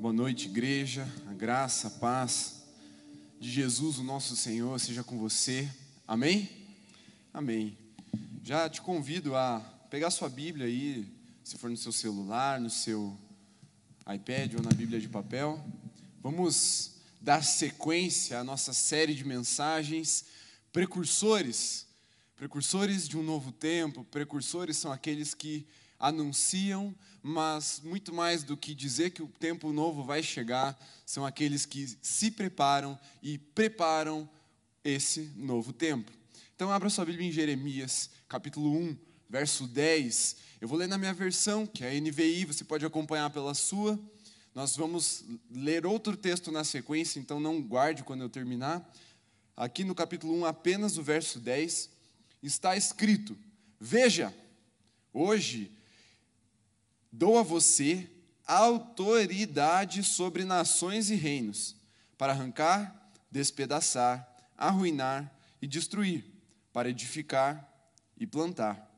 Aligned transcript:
Boa 0.00 0.12
noite, 0.12 0.46
igreja. 0.46 1.12
A 1.26 1.34
graça, 1.34 1.88
a 1.88 1.90
paz 1.90 2.62
de 3.40 3.50
Jesus, 3.50 3.98
o 3.98 4.04
nosso 4.04 4.36
Senhor, 4.36 4.78
seja 4.78 5.02
com 5.02 5.18
você. 5.18 5.68
Amém? 6.06 6.48
Amém. 7.34 7.76
Já 8.44 8.68
te 8.68 8.80
convido 8.80 9.34
a 9.34 9.58
pegar 9.90 10.12
sua 10.12 10.28
Bíblia 10.28 10.66
aí, 10.66 11.04
se 11.42 11.58
for 11.58 11.68
no 11.68 11.76
seu 11.76 11.90
celular, 11.90 12.60
no 12.60 12.70
seu 12.70 13.18
iPad 14.14 14.54
ou 14.54 14.62
na 14.62 14.70
Bíblia 14.70 15.00
de 15.00 15.08
papel. 15.08 15.60
Vamos 16.22 16.92
dar 17.20 17.42
sequência 17.42 18.38
à 18.38 18.44
nossa 18.44 18.72
série 18.72 19.16
de 19.16 19.24
mensagens 19.24 20.26
precursores. 20.72 21.88
Precursores 22.36 23.08
de 23.08 23.18
um 23.18 23.22
novo 23.24 23.50
tempo, 23.50 24.04
precursores 24.04 24.76
são 24.76 24.92
aqueles 24.92 25.34
que 25.34 25.66
anunciam, 25.98 26.94
mas 27.28 27.82
muito 27.84 28.10
mais 28.10 28.42
do 28.42 28.56
que 28.56 28.74
dizer 28.74 29.10
que 29.10 29.22
o 29.22 29.28
tempo 29.28 29.70
novo 29.70 30.02
vai 30.02 30.22
chegar, 30.22 30.74
são 31.04 31.26
aqueles 31.26 31.66
que 31.66 31.86
se 32.00 32.30
preparam 32.30 32.98
e 33.22 33.36
preparam 33.36 34.26
esse 34.82 35.30
novo 35.36 35.70
tempo. 35.70 36.10
Então, 36.56 36.72
abra 36.72 36.88
sua 36.88 37.04
Bíblia 37.04 37.28
em 37.28 37.30
Jeremias, 37.32 38.08
capítulo 38.30 38.74
1, 38.74 38.96
verso 39.28 39.66
10. 39.66 40.36
Eu 40.58 40.66
vou 40.66 40.78
ler 40.78 40.88
na 40.88 40.96
minha 40.96 41.12
versão, 41.12 41.66
que 41.66 41.84
é 41.84 41.90
a 41.90 42.00
NVI, 42.00 42.46
você 42.46 42.64
pode 42.64 42.86
acompanhar 42.86 43.28
pela 43.28 43.52
sua. 43.52 44.00
Nós 44.54 44.74
vamos 44.74 45.22
ler 45.50 45.84
outro 45.84 46.16
texto 46.16 46.50
na 46.50 46.64
sequência, 46.64 47.20
então 47.20 47.38
não 47.38 47.60
guarde 47.60 48.04
quando 48.04 48.22
eu 48.22 48.30
terminar. 48.30 48.90
Aqui 49.54 49.84
no 49.84 49.94
capítulo 49.94 50.34
1, 50.40 50.46
apenas 50.46 50.96
o 50.96 51.02
verso 51.02 51.38
10, 51.40 51.90
está 52.42 52.74
escrito: 52.74 53.36
Veja, 53.78 54.34
hoje 55.12 55.70
Dou 57.10 57.38
a 57.38 57.42
você 57.42 58.08
autoridade 58.46 60.02
sobre 60.02 60.44
nações 60.44 61.10
e 61.10 61.14
reinos, 61.14 61.76
para 62.16 62.32
arrancar, 62.32 63.12
despedaçar, 63.30 64.26
arruinar 64.56 65.30
e 65.60 65.66
destruir, 65.66 66.24
para 66.72 66.88
edificar 66.88 67.68
e 68.16 68.26
plantar. 68.26 68.88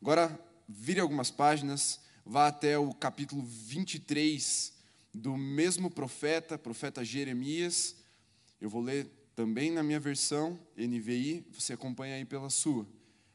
Agora, 0.00 0.38
vire 0.66 1.00
algumas 1.00 1.30
páginas, 1.30 2.00
vá 2.24 2.48
até 2.48 2.78
o 2.78 2.94
capítulo 2.94 3.42
23 3.42 4.72
do 5.12 5.36
mesmo 5.36 5.90
profeta, 5.90 6.56
profeta 6.56 7.04
Jeremias. 7.04 7.96
Eu 8.60 8.70
vou 8.70 8.80
ler 8.80 9.06
também 9.34 9.70
na 9.70 9.82
minha 9.82 10.00
versão, 10.00 10.58
NVI, 10.76 11.46
você 11.52 11.72
acompanha 11.74 12.16
aí 12.16 12.24
pela 12.24 12.50
sua. 12.50 12.86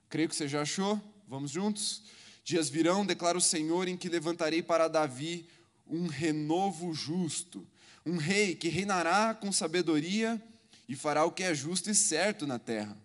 Creio 0.10 0.30
que 0.30 0.36
você 0.36 0.48
já 0.48 0.62
achou, 0.62 1.00
vamos 1.28 1.52
juntos? 1.52 2.04
Dias 2.44 2.70
virão, 2.70 3.06
declara 3.06 3.38
o 3.38 3.42
Senhor, 3.42 3.88
em 3.88 3.96
que 3.96 4.10
levantarei 4.10 4.62
para 4.62 4.88
Davi 4.88 5.48
um 5.88 6.08
renovo 6.08 6.94
justo, 6.94 7.66
um 8.06 8.18
rei 8.18 8.56
que 8.56 8.68
reinará 8.68 9.34
com 9.34 9.52
sabedoria 9.52 10.42
e 10.88 10.96
fará 10.96 11.24
o 11.24 11.32
que 11.32 11.44
é 11.44 11.54
justo 11.56 11.90
e 11.90 11.96
certo 11.96 12.46
na 12.46 12.60
terra. 12.60 12.98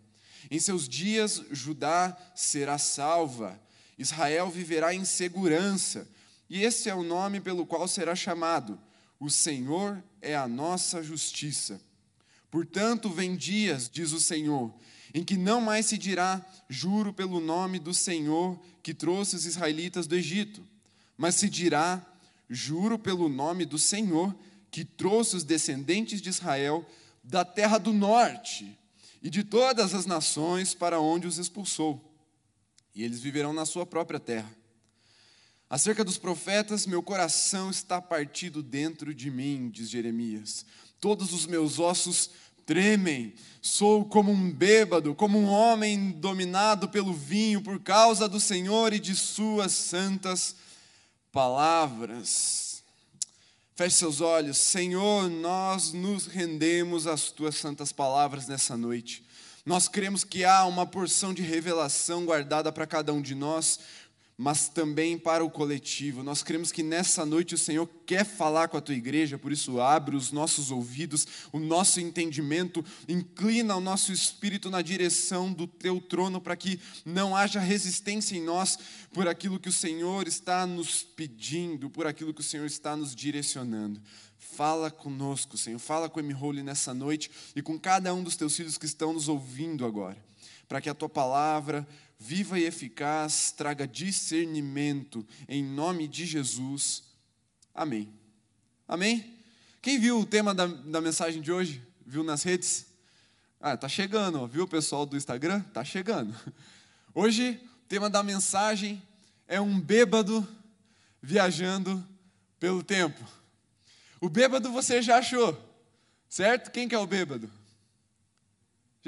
Em 0.51 0.59
seus 0.59 0.89
dias, 0.89 1.43
Judá 1.51 2.17
será 2.35 2.79
salva, 2.79 3.61
Israel 3.97 4.51
viverá 4.51 4.95
em 4.95 5.05
segurança, 5.05 6.09
e 6.49 6.63
esse 6.63 6.89
é 6.89 6.95
o 6.95 7.03
nome 7.03 7.41
pelo 7.41 7.67
qual 7.67 7.87
será 7.87 8.15
chamado: 8.15 8.81
O 9.21 9.29
Senhor 9.29 10.03
é 10.21 10.35
a 10.35 10.49
nossa 10.49 11.03
justiça. 11.03 11.81
Portanto, 12.51 13.11
vem 13.11 13.37
dias, 13.37 13.91
diz 13.93 14.13
o 14.13 14.21
Senhor, 14.21 14.75
em 15.15 15.25
que 15.25 15.37
não 15.37 15.61
mais 15.61 15.87
se 15.87 15.97
dirá, 15.97 16.45
juro 16.69 17.13
pelo 17.13 17.41
nome 17.41 17.79
do 17.79 17.95
Senhor 17.95 18.59
que 18.83 18.95
trouxe 18.95 19.37
os 19.37 19.47
israelitas 19.47 20.07
do 20.07 20.15
Egito, 20.15 20.67
mas 21.17 21.35
se 21.35 21.49
dirá, 21.49 22.05
juro 22.49 22.99
pelo 22.99 23.29
nome 23.29 23.65
do 23.65 23.79
Senhor 23.79 24.35
que 24.71 24.85
trouxe 24.85 25.37
os 25.37 25.45
descendentes 25.45 26.21
de 26.21 26.29
Israel 26.29 26.87
da 27.23 27.45
terra 27.45 27.79
do 27.79 27.93
norte 27.93 28.79
e 29.23 29.29
de 29.29 29.43
todas 29.43 29.95
as 29.95 30.07
nações 30.07 30.75
para 30.75 31.01
onde 31.01 31.27
os 31.27 31.39
expulsou, 31.39 32.03
e 32.95 33.03
eles 33.03 33.21
viverão 33.21 33.53
na 33.53 33.67
sua 33.67 33.85
própria 33.85 34.21
terra. 34.21 34.51
Acerca 35.71 36.03
dos 36.03 36.17
profetas, 36.17 36.87
meu 36.87 37.03
coração 37.03 37.71
está 37.71 38.01
partido 38.01 38.63
dentro 38.63 39.13
de 39.15 39.31
mim, 39.31 39.69
diz 39.69 39.91
Jeremias. 39.91 40.65
Todos 40.99 41.33
os 41.33 41.45
meus 41.45 41.79
ossos 41.79 42.31
tremem. 42.69 43.33
Sou 43.63 44.05
como 44.05 44.31
um 44.31 44.53
bêbado, 44.53 45.15
como 45.15 45.39
um 45.39 45.47
homem 45.47 46.11
dominado 46.11 46.87
pelo 46.87 47.15
vinho 47.15 47.63
por 47.63 47.81
causa 47.81 48.29
do 48.29 48.39
Senhor 48.39 48.93
e 48.93 49.01
de 49.01 49.17
suas 49.17 49.73
santas 49.73 50.55
palavras. 51.33 52.83
Feche 53.75 53.97
seus 53.97 54.21
olhos, 54.21 54.59
Senhor, 54.59 55.31
nós 55.31 55.95
nos 55.95 56.27
rendemos 56.27 57.07
às 57.07 57.31
tuas 57.31 57.57
santas 57.57 57.91
palavras 57.91 58.47
nessa 58.47 58.77
noite. 58.77 59.25
Nós 59.65 59.89
cremos 59.89 60.23
que 60.23 60.45
há 60.45 60.67
uma 60.67 60.85
porção 60.85 61.33
de 61.33 61.41
revelação 61.41 62.27
guardada 62.27 62.71
para 62.71 62.87
cada 62.87 63.15
um 63.15 63.23
de 63.23 63.35
nós, 63.35 63.81
mas 64.41 64.69
também 64.69 65.19
para 65.19 65.45
o 65.45 65.51
coletivo. 65.51 66.23
Nós 66.23 66.45
cremos 66.45 66.71
que 66.71 66.85
nessa 66.85 67.27
noite 67.27 67.57
o 67.57 67.59
Senhor 67.59 67.89
quer 68.07 68.25
falar 68.25 68.69
com 68.69 68.77
a 68.77 68.81
tua 68.81 68.95
igreja, 68.95 69.37
por 69.37 69.51
isso 69.51 69.81
abre 69.81 70.15
os 70.15 70.31
nossos 70.31 70.71
ouvidos, 70.71 71.27
o 71.53 71.59
nosso 71.59 72.01
entendimento, 72.01 72.85
inclina 73.09 73.75
o 73.75 73.81
nosso 73.81 74.13
espírito 74.13 74.71
na 74.71 74.81
direção 74.81 75.53
do 75.53 75.67
teu 75.67 76.01
trono 76.01 76.41
para 76.41 76.57
que 76.57 76.79
não 77.05 77.35
haja 77.35 77.59
resistência 77.59 78.37
em 78.37 78.45
nós 78.45 78.79
por 79.13 79.27
aquilo 79.27 79.59
que 79.59 79.69
o 79.69 79.73
Senhor 79.73 80.29
está 80.29 80.65
nos 80.65 81.03
pedindo, 81.03 81.91
por 81.91 82.07
aquilo 82.07 82.33
que 82.33 82.41
o 82.41 82.45
Senhor 82.45 82.67
está 82.67 82.97
nos 82.97 83.17
direcionando. 83.17 84.01
Fala 84.39 84.89
conosco, 84.89 85.59
Senhor, 85.59 85.81
fala 85.81 86.09
com 86.09 86.21
o 86.21 86.23
Emihole 86.23 86.63
nessa 86.63 86.95
noite 86.95 87.29
e 87.57 87.63
com 87.63 87.77
cada 87.77 88.15
um 88.15 88.23
dos 88.23 88.37
teus 88.37 88.55
filhos 88.55 88.79
que 88.79 88.87
estão 88.87 89.13
nos 89.13 89.29
ouvindo 89.29 89.85
agora, 89.85 90.17
para 90.69 90.81
que 90.81 90.89
a 90.89 90.95
tua 90.95 91.09
palavra 91.09 91.85
viva 92.19 92.59
e 92.59 92.65
eficaz, 92.65 93.53
traga 93.53 93.87
discernimento, 93.87 95.27
em 95.49 95.63
nome 95.63 96.09
de 96.09 96.27
Jesus. 96.27 97.05
Amém. 97.75 98.13
Amém? 98.87 99.39
Quem 99.81 99.99
viu 99.99 100.21
o 100.21 100.27
tema 100.27 100.55
da, 100.55 100.67
da 100.67 101.01
mensagem 101.01 101.41
de 101.41 101.53
hoje? 101.53 101.83
Viu 102.05 102.25
nas 102.25 102.43
redes? 102.43 102.87
Ah, 103.61 103.77
tá 103.77 103.89
chegando, 103.89 104.47
viu 104.47 104.65
o 104.65 104.69
pessoal 104.69 105.07
do 105.07 105.17
Instagram? 105.17 105.61
Tá 105.73 105.85
chegando. 105.85 106.35
Hoje, 107.13 107.61
o 107.85 107.89
tema 107.89 108.09
da 108.09 108.23
mensagem 108.23 109.03
é 109.49 109.61
um 109.61 109.81
bêbado 109.81 110.47
viajando 111.21 112.07
pelo 112.61 112.83
tempo. 112.83 113.21
O 114.21 114.29
bêbado 114.29 114.71
você 114.71 115.03
já 115.03 115.19
achou, 115.19 115.59
certo? 116.29 116.71
Quem 116.71 116.89
que 116.89 116.95
é 116.95 116.99
o 116.99 117.07
bêbado? 117.07 117.51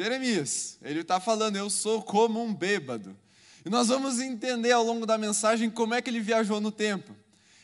Jeremias, 0.03 0.79
ele 0.83 1.01
está 1.01 1.21
falando, 1.21 1.57
eu 1.57 1.69
sou 1.69 2.03
como 2.03 2.43
um 2.43 2.55
bêbado. 2.55 3.15
E 3.65 3.69
nós 3.69 3.89
vamos 3.89 4.19
entender 4.19 4.73
ao 4.73 4.83
longo 4.83 5.05
da 5.05 5.19
mensagem 5.19 5.69
como 5.69 5.93
é 5.93 6.01
que 6.01 6.09
ele 6.09 6.21
viajou 6.21 6.59
no 6.59 6.73
tempo. 6.73 7.15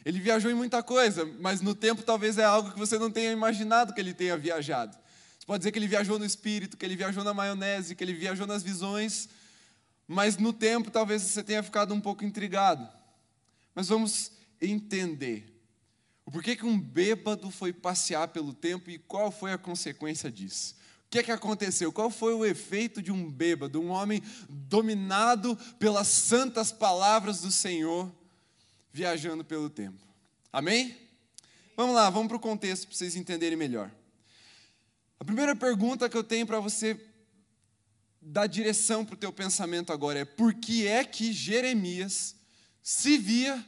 Ele 0.05 0.21
viajou 0.21 0.51
em 0.51 0.55
muita 0.55 0.83
coisa, 0.83 1.25
mas 1.41 1.63
no 1.63 1.75
tempo 1.75 2.03
talvez 2.03 2.37
é 2.37 2.45
algo 2.45 2.73
que 2.73 2.79
você 2.79 2.99
não 2.99 3.11
tenha 3.11 3.33
imaginado 3.33 3.95
que 3.95 4.01
ele 4.01 4.13
tenha 4.13 4.37
viajado. 4.37 4.97
Você 5.39 5.47
pode 5.47 5.61
dizer 5.61 5.73
que 5.73 5.79
ele 5.79 5.89
viajou 5.89 6.19
no 6.19 6.27
espírito, 6.27 6.77
que 6.77 6.85
ele 6.85 6.95
viajou 6.95 7.25
na 7.25 7.33
maionese, 7.33 7.95
que 7.95 8.05
ele 8.05 8.13
viajou 8.13 8.47
nas 8.47 8.63
visões, 8.63 9.31
mas 10.07 10.37
no 10.37 10.53
tempo 10.53 10.91
talvez 10.91 11.23
você 11.23 11.43
tenha 11.43 11.63
ficado 11.63 11.95
um 11.95 12.01
pouco 12.01 12.23
intrigado. 12.23 12.87
Mas 13.75 13.89
vamos 13.89 14.33
entender 14.61 15.57
o 16.27 16.31
porquê 16.31 16.55
que 16.55 16.67
um 16.67 16.79
bêbado 16.79 17.51
foi 17.51 17.73
passear 17.73 18.29
pelo 18.29 18.53
tempo 18.53 18.91
e 18.91 18.99
qual 18.99 19.31
foi 19.31 19.53
a 19.53 19.59
consequência 19.59 20.31
disso. 20.31 20.77
O 21.06 21.09
que, 21.09 21.22
que 21.22 21.33
aconteceu? 21.33 21.93
Qual 21.93 22.11
foi 22.11 22.34
o 22.34 22.44
efeito 22.44 23.00
de 23.00 23.12
um 23.12 23.31
bêbado, 23.31 23.81
um 23.81 23.91
homem 23.91 24.21
dominado 24.49 25.56
pelas 25.78 26.09
santas 26.09 26.72
palavras 26.72 27.41
do 27.41 27.53
Senhor, 27.53 28.12
viajando 28.93 29.44
pelo 29.44 29.71
tempo? 29.71 30.05
Amém? 30.53 30.97
Vamos 31.77 31.94
lá, 31.94 32.11
vamos 32.11 32.28
para 32.28 32.37
o 32.37 32.41
contexto 32.41 32.89
para 32.89 32.97
vocês 32.97 33.14
entenderem 33.14 33.56
melhor. 33.56 33.91
A 35.20 35.25
primeira 35.25 35.55
pergunta 35.55 36.08
que 36.08 36.17
eu 36.17 36.25
tenho 36.25 36.47
para 36.47 36.58
você 36.58 37.00
dar 38.20 38.49
direção 38.49 39.05
para 39.05 39.14
o 39.14 39.19
teu 39.19 39.32
pensamento 39.32 39.93
agora 39.93 40.19
é: 40.19 40.25
por 40.25 40.55
que 40.55 40.88
é 40.88 41.05
que 41.05 41.32
Jeremias 41.32 42.35
se 42.82 43.17
via 43.17 43.64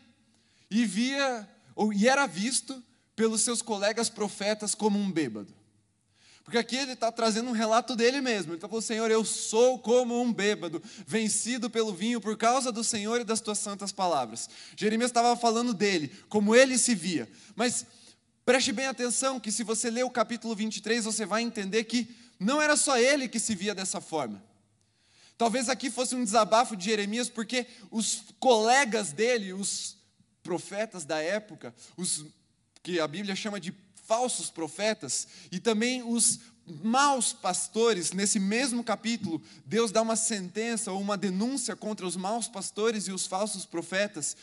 e 0.69 0.85
via 0.85 1.49
ou 1.75 1.93
e 1.93 2.09
era 2.09 2.27
visto 2.27 2.83
pelos 3.15 3.43
seus 3.43 3.63
colegas 3.63 4.11
profetas 4.11 4.75
como 4.75 4.99
um 4.99 5.11
bêbado? 5.11 5.58
Porque 6.49 6.57
aqui 6.57 6.77
ele 6.77 6.95
está 6.95 7.13
trazendo 7.13 7.51
um 7.51 7.53
relato 7.53 7.95
dele 7.95 8.23
mesmo. 8.23 8.53
Ele 8.53 8.57
está 8.57 8.67
falando, 8.67 8.83
Senhor, 8.83 9.11
eu 9.11 9.23
sou 9.23 9.79
como 9.79 10.19
um 10.19 10.33
bêbado, 10.33 10.83
vencido 11.07 11.69
pelo 11.69 11.93
vinho 11.93 12.23
por 12.23 12.39
causa 12.39 12.73
do 12.73 12.83
Senhor 12.83 13.21
e 13.21 13.25
das 13.25 13.43
tuas 13.43 13.59
santas 13.59 13.93
palavras. 13.93 14.49
Jeremias 14.75 15.11
estava 15.11 15.37
falando 15.37 15.75
dele, 15.75 16.11
como 16.27 16.57
ele 16.57 16.79
se 16.79 16.95
via. 16.95 17.31
Mas 17.55 17.85
preste 18.47 18.73
bem 18.73 18.87
atenção 18.87 19.39
que 19.39 19.53
se 19.53 19.63
você 19.63 19.91
ler 19.91 20.07
o 20.07 20.11
capítulo 20.11 20.57
23, 20.57 21.05
você 21.05 21.27
vai 21.27 21.43
entender 21.43 21.85
que 21.85 22.17
não 22.41 22.63
era 22.63 22.79
só 22.79 22.97
ele 22.97 23.29
que 23.29 23.39
se 23.39 23.55
via 23.55 23.75
dessa 23.75 24.01
forma. 24.01 24.43
Talvez 25.37 25.69
aqui 25.69 25.91
fosse 25.91 26.15
um 26.15 26.25
desabafo 26.25 26.75
de 26.75 26.87
Jeremias, 26.87 27.29
porque 27.29 27.67
os 27.91 28.23
colegas 28.41 29.13
dele, 29.13 29.53
os 29.53 29.99
profetas 30.43 31.05
da 31.05 31.19
época, 31.21 31.75
os 31.95 32.25
que 32.83 32.99
a 32.99 33.07
Bíblia 33.07 33.37
chama 33.37 33.61
de 33.61 33.71
falsos 34.09 34.49
profetas, 34.49 35.29
e 35.53 35.61
também 35.61 36.03
os 36.03 36.41
maus 36.83 37.35
pastores, 37.35 38.13
nesse 38.13 38.41
mesmo 38.41 38.83
capítulo, 38.83 39.43
Deus 39.67 39.93
dá 39.93 40.01
uma 40.01 40.17
sentença 40.17 40.91
ou 40.91 40.99
uma 40.99 41.15
denúncia 41.17 41.77
contra 41.77 42.07
os 42.07 42.17
maus 42.17 42.49
pastores 42.49 43.07
e 43.07 43.13
os 43.13 43.27
falsos 43.27 43.67
profetas. 43.67 44.35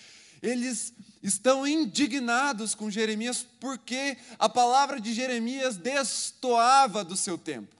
Eles 0.41 0.93
estão 1.23 1.67
indignados 1.67 2.75
com 2.75 2.91
Jeremias 2.91 3.45
porque 3.59 4.17
a 4.37 4.47
palavra 4.47 5.01
de 5.01 5.13
Jeremias 5.13 5.75
destoava 5.77 7.03
do 7.03 7.17
seu 7.17 7.37
tempo. 7.37 7.75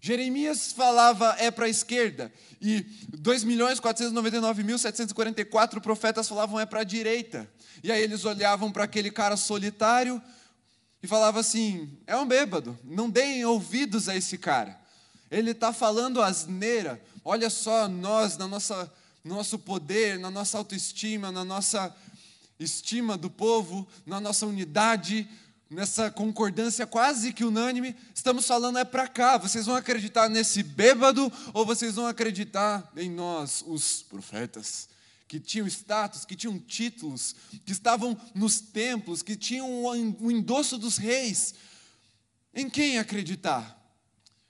Jeremias 0.00 0.72
falava 0.72 1.34
é 1.38 1.50
para 1.50 1.66
a 1.66 1.68
esquerda 1.68 2.32
e 2.60 2.86
2.499.744 3.16 5.80
profetas 5.80 6.28
falavam 6.28 6.60
é 6.60 6.66
para 6.66 6.82
a 6.82 6.84
direita. 6.84 7.50
E 7.82 7.90
aí 7.90 8.00
eles 8.00 8.24
olhavam 8.24 8.70
para 8.70 8.84
aquele 8.84 9.10
cara 9.10 9.36
solitário 9.36 10.22
e 11.02 11.06
falavam 11.06 11.40
assim: 11.40 11.90
é 12.06 12.16
um 12.16 12.26
bêbado, 12.26 12.78
não 12.84 13.08
deem 13.08 13.44
ouvidos 13.44 14.08
a 14.08 14.16
esse 14.16 14.38
cara. 14.38 14.78
Ele 15.30 15.50
está 15.50 15.72
falando 15.72 16.22
asneira. 16.22 17.02
Olha 17.24 17.50
só 17.50 17.86
nós, 17.86 18.36
na 18.36 18.48
nossa, 18.48 18.90
no 19.22 19.34
nosso 19.34 19.58
poder, 19.58 20.18
na 20.18 20.30
nossa 20.30 20.56
autoestima, 20.56 21.30
na 21.30 21.44
nossa 21.44 21.94
estima 22.58 23.16
do 23.16 23.28
povo, 23.28 23.86
na 24.06 24.20
nossa 24.20 24.46
unidade, 24.46 25.28
nessa 25.70 26.10
concordância 26.10 26.86
quase 26.86 27.32
que 27.32 27.44
unânime, 27.44 27.94
estamos 28.14 28.46
falando 28.46 28.78
é 28.78 28.84
para 28.84 29.06
cá. 29.06 29.36
Vocês 29.36 29.66
vão 29.66 29.76
acreditar 29.76 30.28
nesse 30.28 30.62
bêbado 30.62 31.30
ou 31.52 31.66
vocês 31.66 31.94
vão 31.94 32.06
acreditar 32.06 32.90
em 32.96 33.10
nós, 33.10 33.62
os 33.66 34.02
profetas? 34.02 34.88
Que 35.28 35.38
tinham 35.38 35.66
status, 35.66 36.24
que 36.24 36.34
tinham 36.34 36.58
títulos, 36.58 37.36
que 37.64 37.70
estavam 37.70 38.18
nos 38.34 38.60
templos, 38.60 39.22
que 39.22 39.36
tinham 39.36 39.84
o 39.84 40.30
endosso 40.30 40.78
dos 40.78 40.96
reis. 40.96 41.54
Em 42.52 42.68
quem 42.68 42.98
acreditar? 42.98 43.76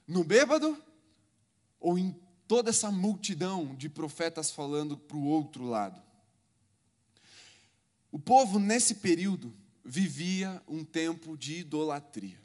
No 0.07 0.25
bêbado 0.25 0.83
ou 1.81 1.99
em 1.99 2.17
toda 2.47 2.71
essa 2.71 2.91
multidão 2.91 3.75
de 3.75 3.89
profetas 3.89 4.51
falando 4.51 4.97
para 4.97 5.17
o 5.17 5.25
outro 5.25 5.65
lado? 5.65 6.01
O 8.11 8.19
povo, 8.19 8.59
nesse 8.59 8.95
período, 8.97 9.55
vivia 9.85 10.63
um 10.67 10.85
tempo 10.85 11.37
de 11.37 11.59
idolatria. 11.59 12.41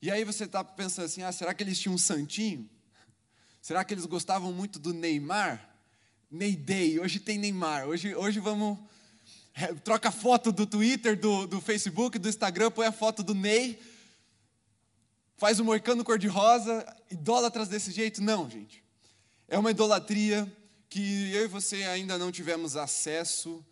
E 0.00 0.10
aí 0.10 0.24
você 0.24 0.44
está 0.44 0.62
pensando 0.64 1.04
assim: 1.04 1.22
ah, 1.22 1.32
será 1.32 1.52
que 1.52 1.62
eles 1.62 1.78
tinham 1.78 1.94
um 1.94 1.98
santinho? 1.98 2.68
Será 3.60 3.84
que 3.84 3.92
eles 3.92 4.06
gostavam 4.06 4.52
muito 4.52 4.78
do 4.78 4.94
Neymar? 4.94 5.67
Ney 6.30 7.00
hoje 7.00 7.18
tem 7.18 7.38
Neymar, 7.38 7.86
hoje, 7.86 8.14
hoje 8.14 8.38
vamos. 8.38 8.78
É, 9.54 9.72
troca 9.74 10.10
foto 10.10 10.52
do 10.52 10.66
Twitter, 10.66 11.18
do, 11.18 11.46
do 11.46 11.60
Facebook, 11.60 12.18
do 12.18 12.28
Instagram, 12.28 12.70
põe 12.70 12.86
a 12.86 12.92
foto 12.92 13.22
do 13.22 13.34
Ney, 13.34 13.80
faz 15.38 15.58
o 15.58 15.62
um 15.62 15.66
moicano 15.66 16.04
cor-de-rosa, 16.04 16.86
idólatras 17.10 17.68
desse 17.68 17.90
jeito? 17.90 18.22
Não, 18.22 18.48
gente. 18.48 18.84
É 19.48 19.58
uma 19.58 19.70
idolatria 19.70 20.46
que 20.90 21.32
eu 21.32 21.44
e 21.44 21.48
você 21.48 21.84
ainda 21.84 22.18
não 22.18 22.30
tivemos 22.30 22.76
acesso 22.76 23.64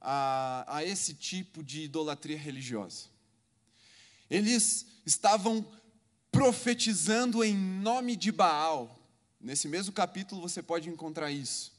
a, 0.00 0.64
a 0.66 0.84
esse 0.84 1.14
tipo 1.14 1.62
de 1.62 1.82
idolatria 1.82 2.36
religiosa. 2.36 3.06
Eles 4.28 4.84
estavam 5.06 5.64
profetizando 6.32 7.44
em 7.44 7.54
nome 7.54 8.16
de 8.16 8.32
Baal. 8.32 9.00
Nesse 9.40 9.68
mesmo 9.68 9.92
capítulo 9.92 10.42
você 10.42 10.60
pode 10.60 10.88
encontrar 10.88 11.30
isso. 11.30 11.73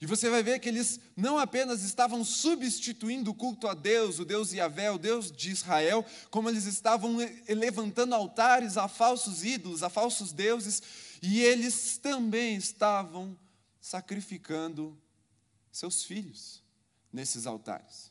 E 0.00 0.06
você 0.06 0.30
vai 0.30 0.42
ver 0.42 0.58
que 0.60 0.68
eles 0.68 0.98
não 1.14 1.36
apenas 1.36 1.82
estavam 1.82 2.24
substituindo 2.24 3.32
o 3.32 3.34
culto 3.34 3.68
a 3.68 3.74
Deus, 3.74 4.18
o 4.18 4.24
Deus 4.24 4.52
Yahvé, 4.52 4.90
o 4.90 4.96
Deus 4.96 5.30
de 5.30 5.50
Israel, 5.50 6.04
como 6.30 6.48
eles 6.48 6.64
estavam 6.64 7.18
levantando 7.46 8.14
altares 8.14 8.78
a 8.78 8.88
falsos 8.88 9.44
ídolos, 9.44 9.82
a 9.82 9.90
falsos 9.90 10.32
deuses, 10.32 10.82
e 11.20 11.42
eles 11.42 11.98
também 11.98 12.56
estavam 12.56 13.38
sacrificando 13.78 14.98
seus 15.70 16.02
filhos 16.02 16.62
nesses 17.12 17.46
altares. 17.46 18.10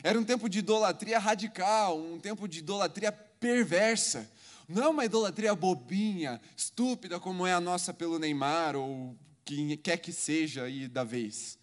Era 0.00 0.16
um 0.16 0.24
tempo 0.24 0.48
de 0.48 0.60
idolatria 0.60 1.18
radical, 1.18 1.98
um 1.98 2.20
tempo 2.20 2.46
de 2.46 2.60
idolatria 2.60 3.10
perversa. 3.10 4.30
Não 4.68 4.84
é 4.84 4.88
uma 4.88 5.04
idolatria 5.04 5.56
bobinha, 5.56 6.40
estúpida, 6.56 7.18
como 7.18 7.44
é 7.44 7.52
a 7.52 7.60
nossa 7.60 7.92
pelo 7.92 8.16
Neymar 8.16 8.76
ou 8.76 9.16
quem 9.48 9.74
quer 9.78 9.96
que 9.96 10.12
seja 10.12 10.64
aí 10.64 10.86
da 10.86 11.04
vez. 11.04 11.58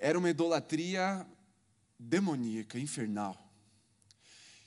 Era 0.00 0.18
uma 0.18 0.28
idolatria 0.28 1.24
demoníaca, 1.96 2.76
infernal. 2.76 3.40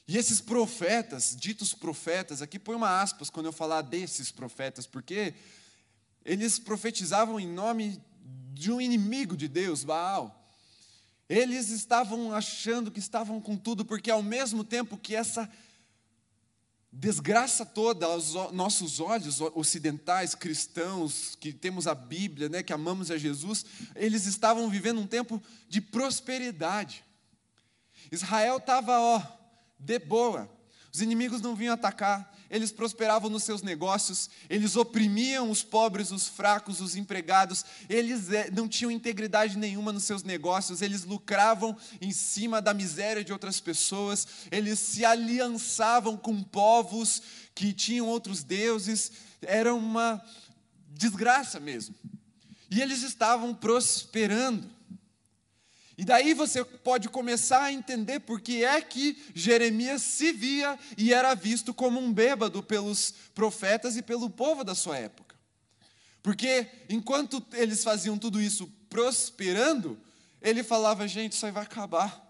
E 0.07 0.18
esses 0.18 0.40
profetas, 0.40 1.36
ditos 1.38 1.74
profetas, 1.74 2.42
aqui 2.42 2.57
põe 2.57 2.75
uma 2.75 3.01
aspas 3.01 3.30
quando 3.30 3.48
eu 3.48 3.51
falar 3.51 3.81
desses 3.81 4.31
profetas, 4.31 4.88
porque 4.88 5.34
eles 6.24 6.57
profetizavam 6.57 7.38
em 7.38 7.48
nome 7.48 8.01
de 8.54 8.72
um 8.72 8.80
inimigo 8.80 9.36
de 9.36 9.50
Deus, 9.50 9.84
Baal. 9.84 10.50
Eles 11.28 11.69
estavam 11.69 12.34
achando 12.34 12.92
que 12.92 13.00
estavam 13.00 13.42
com 13.42 13.57
tudo, 13.57 13.84
porque 13.84 14.10
ao 14.10 14.24
mesmo 14.24 14.63
tempo 14.63 14.98
que 14.98 15.18
essa 15.18 15.51
desgraça 16.91 17.65
toda 17.65 18.06
aos 18.06 18.33
nossos 18.51 19.00
olhos 19.00 19.39
ocidentais, 19.41 20.33
cristãos, 20.33 21.36
que 21.39 21.53
temos 21.53 21.88
a 21.88 21.94
Bíblia, 21.94 22.50
né, 22.50 22.63
que 22.63 22.74
amamos 22.74 23.12
a 23.12 23.18
Jesus, 23.18 23.65
eles 23.95 24.25
estavam 24.25 24.69
vivendo 24.69 25.00
um 25.00 25.07
tempo 25.07 25.41
de 25.68 25.80
prosperidade. 25.80 27.03
Israel 28.12 28.57
estava, 28.57 29.00
ó, 29.00 29.21
de 29.77 30.00
boa. 30.00 30.50
Os 31.00 31.04
inimigos 31.04 31.40
não 31.40 31.56
vinham 31.56 31.74
atacar, 31.74 32.30
eles 32.50 32.74
prosperavam 32.74 33.30
nos 33.30 33.44
seus 33.44 33.62
negócios, 33.62 34.30
eles 34.50 34.75
oprimiam 34.75 35.50
os 35.50 35.63
pobres, 35.63 36.12
os 36.12 36.28
fracos, 36.28 36.81
os 36.81 36.94
empregados, 36.98 37.63
eles 37.88 38.30
eh, 38.30 38.51
não 38.51 38.68
tinham 38.68 38.92
integridade 38.92 39.57
nenhuma 39.57 39.94
nos 39.94 40.04
seus 40.04 40.24
negócios, 40.24 40.81
eles 40.81 41.06
lucravam 41.06 41.78
em 42.01 42.12
cima 42.12 42.62
da 42.62 42.74
miséria 42.74 43.24
de 43.24 43.31
outras 43.31 43.62
pessoas, 43.62 44.28
eles 44.51 44.78
se 44.78 45.06
aliançavam 45.06 46.18
com 46.18 46.44
povos 46.44 47.22
que 47.56 47.72
tinham 47.72 48.06
outros 48.06 48.44
deuses, 48.44 49.10
era 49.42 49.74
uma 49.74 50.22
desgraça 50.90 51.62
mesmo. 51.62 51.96
E 52.69 52.81
eles 52.81 53.04
estavam 53.04 53.56
prosperando. 53.56 54.69
E 56.00 56.06
daí 56.06 56.34
você 56.34 56.63
pode 56.63 57.10
começar 57.10 57.62
a 57.62 57.74
entender 57.74 58.22
por 58.22 58.40
que 58.40 58.63
é 58.63 58.81
que 58.81 59.22
Jeremias 59.36 60.01
se 60.01 60.31
via 60.31 60.80
e 60.98 61.13
era 61.13 61.36
visto 61.36 61.74
como 61.74 62.00
um 62.00 62.13
bêbado 62.13 62.63
pelos 62.63 63.13
profetas 63.36 63.98
e 63.98 64.01
pelo 64.01 64.29
povo 64.29 64.63
da 64.63 64.74
sua 64.74 64.98
época. 64.98 65.36
Porque 66.24 66.72
enquanto 66.88 67.46
eles 67.51 67.84
faziam 67.84 68.18
tudo 68.18 68.41
isso 68.41 68.65
prosperando, 68.89 70.00
ele 70.41 70.63
falava: 70.63 71.06
gente, 71.06 71.34
isso 71.34 71.46
aí 71.46 71.51
vai 71.51 71.63
acabar. 71.63 72.25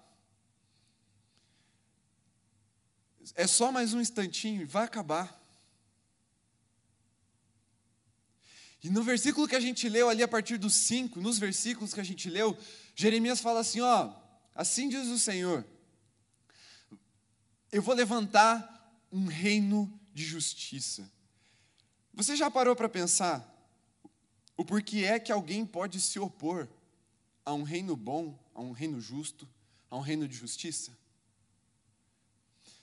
É 3.36 3.46
só 3.46 3.72
mais 3.72 3.94
um 3.94 4.02
instantinho, 4.02 4.68
vai 4.68 4.86
acabar. 4.86 5.40
E 8.82 8.90
no 8.90 9.04
versículo 9.04 9.48
que 9.48 9.56
a 9.56 9.60
gente 9.60 9.90
leu 9.90 10.08
ali 10.08 10.24
a 10.24 10.28
partir 10.28 10.58
dos 10.58 10.74
5, 10.74 11.20
nos 11.20 11.38
versículos 11.38 11.94
que 11.94 12.00
a 12.00 12.04
gente 12.04 12.30
leu, 12.30 12.58
Jeremias 13.00 13.40
fala 13.40 13.62
assim: 13.62 13.80
ó, 13.80 14.12
assim 14.54 14.90
diz 14.90 15.08
o 15.08 15.18
Senhor, 15.18 15.66
eu 17.72 17.82
vou 17.82 17.96
levantar 17.96 18.94
um 19.10 19.26
reino 19.26 19.90
de 20.14 20.26
justiça. 20.26 21.10
Você 22.14 22.36
já 22.36 22.52
parou 22.52 22.76
para 22.76 22.90
pensar 22.90 23.48
o 24.58 24.66
porquê 24.66 25.06
é 25.06 25.18
que 25.18 25.32
alguém 25.32 25.66
pode 25.66 26.02
se 26.02 26.20
opor 26.20 26.68
a 27.46 27.54
um 27.54 27.64
reino 27.64 27.96
bom, 27.96 28.38
a 28.54 28.60
um 28.60 28.74
reino 28.74 29.00
justo, 29.00 29.48
a 29.90 29.96
um 29.96 30.02
reino 30.02 30.28
de 30.28 30.36
justiça? 30.36 30.92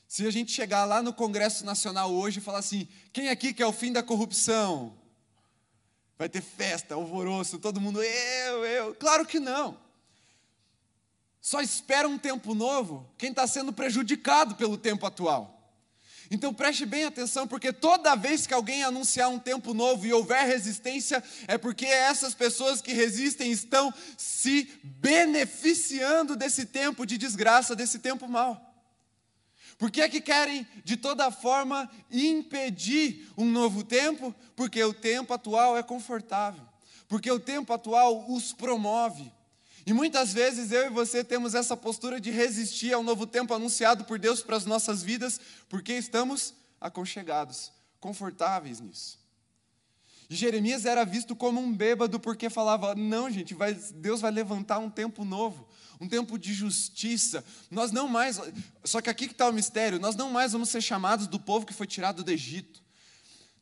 Se 0.08 0.26
a 0.26 0.30
gente 0.30 0.50
chegar 0.50 0.86
lá 0.86 1.02
no 1.02 1.12
Congresso 1.12 1.62
Nacional 1.62 2.10
hoje 2.10 2.38
e 2.38 2.42
falar 2.42 2.60
assim: 2.60 2.88
quem 3.12 3.28
aqui 3.28 3.52
quer 3.52 3.66
o 3.66 3.72
fim 3.72 3.92
da 3.92 4.02
corrupção? 4.02 4.96
Vai 6.16 6.30
ter 6.30 6.40
festa, 6.40 6.94
alvoroço, 6.94 7.58
todo 7.58 7.82
mundo, 7.82 8.02
eu, 8.02 8.64
eu. 8.64 8.94
Claro 8.94 9.26
que 9.26 9.38
não. 9.38 9.84
Só 11.46 11.60
espera 11.60 12.08
um 12.08 12.18
tempo 12.18 12.56
novo 12.56 13.08
quem 13.16 13.30
está 13.30 13.46
sendo 13.46 13.72
prejudicado 13.72 14.56
pelo 14.56 14.76
tempo 14.76 15.06
atual. 15.06 15.72
Então 16.28 16.52
preste 16.52 16.84
bem 16.84 17.04
atenção, 17.04 17.46
porque 17.46 17.72
toda 17.72 18.16
vez 18.16 18.48
que 18.48 18.52
alguém 18.52 18.82
anunciar 18.82 19.28
um 19.28 19.38
tempo 19.38 19.72
novo 19.72 20.04
e 20.04 20.12
houver 20.12 20.44
resistência, 20.44 21.22
é 21.46 21.56
porque 21.56 21.86
essas 21.86 22.34
pessoas 22.34 22.82
que 22.82 22.92
resistem 22.92 23.52
estão 23.52 23.94
se 24.18 24.68
beneficiando 24.82 26.34
desse 26.34 26.66
tempo 26.66 27.06
de 27.06 27.16
desgraça, 27.16 27.76
desse 27.76 28.00
tempo 28.00 28.26
mau. 28.26 28.60
Por 29.78 29.88
que 29.88 30.00
é 30.00 30.08
que 30.08 30.20
querem, 30.20 30.66
de 30.82 30.96
toda 30.96 31.30
forma, 31.30 31.88
impedir 32.10 33.30
um 33.38 33.44
novo 33.44 33.84
tempo? 33.84 34.34
Porque 34.56 34.82
o 34.82 34.92
tempo 34.92 35.32
atual 35.32 35.78
é 35.78 35.82
confortável, 35.84 36.66
porque 37.06 37.30
o 37.30 37.38
tempo 37.38 37.72
atual 37.72 38.28
os 38.28 38.52
promove, 38.52 39.32
E 39.86 39.92
muitas 39.92 40.32
vezes 40.32 40.72
eu 40.72 40.86
e 40.86 40.90
você 40.90 41.22
temos 41.22 41.54
essa 41.54 41.76
postura 41.76 42.20
de 42.20 42.32
resistir 42.32 42.92
ao 42.92 43.04
novo 43.04 43.24
tempo 43.24 43.54
anunciado 43.54 44.04
por 44.04 44.18
Deus 44.18 44.42
para 44.42 44.56
as 44.56 44.66
nossas 44.66 45.00
vidas, 45.00 45.40
porque 45.68 45.92
estamos 45.92 46.52
aconchegados, 46.80 47.70
confortáveis 48.00 48.80
nisso. 48.80 49.24
E 50.28 50.34
Jeremias 50.34 50.84
era 50.84 51.04
visto 51.04 51.36
como 51.36 51.60
um 51.60 51.72
bêbado 51.72 52.18
porque 52.18 52.50
falava: 52.50 52.96
não, 52.96 53.30
gente, 53.30 53.54
vai, 53.54 53.74
Deus 53.74 54.20
vai 54.20 54.32
levantar 54.32 54.78
um 54.80 54.90
tempo 54.90 55.24
novo, 55.24 55.68
um 56.00 56.08
tempo 56.08 56.36
de 56.36 56.52
justiça. 56.52 57.44
Nós 57.70 57.92
não 57.92 58.08
mais. 58.08 58.40
Só 58.82 59.00
que 59.00 59.08
aqui 59.08 59.28
que 59.28 59.34
está 59.34 59.48
o 59.48 59.52
mistério: 59.52 60.00
nós 60.00 60.16
não 60.16 60.30
mais 60.30 60.50
vamos 60.50 60.68
ser 60.68 60.80
chamados 60.80 61.28
do 61.28 61.38
povo 61.38 61.64
que 61.64 61.72
foi 61.72 61.86
tirado 61.86 62.24
do 62.24 62.30
Egito. 62.32 62.82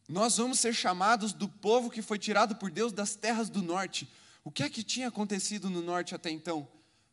Nós 0.08 0.38
vamos 0.38 0.58
ser 0.58 0.74
chamados 0.74 1.34
do 1.34 1.48
povo 1.48 1.90
que 1.90 2.00
foi 2.00 2.18
tirado 2.18 2.56
por 2.56 2.70
Deus 2.70 2.94
das 2.94 3.14
terras 3.14 3.50
do 3.50 3.62
norte. 3.62 4.08
O 4.44 4.50
que 4.50 4.62
é 4.62 4.68
que 4.68 4.82
tinha 4.82 5.08
acontecido 5.08 5.70
no 5.70 5.80
norte 5.80 6.14
até 6.14 6.30
então? 6.30 6.68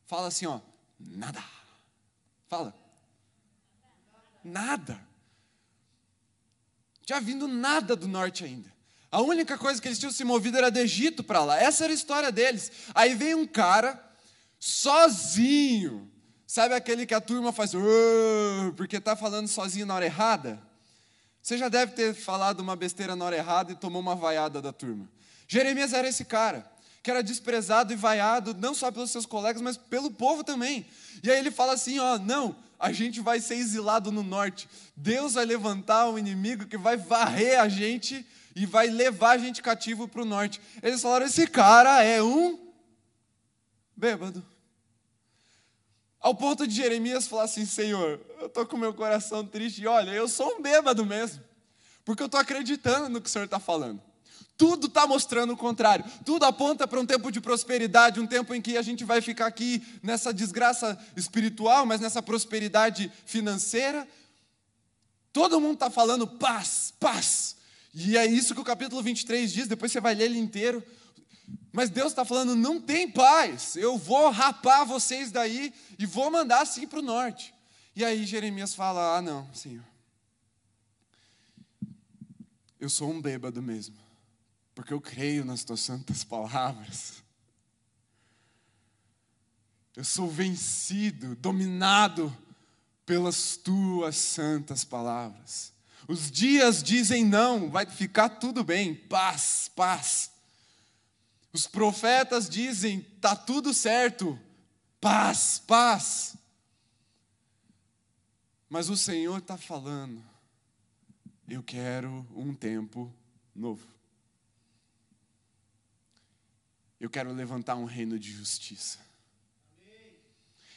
Fala 0.06 0.28
assim, 0.28 0.46
ó, 0.46 0.60
nada. 1.00 1.42
Fala. 2.50 2.76
Nada. 4.44 5.00
Tinha 7.06 7.22
vindo 7.22 7.48
nada 7.48 7.96
do 7.96 8.08
norte 8.08 8.44
ainda. 8.44 8.72
A 9.10 9.22
única 9.22 9.58
coisa 9.58 9.82
que 9.82 9.88
eles 9.88 9.98
tinham 9.98 10.12
se 10.12 10.24
movido 10.26 10.58
era 10.58 10.70
do 10.70 10.80
Egito 10.80 11.24
para 11.24 11.44
lá. 11.44 11.58
Essa 11.58 11.86
era 11.86 11.94
a 11.94 11.96
história 11.96 12.32
deles. 12.32 12.72
Aí 12.94 13.16
vem 13.16 13.34
um 13.34 13.48
cara 13.48 14.02
sozinho. 14.60 16.12
Sabe 16.46 16.74
aquele 16.74 17.06
que 17.06 17.14
a 17.14 17.22
turma 17.22 17.54
faz 17.54 17.72
porque 18.76 18.98
está 18.98 19.16
falando 19.16 19.48
sozinho 19.48 19.86
na 19.86 19.96
hora 19.96 20.06
errada? 20.06 20.62
Você 21.42 21.58
já 21.58 21.70
deve 21.70 21.94
ter 21.94 22.14
falado 22.14 22.60
uma 22.60 22.76
besteira 22.76 23.16
na 23.16 23.26
hora 23.26 23.38
errada 23.38 23.72
e 23.72 23.76
tomou 23.76 24.02
uma 24.02 24.16
vaiada 24.16 24.62
da 24.62 24.72
turma. 24.72 25.10
Jeremias 25.48 25.94
era 25.94 26.08
esse 26.08 26.24
cara 26.24 26.71
que 27.04 27.10
era 27.10 27.24
desprezado 27.24 27.92
e 27.92 27.96
vaiado, 27.96 28.54
não 28.54 28.74
só 28.74 28.92
pelos 28.92 29.12
seus 29.12 29.26
colegas, 29.26 29.62
mas 29.62 29.78
pelo 29.78 30.12
povo 30.12 30.44
também. 30.44 30.86
E 31.24 31.32
aí 31.32 31.40
ele 31.40 31.52
fala 31.52 31.74
assim: 31.74 32.00
ó, 32.00 32.20
não, 32.20 32.56
a 32.80 32.92
gente 32.92 33.20
vai 33.20 33.40
ser 33.40 33.56
exilado 33.56 34.12
no 34.12 34.24
norte. 34.24 34.70
Deus 34.96 35.34
vai 35.34 35.46
levantar 35.46 36.10
um 36.10 36.18
inimigo 36.18 36.66
que 36.66 36.78
vai 36.78 36.98
varrer 36.98 37.60
a 37.60 37.68
gente 37.68 38.26
e 38.56 38.66
vai 38.66 38.88
levar 38.88 39.32
a 39.32 39.38
gente 39.38 39.62
cativo 39.62 40.08
para 40.08 40.22
o 40.22 40.26
norte. 40.26 40.62
Eles 40.82 41.02
falaram: 41.02 41.26
esse 41.26 41.48
cara 41.48 42.04
é 42.04 42.22
um 42.22 42.60
bêbado. 43.96 44.46
Ao 46.20 46.36
ponto 46.36 46.68
de 46.68 46.76
Jeremias 46.76 47.28
falar 47.28 47.44
assim: 47.44 47.66
Senhor, 47.66 48.20
eu 48.40 48.46
estou 48.46 48.66
com 48.66 48.78
meu 48.78 48.94
coração 48.94 49.44
triste, 49.44 49.82
e 49.82 49.88
olha, 49.88 50.12
eu 50.12 50.28
sou 50.28 50.58
um 50.58 50.62
bêbado 50.62 51.04
mesmo, 51.04 51.44
porque 52.06 52.22
eu 52.22 52.28
estou 52.28 52.40
acreditando 52.40 53.10
no 53.10 53.20
que 53.20 53.28
o 53.28 53.32
Senhor 53.32 53.46
está 53.46 53.60
falando. 53.60 54.11
Tudo 54.62 54.86
está 54.86 55.08
mostrando 55.08 55.54
o 55.54 55.58
contrário. 55.58 56.06
Tudo 56.24 56.44
aponta 56.46 56.88
para 56.88 57.00
um 57.00 57.06
tempo 57.06 57.32
de 57.32 57.42
prosperidade, 57.42 58.20
um 58.20 58.28
tempo 58.28 58.54
em 58.54 58.62
que 58.62 58.78
a 58.78 58.84
gente 58.84 59.04
vai 59.04 59.20
ficar 59.20 59.48
aqui 59.48 59.82
nessa 60.04 60.32
desgraça 60.32 60.96
espiritual, 61.18 61.84
mas 61.84 62.00
nessa 62.00 62.22
prosperidade 62.22 63.12
financeira. 63.26 64.08
Todo 65.34 65.60
mundo 65.60 65.74
está 65.74 65.90
falando 65.90 66.28
paz, 66.28 66.94
paz. 67.00 67.56
E 67.92 68.16
é 68.16 68.28
isso 68.28 68.54
que 68.54 68.62
o 68.62 68.64
capítulo 68.64 69.02
23 69.02 69.52
diz, 69.52 69.68
depois 69.68 69.92
você 69.92 70.00
vai 70.00 70.14
ler 70.14 70.26
ele 70.26 70.38
inteiro. 70.38 70.84
Mas 71.74 71.90
Deus 71.90 72.12
está 72.12 72.24
falando: 72.24 72.56
não 72.56 72.80
tem 72.80 73.10
paz, 73.10 73.76
eu 73.76 73.98
vou 73.98 74.30
rapar 74.30 74.86
vocês 74.86 75.32
daí 75.32 75.74
e 75.98 76.06
vou 76.06 76.30
mandar 76.30 76.62
assim 76.62 76.86
para 76.86 77.00
o 77.00 77.02
norte. 77.02 77.52
E 77.96 78.06
aí 78.06 78.28
Jeremias 78.28 78.76
fala: 78.76 79.18
ah, 79.18 79.24
não, 79.24 79.52
Senhor, 79.56 79.84
eu 82.80 82.92
sou 82.92 83.10
um 83.10 83.20
bêbado 83.20 83.60
mesmo 83.60 84.11
porque 84.74 84.94
eu 84.94 85.02
creio 85.02 85.44
nas 85.46 85.64
tuas 85.64 85.82
santas 85.82 86.24
palavras. 86.24 87.24
Eu 89.96 90.04
sou 90.04 90.30
vencido, 90.30 91.36
dominado 91.36 92.36
pelas 93.06 93.58
tuas 93.58 94.16
santas 94.16 94.84
palavras. 94.84 95.74
Os 96.08 96.32
dias 96.32 96.82
dizem 96.82 97.26
não, 97.26 97.70
vai 97.70 97.86
ficar 97.86 98.30
tudo 98.30 98.64
bem, 98.64 98.96
paz, 98.96 99.70
paz. 99.76 100.32
Os 101.54 101.68
profetas 101.68 102.50
dizem, 102.50 103.02
tá 103.20 103.36
tudo 103.36 103.74
certo, 103.74 104.40
paz, 105.02 105.60
paz. 105.60 106.36
Mas 108.70 108.90
o 108.90 108.96
Senhor 108.96 109.40
está 109.40 109.58
falando, 109.58 110.24
eu 111.50 111.62
quero 111.62 112.26
um 112.34 112.54
tempo 112.54 113.14
novo. 113.54 113.91
Eu 117.02 117.10
quero 117.10 117.34
levantar 117.34 117.76
um 117.78 117.86
reino 117.86 118.20
de 118.20 118.32
justiça. 118.32 119.00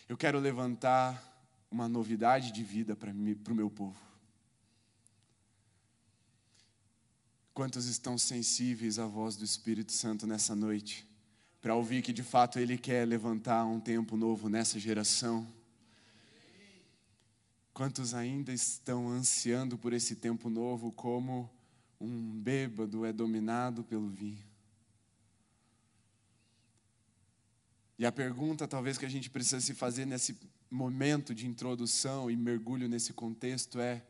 Eu 0.09 0.17
quero 0.17 0.39
levantar 0.41 1.23
uma 1.71 1.87
novidade 1.87 2.51
de 2.51 2.65
vida 2.65 2.97
para 2.97 3.11
o 3.11 3.55
meu 3.55 3.69
povo. 3.69 4.01
Quantos 7.53 7.85
estão 7.85 8.17
sensíveis 8.17 8.99
à 8.99 9.05
voz 9.05 9.37
do 9.37 9.45
Espírito 9.45 9.93
Santo 9.93 10.27
nessa 10.27 10.57
noite? 10.57 11.07
Para 11.61 11.75
ouvir 11.75 12.01
que 12.01 12.11
de 12.11 12.23
fato 12.23 12.59
Ele 12.59 12.79
quer 12.79 13.07
levantar 13.07 13.67
um 13.67 13.79
tempo 13.79 14.17
novo 14.17 14.49
nessa 14.49 14.79
geração? 14.79 15.47
Quantos 17.75 18.15
ainda 18.15 18.51
estão 18.51 19.11
ansiando 19.11 19.77
por 19.77 19.93
esse 19.93 20.17
tempo 20.17 20.49
novo 20.49 20.91
como 20.91 21.51
um 22.01 22.41
bêbado 22.41 23.05
é 23.05 23.13
dominado 23.13 23.85
pelo 23.85 24.09
vinho? 24.09 24.54
E 27.99 28.05
a 28.05 28.13
pergunta, 28.13 28.67
talvez, 28.67 28.99
que 28.99 29.07
a 29.07 29.09
gente 29.09 29.31
precisa 29.31 29.61
se 29.61 29.75
fazer 29.75 30.05
nesse 30.05 30.37
momento 30.71 31.35
de 31.35 31.47
introdução 31.47 32.31
e 32.31 32.37
mergulho 32.37 32.89
nesse 32.89 33.13
contexto 33.13 33.79
é: 33.79 34.05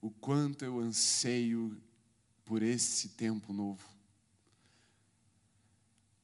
o 0.00 0.10
quanto 0.10 0.64
eu 0.64 0.78
anseio 0.78 1.80
por 2.44 2.62
esse 2.62 3.10
tempo 3.10 3.52
novo? 3.52 3.86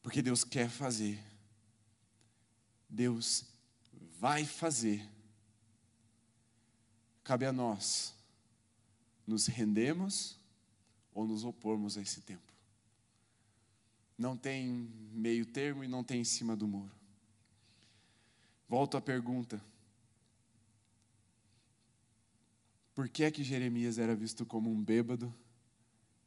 Porque 0.03 0.23
Deus 0.23 0.45
quer 0.45 0.69
fazer, 0.69 1.23
Deus 2.89 3.45
vai 4.19 4.45
fazer. 4.45 5.07
Cabe 7.23 7.47
a 7.47 7.53
nós 7.53 8.15
nos 9.27 9.47
rendemos 9.47 10.39
ou 11.15 11.27
nos 11.27 11.45
opormos 11.45 11.97
a 11.97 12.03
esse 12.03 12.21
tempo. 12.21 12.44
Não 14.17 14.37
tem 14.37 14.89
meio 15.13 15.45
termo 15.45 15.83
e 15.83 15.89
não 15.89 16.05
tem 16.05 16.21
em 16.21 16.25
cima 16.25 16.57
do 16.57 16.69
muro. 16.69 16.95
Volto 18.69 18.97
à 18.97 19.01
pergunta. 19.01 19.63
Por 22.95 23.09
que 23.09 23.25
é 23.25 23.31
que 23.31 23.43
Jeremias 23.43 23.99
era 23.99 24.15
visto 24.15 24.47
como 24.47 24.71
um 24.71 24.83
bêbado 24.83 25.35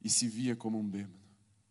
e 0.01 0.09
se 0.09 0.27
via 0.27 0.55
como 0.55 0.77
um 0.77 0.87
bêbado? 0.87 1.17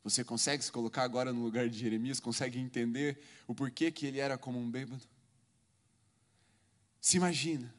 Você 0.02 0.24
consegue 0.24 0.64
se 0.64 0.72
colocar 0.72 1.02
agora 1.02 1.32
no 1.32 1.42
lugar 1.42 1.68
de 1.68 1.78
Jeremias? 1.78 2.20
Consegue 2.20 2.58
entender 2.58 3.20
o 3.46 3.54
porquê 3.54 3.90
que 3.90 4.06
ele 4.06 4.20
era 4.20 4.38
como 4.38 4.58
um 4.58 4.70
bêbado? 4.70 5.02
Se 7.00 7.16
imagina. 7.16 7.74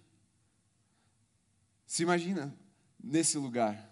Se 1.85 2.03
imagina 2.03 2.55
nesse 3.01 3.37
lugar. 3.37 3.89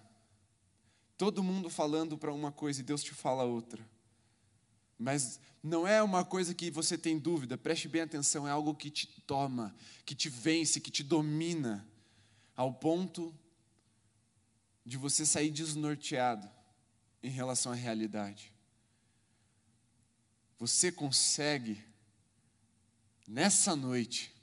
Todo 1.17 1.41
mundo 1.41 1.69
falando 1.69 2.17
para 2.17 2.33
uma 2.33 2.51
coisa 2.51 2.81
e 2.81 2.83
Deus 2.83 3.01
te 3.01 3.13
fala 3.13 3.43
outra. 3.43 3.87
Mas 4.97 5.39
não 5.61 5.87
é 5.87 6.01
uma 6.01 6.23
coisa 6.23 6.53
que 6.53 6.71
você 6.71 6.97
tem 6.97 7.19
dúvida, 7.19 7.57
preste 7.57 7.87
bem 7.87 8.01
atenção, 8.01 8.47
é 8.47 8.51
algo 8.51 8.73
que 8.75 8.89
te 8.89 9.07
toma, 9.27 9.75
que 10.05 10.15
te 10.15 10.29
vence, 10.29 10.79
que 10.79 10.91
te 10.91 11.03
domina, 11.03 11.87
ao 12.55 12.73
ponto 12.73 13.33
de 14.85 14.97
você 14.97 15.25
sair 15.25 15.51
desnorteado 15.51 16.49
em 17.21 17.29
relação 17.29 17.71
à 17.71 17.75
realidade. 17.75 18.53
Você 20.57 20.91
consegue, 20.91 21.83
nessa 23.27 23.75
noite, 23.75 24.33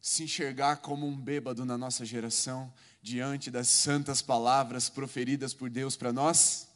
se 0.00 0.22
enxergar 0.22 0.76
como 0.76 1.06
um 1.06 1.16
bêbado 1.16 1.64
na 1.64 1.76
nossa 1.76 2.04
geração, 2.04 2.72
diante 3.02 3.50
das 3.50 3.68
santas 3.68 4.22
palavras 4.22 4.88
proferidas 4.88 5.52
por 5.52 5.68
Deus 5.68 5.96
para 5.96 6.12
nós? 6.12 6.69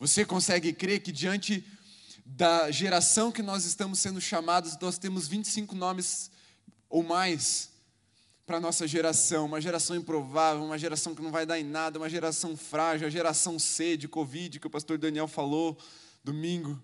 Você 0.00 0.24
consegue 0.24 0.72
crer 0.72 1.00
que 1.00 1.12
diante 1.12 1.62
da 2.24 2.70
geração 2.70 3.30
que 3.30 3.42
nós 3.42 3.66
estamos 3.66 3.98
sendo 3.98 4.18
chamados, 4.18 4.78
nós 4.80 4.96
temos 4.96 5.28
25 5.28 5.74
nomes 5.74 6.30
ou 6.88 7.02
mais 7.02 7.68
para 8.46 8.56
a 8.56 8.60
nossa 8.60 8.88
geração, 8.88 9.44
uma 9.44 9.60
geração 9.60 9.94
improvável, 9.94 10.64
uma 10.64 10.78
geração 10.78 11.14
que 11.14 11.20
não 11.20 11.30
vai 11.30 11.44
dar 11.44 11.60
em 11.60 11.64
nada, 11.64 11.98
uma 11.98 12.08
geração 12.08 12.56
frágil, 12.56 13.06
a 13.06 13.10
geração 13.10 13.58
C 13.58 13.94
de 13.94 14.08
Covid 14.08 14.58
que 14.58 14.66
o 14.66 14.70
pastor 14.70 14.96
Daniel 14.96 15.28
falou 15.28 15.76
domingo. 16.24 16.82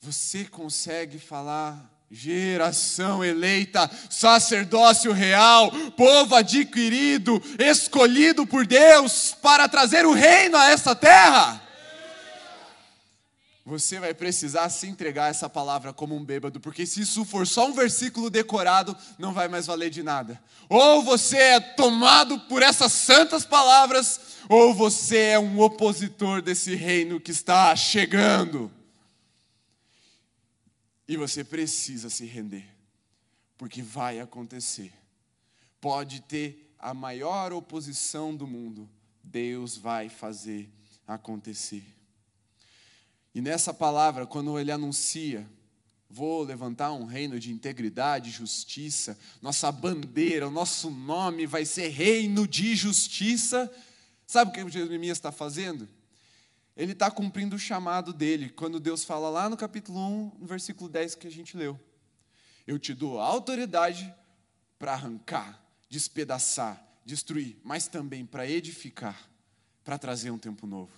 Você 0.00 0.44
consegue 0.44 1.18
falar 1.18 1.95
Geração 2.08 3.24
eleita, 3.24 3.90
sacerdócio 4.08 5.10
real, 5.10 5.72
povo 5.96 6.36
adquirido, 6.36 7.42
escolhido 7.58 8.46
por 8.46 8.64
Deus 8.64 9.34
para 9.42 9.68
trazer 9.68 10.06
o 10.06 10.12
reino 10.12 10.56
a 10.56 10.70
essa 10.70 10.94
terra. 10.94 11.60
você 13.64 13.98
vai 13.98 14.14
precisar 14.14 14.68
se 14.68 14.86
entregar 14.86 15.30
essa 15.30 15.50
palavra 15.50 15.92
como 15.92 16.14
um 16.14 16.24
bêbado, 16.24 16.60
porque 16.60 16.86
se 16.86 17.00
isso 17.00 17.24
for 17.24 17.44
só 17.44 17.66
um 17.66 17.72
versículo 17.72 18.30
decorado, 18.30 18.96
não 19.18 19.32
vai 19.32 19.48
mais 19.48 19.66
valer 19.66 19.90
de 19.90 20.04
nada. 20.04 20.40
Ou 20.68 21.02
você 21.02 21.36
é 21.36 21.60
tomado 21.60 22.38
por 22.38 22.62
essas 22.62 22.92
santas 22.92 23.44
palavras, 23.44 24.20
ou 24.48 24.72
você 24.72 25.18
é 25.18 25.38
um 25.40 25.58
opositor 25.58 26.40
desse 26.40 26.76
reino 26.76 27.18
que 27.18 27.32
está 27.32 27.74
chegando. 27.74 28.70
E 31.08 31.16
você 31.16 31.44
precisa 31.44 32.10
se 32.10 32.24
render, 32.24 32.66
porque 33.56 33.80
vai 33.82 34.18
acontecer. 34.20 34.92
Pode 35.80 36.20
ter 36.22 36.74
a 36.78 36.92
maior 36.92 37.52
oposição 37.52 38.34
do 38.34 38.46
mundo, 38.46 38.88
Deus 39.22 39.76
vai 39.76 40.08
fazer 40.08 40.68
acontecer. 41.06 41.84
E 43.34 43.40
nessa 43.40 43.72
palavra, 43.72 44.26
quando 44.26 44.58
ele 44.58 44.72
anuncia, 44.72 45.46
vou 46.08 46.42
levantar 46.42 46.92
um 46.92 47.04
reino 47.04 47.38
de 47.38 47.52
integridade, 47.52 48.30
justiça, 48.30 49.18
nossa 49.42 49.70
bandeira, 49.70 50.48
o 50.48 50.50
nosso 50.50 50.90
nome 50.90 51.46
vai 51.46 51.64
ser 51.64 51.88
reino 51.88 52.48
de 52.48 52.74
justiça. 52.74 53.70
Sabe 54.26 54.50
o 54.50 54.54
que 54.54 54.72
Jeremias 54.72 55.18
está 55.18 55.30
fazendo? 55.30 55.88
Ele 56.76 56.92
está 56.92 57.10
cumprindo 57.10 57.56
o 57.56 57.58
chamado 57.58 58.12
dele, 58.12 58.50
quando 58.50 58.78
Deus 58.78 59.02
fala 59.02 59.30
lá 59.30 59.48
no 59.48 59.56
capítulo 59.56 59.98
1, 59.98 60.32
no 60.40 60.46
versículo 60.46 60.90
10 60.90 61.14
que 61.14 61.26
a 61.26 61.30
gente 61.30 61.56
leu. 61.56 61.80
Eu 62.66 62.78
te 62.78 62.92
dou 62.92 63.18
autoridade 63.18 64.12
para 64.78 64.92
arrancar, 64.92 65.64
despedaçar, 65.88 66.84
destruir, 67.04 67.58
mas 67.64 67.88
também 67.88 68.26
para 68.26 68.46
edificar, 68.46 69.30
para 69.82 69.96
trazer 69.96 70.30
um 70.30 70.38
tempo 70.38 70.66
novo. 70.66 70.92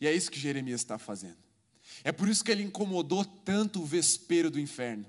E 0.00 0.06
é 0.06 0.12
isso 0.12 0.30
que 0.30 0.38
Jeremias 0.38 0.82
está 0.82 0.98
fazendo. 0.98 1.38
É 2.02 2.12
por 2.12 2.28
isso 2.28 2.44
que 2.44 2.50
ele 2.50 2.62
incomodou 2.62 3.24
tanto 3.24 3.80
o 3.80 3.86
vespeiro 3.86 4.50
do 4.50 4.60
inferno. 4.60 5.06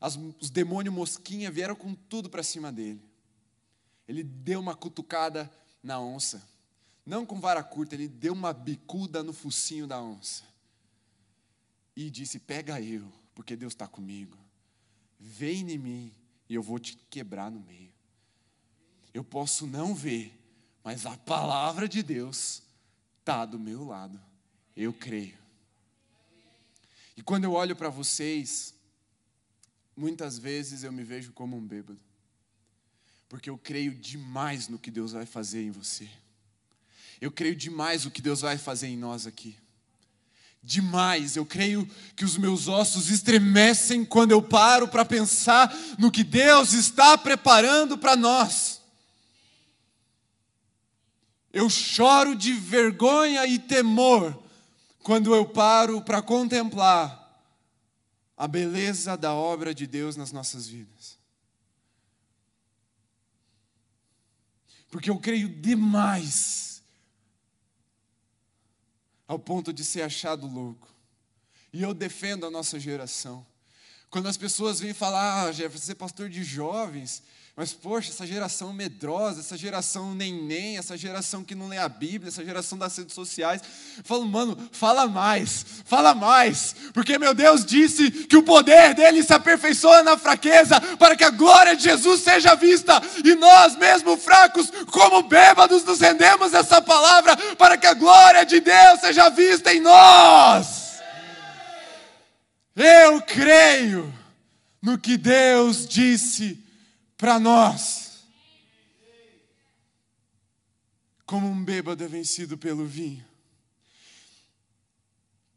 As, 0.00 0.16
os 0.40 0.50
demônios 0.50 0.94
mosquinha 0.94 1.50
vieram 1.50 1.74
com 1.74 1.94
tudo 1.94 2.30
para 2.30 2.42
cima 2.42 2.72
dele. 2.72 3.02
Ele 4.06 4.22
deu 4.22 4.60
uma 4.60 4.74
cutucada 4.74 5.50
na 5.82 6.00
onça. 6.00 6.42
Não 7.04 7.26
com 7.26 7.38
vara 7.38 7.62
curta, 7.62 7.94
ele 7.94 8.08
deu 8.08 8.32
uma 8.32 8.52
bicuda 8.52 9.22
no 9.22 9.32
focinho 9.32 9.86
da 9.86 10.00
onça. 10.00 10.42
E 11.94 12.10
disse: 12.10 12.38
Pega 12.38 12.80
eu, 12.80 13.12
porque 13.34 13.56
Deus 13.56 13.72
está 13.72 13.86
comigo. 13.86 14.38
Vem 15.18 15.70
em 15.70 15.78
mim 15.78 16.12
e 16.48 16.54
eu 16.54 16.62
vou 16.62 16.78
te 16.78 16.96
quebrar 17.10 17.50
no 17.50 17.60
meio. 17.60 17.92
Eu 19.12 19.22
posso 19.22 19.66
não 19.66 19.94
ver, 19.94 20.36
mas 20.82 21.06
a 21.06 21.16
palavra 21.16 21.88
de 21.88 22.02
Deus 22.02 22.62
está 23.20 23.44
do 23.44 23.58
meu 23.58 23.84
lado. 23.84 24.20
Eu 24.76 24.92
creio. 24.92 25.38
E 27.16 27.22
quando 27.22 27.44
eu 27.44 27.52
olho 27.52 27.76
para 27.76 27.88
vocês, 27.88 28.74
muitas 29.96 30.38
vezes 30.38 30.82
eu 30.82 30.92
me 30.92 31.04
vejo 31.04 31.32
como 31.32 31.56
um 31.56 31.64
bêbado, 31.64 32.00
porque 33.28 33.48
eu 33.48 33.56
creio 33.56 33.94
demais 33.94 34.68
no 34.68 34.78
que 34.78 34.90
Deus 34.90 35.12
vai 35.12 35.26
fazer 35.26 35.62
em 35.62 35.70
você. 35.70 36.10
Eu 37.20 37.30
creio 37.30 37.56
demais 37.56 38.04
no 38.04 38.10
que 38.10 38.22
Deus 38.22 38.40
vai 38.40 38.58
fazer 38.58 38.88
em 38.88 38.96
nós 38.96 39.26
aqui. 39.26 39.56
Demais, 40.62 41.36
eu 41.36 41.44
creio 41.44 41.86
que 42.16 42.24
os 42.24 42.38
meus 42.38 42.68
ossos 42.68 43.10
estremecem 43.10 44.02
quando 44.02 44.32
eu 44.32 44.42
paro 44.42 44.88
para 44.88 45.04
pensar 45.04 45.70
no 45.98 46.10
que 46.10 46.24
Deus 46.24 46.72
está 46.72 47.18
preparando 47.18 47.98
para 47.98 48.16
nós. 48.16 48.80
Eu 51.52 51.68
choro 51.68 52.34
de 52.34 52.52
vergonha 52.54 53.46
e 53.46 53.58
temor 53.58 54.42
quando 55.02 55.34
eu 55.34 55.44
paro 55.44 56.00
para 56.00 56.22
contemplar 56.22 57.22
a 58.36 58.48
beleza 58.48 59.16
da 59.16 59.34
obra 59.34 59.74
de 59.74 59.86
Deus 59.86 60.16
nas 60.16 60.32
nossas 60.32 60.66
vidas. 60.66 61.18
Porque 64.90 65.10
eu 65.10 65.18
creio 65.18 65.48
demais 65.48 66.73
ao 69.26 69.38
ponto 69.38 69.72
de 69.72 69.84
ser 69.84 70.02
achado 70.02 70.46
louco. 70.46 70.88
E 71.72 71.82
eu 71.82 71.92
defendo 71.92 72.46
a 72.46 72.50
nossa 72.50 72.78
geração. 72.78 73.44
Quando 74.14 74.28
as 74.28 74.36
pessoas 74.36 74.78
vêm 74.78 74.94
falar, 74.94 75.42
ah, 75.42 75.50
Jefferson, 75.50 75.86
você 75.86 75.90
é 75.90 75.94
pastor 75.96 76.28
de 76.28 76.44
jovens, 76.44 77.20
mas, 77.56 77.72
poxa, 77.72 78.12
essa 78.12 78.24
geração 78.24 78.72
medrosa, 78.72 79.40
essa 79.40 79.56
geração 79.56 80.14
neném, 80.14 80.78
essa 80.78 80.96
geração 80.96 81.42
que 81.42 81.52
não 81.52 81.66
lê 81.66 81.78
a 81.78 81.88
Bíblia, 81.88 82.28
essa 82.28 82.44
geração 82.44 82.78
das 82.78 82.96
redes 82.96 83.12
sociais. 83.12 83.60
Falo, 84.04 84.24
mano, 84.24 84.56
fala 84.70 85.08
mais, 85.08 85.66
fala 85.84 86.14
mais, 86.14 86.76
porque 86.92 87.18
meu 87.18 87.34
Deus 87.34 87.64
disse 87.64 88.08
que 88.08 88.36
o 88.36 88.44
poder 88.44 88.94
dele 88.94 89.20
se 89.20 89.32
aperfeiçoa 89.32 90.04
na 90.04 90.16
fraqueza, 90.16 90.80
para 90.96 91.16
que 91.16 91.24
a 91.24 91.30
glória 91.30 91.74
de 91.74 91.82
Jesus 91.82 92.20
seja 92.20 92.54
vista, 92.54 93.02
e 93.24 93.34
nós, 93.34 93.74
mesmo 93.74 94.16
fracos, 94.16 94.70
como 94.92 95.24
bêbados, 95.24 95.82
nos 95.82 95.98
rendemos 95.98 96.54
essa 96.54 96.80
palavra, 96.80 97.36
para 97.56 97.76
que 97.76 97.88
a 97.88 97.94
glória 97.94 98.46
de 98.46 98.60
Deus 98.60 99.00
seja 99.00 99.28
vista 99.28 99.74
em 99.74 99.80
nós. 99.80 100.83
Eu 102.74 103.22
creio 103.22 104.12
no 104.82 104.98
que 104.98 105.16
Deus 105.16 105.86
disse 105.86 106.62
para 107.16 107.38
nós. 107.38 108.26
Como 111.24 111.48
um 111.48 111.64
bêbado 111.64 112.02
é 112.04 112.08
vencido 112.08 112.58
pelo 112.58 112.84
vinho. 112.84 113.24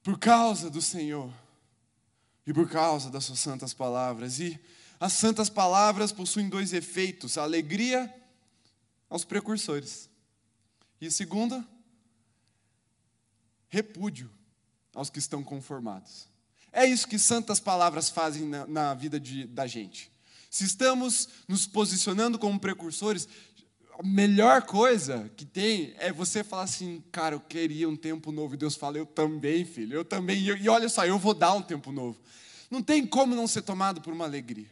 Por 0.03 0.17
causa 0.17 0.69
do 0.69 0.82
Senhor 0.82 1.34
e 2.45 2.53
por 2.53 2.69
causa 2.69 3.10
das 3.10 3.25
suas 3.25 3.39
santas 3.39 3.73
palavras. 3.73 4.39
E 4.39 4.58
as 4.99 5.13
santas 5.13 5.49
palavras 5.49 6.12
possuem 6.12 6.47
dois 6.47 6.71
efeitos: 6.71 7.38
a 7.38 7.43
alegria 7.43 8.13
aos 9.10 9.25
precursores. 9.25 10.10
E 11.01 11.08
a 11.08 11.12
segunda, 11.12 11.67
repúdio 13.67 14.32
aos 14.93 15.10
que 15.10 15.19
estão 15.19 15.43
conformados. 15.43 16.27
É 16.71 16.86
isso 16.86 17.08
que 17.08 17.17
santas 17.17 17.60
palavras 17.60 18.10
fazem 18.10 18.45
na, 18.47 18.67
na 18.67 18.93
vida 18.93 19.19
de, 19.19 19.45
da 19.45 19.65
gente. 19.65 20.12
Se 20.49 20.63
estamos 20.63 21.30
nos 21.47 21.67
posicionando 21.67 22.39
como 22.39 22.60
precursores, 22.60 23.27
a 23.99 24.03
melhor 24.03 24.62
coisa 24.62 25.30
que 25.36 25.45
tem 25.45 25.93
é 25.97 26.12
você 26.12 26.43
falar 26.43 26.63
assim, 26.63 27.03
cara, 27.12 27.36
eu 27.36 27.39
queria 27.39 27.89
um 27.89 27.95
tempo 27.95 28.32
novo. 28.32 28.53
E 28.53 28.58
Deus 28.58 28.75
fala, 28.75 28.97
eu 28.97 29.06
também, 29.06 29.65
filho, 29.65 29.95
eu 29.95 30.06
também. 30.06 30.39
E 30.39 30.69
olha 30.69 30.88
só, 30.88 31.06
eu 31.06 31.17
vou 31.17 31.34
dar 31.34 31.53
um 31.53 31.62
tempo 31.62 31.91
novo. 31.91 32.19
Não 32.69 32.82
tem 32.82 33.06
como 33.06 33.36
não 33.36 33.47
ser 33.47 33.63
tomado 33.63 34.01
por 34.01 34.13
uma 34.13 34.25
alegria. 34.25 34.69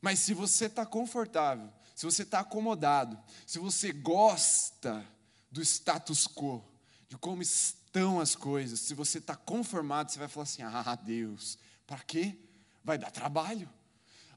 Mas 0.00 0.20
se 0.20 0.32
você 0.32 0.66
está 0.66 0.86
confortável, 0.86 1.68
se 1.94 2.06
você 2.06 2.22
está 2.22 2.40
acomodado, 2.40 3.18
se 3.46 3.58
você 3.58 3.92
gosta 3.92 5.04
do 5.50 5.60
status 5.60 6.26
quo, 6.26 6.64
de 7.08 7.18
como 7.18 7.42
estão 7.90 8.20
as 8.20 8.36
coisas, 8.36 8.78
se 8.78 8.94
você 8.94 9.18
está 9.18 9.34
conformado, 9.34 10.10
você 10.10 10.18
vai 10.18 10.28
falar 10.28 10.44
assim: 10.44 10.62
ah, 10.62 10.94
Deus, 10.94 11.58
para 11.86 11.98
quê? 11.98 12.38
Vai 12.84 12.96
dar 12.96 13.10
trabalho. 13.10 13.68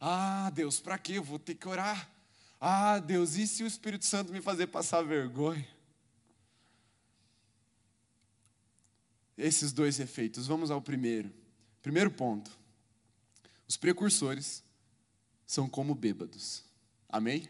Ah, 0.02 0.50
Deus, 0.50 0.80
para 0.80 0.98
quê? 0.98 1.14
Eu 1.14 1.24
vou 1.24 1.40
ter 1.40 1.56
que 1.56 1.68
orar. 1.68 2.10
Ah, 2.60 3.00
Deus, 3.00 3.36
e 3.36 3.48
se 3.48 3.64
o 3.64 3.68
Espírito 3.68 4.06
Santo 4.06 4.34
me 4.34 4.42
fazer 4.42 4.68
passar 4.68 5.04
vergonha? 5.04 5.68
Esses 9.38 9.72
dois 9.72 10.00
efeitos. 10.00 10.48
Vamos 10.48 10.72
ao 10.72 10.82
primeiro. 10.82 11.32
Primeiro 11.82 12.10
ponto. 12.12 12.52
Os 13.68 13.78
precursores 13.78 14.64
são 15.46 15.70
como 15.70 15.96
bêbados. 15.96 16.64
Amém? 17.08 17.48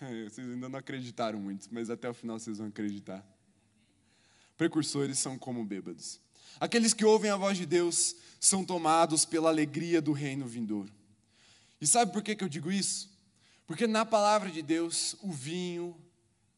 Vocês 0.00 0.50
ainda 0.50 0.68
não 0.68 0.78
acreditaram 0.78 1.40
muito, 1.40 1.68
mas 1.72 1.88
até 1.90 2.08
o 2.08 2.14
final 2.14 2.38
vocês 2.38 2.58
vão 2.58 2.66
acreditar. 2.66 3.24
Precursores 4.64 5.18
são 5.18 5.36
como 5.36 5.62
bêbados. 5.62 6.18
Aqueles 6.58 6.94
que 6.94 7.04
ouvem 7.04 7.30
a 7.30 7.36
voz 7.36 7.58
de 7.58 7.66
Deus 7.66 8.16
são 8.40 8.64
tomados 8.64 9.26
pela 9.26 9.50
alegria 9.50 10.00
do 10.00 10.12
reino 10.12 10.46
vindouro. 10.46 10.90
E 11.82 11.86
sabe 11.86 12.14
por 12.14 12.22
que, 12.22 12.34
que 12.34 12.42
eu 12.42 12.48
digo 12.48 12.72
isso? 12.72 13.10
Porque 13.66 13.86
na 13.86 14.06
palavra 14.06 14.50
de 14.50 14.62
Deus, 14.62 15.16
o 15.20 15.30
vinho 15.30 15.94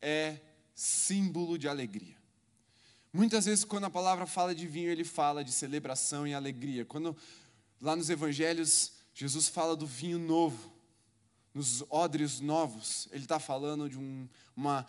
é 0.00 0.38
símbolo 0.72 1.58
de 1.58 1.66
alegria. 1.66 2.16
Muitas 3.12 3.46
vezes, 3.46 3.64
quando 3.64 3.86
a 3.86 3.90
palavra 3.90 4.24
fala 4.24 4.54
de 4.54 4.68
vinho, 4.68 4.88
ele 4.88 5.02
fala 5.02 5.42
de 5.42 5.50
celebração 5.50 6.28
e 6.28 6.32
alegria. 6.32 6.84
Quando 6.84 7.16
lá 7.80 7.96
nos 7.96 8.08
evangelhos, 8.08 8.92
Jesus 9.12 9.48
fala 9.48 9.74
do 9.74 9.84
vinho 9.84 10.20
novo, 10.20 10.72
nos 11.52 11.82
odres 11.90 12.38
novos, 12.38 13.08
ele 13.10 13.24
está 13.24 13.40
falando 13.40 13.90
de 13.90 13.98
um, 13.98 14.28
uma 14.54 14.86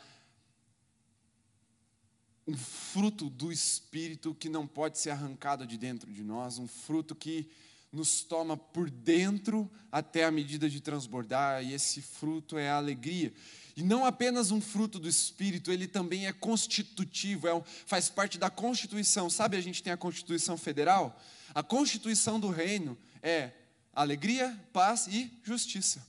um 2.47 2.55
fruto 2.55 3.29
do 3.29 3.51
Espírito 3.51 4.33
que 4.33 4.47
não 4.47 4.65
pode 4.65 4.97
ser 4.97 5.09
arrancado 5.09 5.67
de 5.67 5.77
dentro 5.77 6.11
de 6.11 6.23
nós, 6.23 6.57
um 6.57 6.67
fruto 6.67 7.13
que 7.13 7.49
nos 7.91 8.21
toma 8.21 8.55
por 8.55 8.89
dentro 8.89 9.69
até 9.91 10.23
a 10.23 10.31
medida 10.31 10.69
de 10.69 10.79
transbordar, 10.79 11.63
e 11.63 11.73
esse 11.73 12.01
fruto 12.01 12.57
é 12.57 12.69
a 12.69 12.77
alegria. 12.77 13.33
E 13.75 13.83
não 13.83 14.05
apenas 14.05 14.49
um 14.51 14.61
fruto 14.61 14.99
do 14.99 15.07
Espírito, 15.07 15.71
ele 15.71 15.87
também 15.87 16.25
é 16.25 16.33
constitutivo, 16.33 17.47
é, 17.47 17.63
faz 17.85 18.09
parte 18.09 18.37
da 18.37 18.49
Constituição. 18.49 19.29
Sabe, 19.29 19.57
a 19.57 19.61
gente 19.61 19.83
tem 19.83 19.93
a 19.93 19.97
Constituição 19.97 20.57
Federal? 20.57 21.21
A 21.53 21.61
Constituição 21.61 22.39
do 22.39 22.49
Reino 22.49 22.97
é 23.21 23.51
alegria, 23.93 24.57
paz 24.71 25.07
e 25.07 25.31
justiça. 25.43 26.05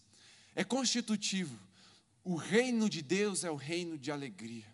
É 0.55 0.64
constitutivo. 0.64 1.59
O 2.24 2.37
reino 2.37 2.88
de 2.88 3.01
Deus 3.01 3.44
é 3.44 3.51
o 3.51 3.57
reino 3.57 3.96
de 3.96 4.11
alegria. 4.11 4.66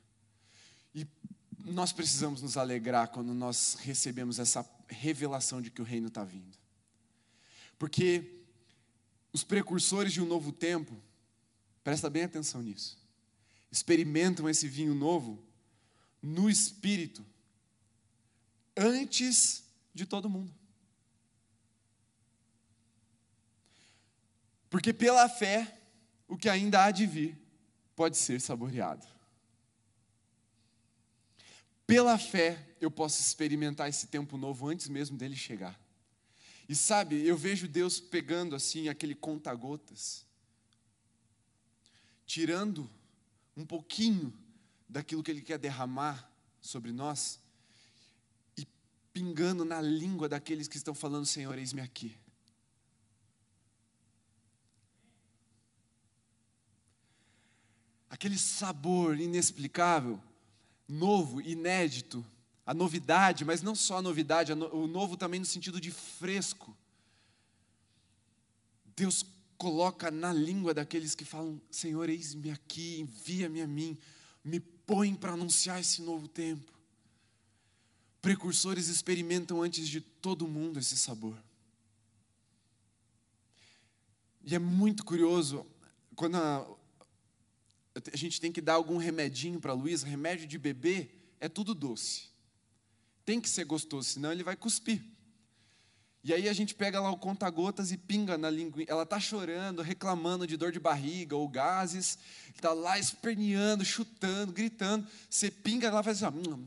E 0.94 1.06
nós 1.64 1.92
precisamos 1.92 2.42
nos 2.42 2.56
alegrar 2.56 3.08
quando 3.08 3.32
nós 3.34 3.74
recebemos 3.80 4.38
essa 4.38 4.68
revelação 4.88 5.62
de 5.62 5.70
que 5.70 5.80
o 5.80 5.84
reino 5.84 6.08
está 6.08 6.22
vindo. 6.22 6.56
Porque 7.78 8.44
os 9.32 9.42
precursores 9.42 10.12
de 10.12 10.20
um 10.20 10.26
novo 10.26 10.52
tempo, 10.52 10.94
Presta 11.84 12.08
bem 12.08 12.24
atenção 12.24 12.62
nisso. 12.62 12.98
Experimentam 13.70 14.48
esse 14.48 14.66
vinho 14.66 14.94
novo 14.94 15.44
no 16.22 16.48
espírito 16.48 17.24
antes 18.74 19.62
de 19.92 20.06
todo 20.06 20.30
mundo. 20.30 20.52
Porque 24.70 24.94
pela 24.94 25.28
fé, 25.28 25.78
o 26.26 26.38
que 26.38 26.48
ainda 26.48 26.82
há 26.82 26.90
de 26.90 27.04
vir 27.04 27.38
pode 27.94 28.16
ser 28.16 28.40
saboreado. 28.40 29.06
Pela 31.86 32.18
fé, 32.18 32.76
eu 32.80 32.90
posso 32.90 33.20
experimentar 33.20 33.88
esse 33.88 34.06
tempo 34.06 34.36
novo 34.36 34.68
antes 34.68 34.88
mesmo 34.88 35.16
dele 35.16 35.36
chegar. 35.36 35.78
E 36.68 36.74
sabe, 36.74 37.26
eu 37.26 37.36
vejo 37.36 37.68
Deus 37.68 38.00
pegando 38.00 38.56
assim 38.56 38.88
aquele 38.88 39.14
conta-gotas 39.14 40.24
tirando 42.26 42.90
um 43.56 43.64
pouquinho 43.64 44.32
daquilo 44.88 45.22
que 45.22 45.30
Ele 45.30 45.40
quer 45.40 45.58
derramar 45.58 46.30
sobre 46.60 46.92
nós 46.92 47.38
e 48.56 48.66
pingando 49.12 49.64
na 49.64 49.80
língua 49.80 50.28
daqueles 50.28 50.68
que 50.68 50.76
estão 50.76 50.94
falando: 50.94 51.26
Senhor, 51.26 51.56
eis-me 51.58 51.80
aqui. 51.80 52.16
Aquele 58.08 58.38
sabor 58.38 59.18
inexplicável, 59.18 60.22
novo, 60.88 61.40
inédito, 61.40 62.24
a 62.66 62.72
novidade, 62.72 63.44
mas 63.44 63.62
não 63.62 63.74
só 63.74 63.98
a 63.98 64.02
novidade, 64.02 64.52
o 64.52 64.86
novo 64.86 65.16
também 65.16 65.40
no 65.40 65.46
sentido 65.46 65.80
de 65.80 65.90
fresco. 65.90 66.76
Deus 68.96 69.24
coloca 69.58 70.10
na 70.10 70.32
língua 70.32 70.72
daqueles 70.72 71.14
que 71.14 71.24
falam: 71.24 71.60
Senhor, 71.70 72.08
eis-me 72.08 72.50
aqui, 72.50 73.00
envia-me 73.00 73.60
a 73.60 73.66
mim, 73.66 73.98
me 74.42 74.60
põe 74.60 75.14
para 75.14 75.32
anunciar 75.32 75.80
esse 75.80 76.02
novo 76.02 76.28
tempo. 76.28 76.72
Precursores 78.20 78.88
experimentam 78.88 79.62
antes 79.62 79.88
de 79.88 80.00
todo 80.00 80.48
mundo 80.48 80.78
esse 80.78 80.96
sabor. 80.96 81.36
E 84.42 84.54
é 84.54 84.58
muito 84.58 85.04
curioso, 85.04 85.66
quando 86.14 86.36
a, 86.36 86.66
a 88.12 88.16
gente 88.16 88.40
tem 88.40 88.50
que 88.50 88.60
dar 88.60 88.74
algum 88.74 88.96
remedinho 88.96 89.60
para 89.60 89.72
Luísa, 89.72 90.06
remédio 90.06 90.46
de 90.46 90.58
bebê 90.58 91.10
é 91.40 91.48
tudo 91.48 91.74
doce. 91.74 92.28
Tem 93.24 93.40
que 93.40 93.48
ser 93.48 93.64
gostoso, 93.64 94.08
senão 94.08 94.32
ele 94.32 94.42
vai 94.42 94.56
cuspir. 94.56 95.02
E 96.22 96.32
aí 96.32 96.48
a 96.48 96.52
gente 96.54 96.74
pega 96.74 97.00
lá 97.00 97.10
o 97.10 97.18
conta-gotas 97.18 97.92
e 97.92 97.98
pinga 97.98 98.38
na 98.38 98.48
língua. 98.48 98.82
Ela 98.88 99.02
está 99.02 99.20
chorando, 99.20 99.82
reclamando 99.82 100.46
de 100.46 100.56
dor 100.56 100.72
de 100.72 100.80
barriga 100.80 101.36
ou 101.36 101.46
gases, 101.46 102.18
está 102.54 102.72
lá 102.72 102.98
esperneando, 102.98 103.84
chutando, 103.84 104.50
gritando. 104.50 105.06
Você 105.28 105.50
pinga 105.50 105.88
e 105.88 106.02
faz 106.02 106.22
assim. 106.22 106.42
Ó. 106.50 106.58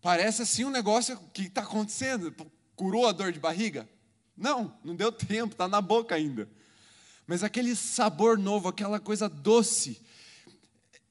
Parece 0.00 0.42
assim 0.42 0.64
um 0.64 0.70
negócio 0.70 1.18
que 1.34 1.42
está 1.42 1.62
acontecendo. 1.62 2.32
Curou 2.76 3.06
a 3.06 3.12
dor 3.12 3.32
de 3.32 3.40
barriga? 3.40 3.88
Não, 4.36 4.78
não 4.84 4.94
deu 4.94 5.10
tempo, 5.10 5.52
está 5.52 5.66
na 5.66 5.80
boca 5.80 6.14
ainda. 6.14 6.48
Mas 7.30 7.44
aquele 7.44 7.76
sabor 7.76 8.36
novo, 8.36 8.66
aquela 8.66 8.98
coisa 8.98 9.28
doce, 9.28 10.00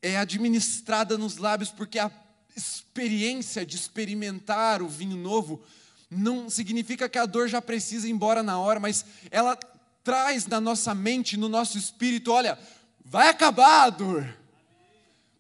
é 0.02 0.18
administrada 0.18 1.18
nos 1.18 1.38
lábios 1.38 1.70
porque 1.70 1.98
a 1.98 2.12
experiência 2.54 3.66
de 3.66 3.78
experimentar 3.78 4.82
o 4.82 4.90
vinho 4.90 5.16
novo 5.16 5.64
não 6.12 6.50
significa 6.50 7.08
que 7.08 7.18
a 7.18 7.26
dor 7.26 7.48
já 7.48 7.62
precisa 7.62 8.06
ir 8.06 8.12
embora 8.12 8.44
na 8.44 8.60
hora, 8.60 8.82
mas 8.82 9.06
ela 9.32 9.58
traz 10.04 10.46
na 10.46 10.60
nossa 10.60 10.94
mente, 10.94 11.38
no 11.38 11.48
nosso 11.48 11.78
espírito, 11.78 12.34
olha, 12.34 12.60
vai 13.06 13.30
acabar 13.30 13.86
a 13.86 13.90
dor. 13.90 14.28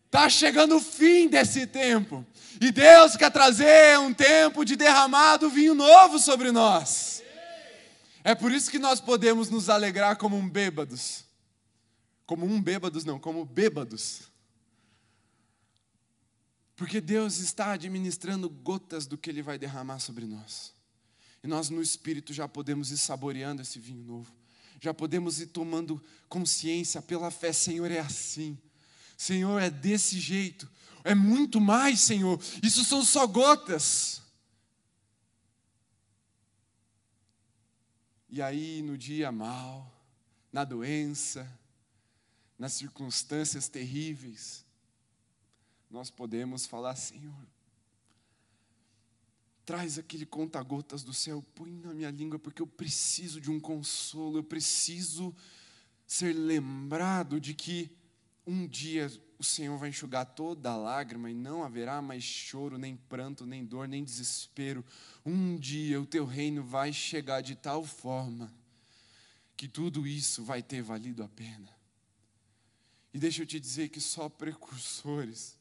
Está 0.05 0.29
chegando 0.29 0.77
o 0.77 0.79
fim 0.79 1.27
desse 1.27 1.67
tempo. 1.67 2.25
E 2.61 2.71
Deus 2.71 3.17
quer 3.17 3.31
trazer 3.31 3.99
um 3.99 4.13
tempo 4.13 4.63
de 4.63 4.77
derramado 4.77 5.49
vinho 5.49 5.75
novo 5.75 6.19
sobre 6.19 6.53
nós. 6.53 7.18
É 8.23 8.35
por 8.35 8.51
isso 8.51 8.69
que 8.69 8.79
nós 8.79 8.99
podemos 8.99 9.49
nos 9.49 9.69
alegrar 9.69 10.17
como 10.17 10.35
um 10.35 10.49
bêbados. 10.49 11.25
Como 12.25 12.45
um 12.45 12.61
bêbados, 12.61 13.05
não, 13.05 13.19
como 13.19 13.45
bêbados. 13.45 14.21
Porque 16.75 17.01
Deus 17.01 17.39
está 17.39 17.71
administrando 17.71 18.49
gotas 18.49 19.05
do 19.05 19.17
que 19.17 19.29
Ele 19.29 19.41
vai 19.41 19.57
derramar 19.57 19.99
sobre 19.99 20.25
nós. 20.25 20.73
E 21.43 21.47
nós, 21.47 21.69
no 21.69 21.81
Espírito, 21.81 22.33
já 22.33 22.47
podemos 22.47 22.91
ir 22.91 22.97
saboreando 22.97 23.61
esse 23.61 23.79
vinho 23.79 24.03
novo. 24.03 24.31
Já 24.79 24.93
podemos 24.93 25.41
ir 25.41 25.47
tomando 25.47 26.01
consciência 26.27 27.01
pela 27.01 27.31
fé: 27.31 27.51
Senhor, 27.51 27.91
é 27.91 27.99
assim. 27.99 28.57
Senhor, 29.17 29.61
é 29.61 29.69
desse 29.69 30.19
jeito. 30.19 30.69
É 31.03 31.13
muito 31.13 31.59
mais, 31.59 31.99
Senhor. 31.99 32.39
Isso 32.63 32.85
são 32.85 33.03
só 33.03 33.27
gotas. 33.27 34.18
E 38.29 38.41
aí, 38.41 38.81
no 38.83 38.97
dia 38.97 39.31
mal, 39.31 39.91
na 40.53 40.63
doença, 40.63 41.49
nas 42.57 42.73
circunstâncias 42.73 43.67
terríveis, 43.67 44.65
nós 45.89 46.11
podemos 46.11 46.65
falar: 46.67 46.95
Senhor, 46.95 47.47
traz 49.65 49.97
aquele 49.97 50.25
conta-gotas 50.25 51.03
do 51.03 51.13
céu, 51.13 51.43
põe 51.55 51.71
na 51.71 51.93
minha 51.93 52.11
língua, 52.11 52.37
porque 52.37 52.61
eu 52.61 52.67
preciso 52.67 53.41
de 53.41 53.49
um 53.49 53.59
consolo, 53.59 54.37
eu 54.37 54.43
preciso 54.43 55.35
ser 56.05 56.33
lembrado 56.33 57.39
de 57.39 57.53
que 57.53 57.89
um 58.45 58.67
dia 58.67 59.11
o 59.39 59.43
Senhor 59.43 59.77
vai 59.77 59.87
enxugar 59.87 60.25
toda 60.25 60.69
a 60.69 60.75
lágrima 60.75 61.31
e 61.31 61.33
não 61.33 61.63
haverá 61.63 62.01
mais 62.01 62.23
choro, 62.23 62.77
nem 62.77 62.97
pranto, 62.97 63.45
nem 63.45 63.65
dor, 63.65 63.87
nem 63.87 64.03
desespero. 64.03 64.85
Um 65.25 65.55
dia 65.55 66.01
o 66.01 66.05
teu 66.05 66.25
reino 66.25 66.61
vai 66.61 66.91
chegar 66.91 67.39
de 67.39 67.55
tal 67.55 67.85
forma 67.85 68.53
que 69.55 69.65
tudo 69.65 70.05
isso 70.05 70.43
vai 70.43 70.61
ter 70.61 70.81
valido 70.81 71.23
a 71.23 71.29
pena. 71.29 71.73
E 73.13 73.17
deixa 73.17 73.41
eu 73.41 73.45
te 73.45 73.61
dizer 73.61 73.87
que 73.87 74.01
só 74.01 74.27
precursores 74.27 75.57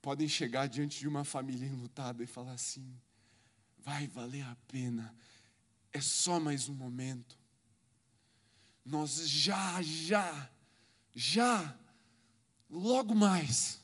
podem 0.00 0.26
chegar 0.26 0.66
diante 0.66 0.98
de 0.98 1.06
uma 1.06 1.24
família 1.24 1.66
enlutada 1.66 2.24
e 2.24 2.26
falar 2.26 2.52
assim: 2.52 2.98
vai 3.78 4.06
valer 4.06 4.42
a 4.42 4.56
pena, 4.66 5.14
é 5.92 6.00
só 6.00 6.40
mais 6.40 6.66
um 6.66 6.74
momento. 6.74 7.38
Nós 8.84 9.28
já, 9.28 9.80
já, 9.82 10.50
já, 11.14 11.78
logo 12.72 13.14
mais 13.14 13.78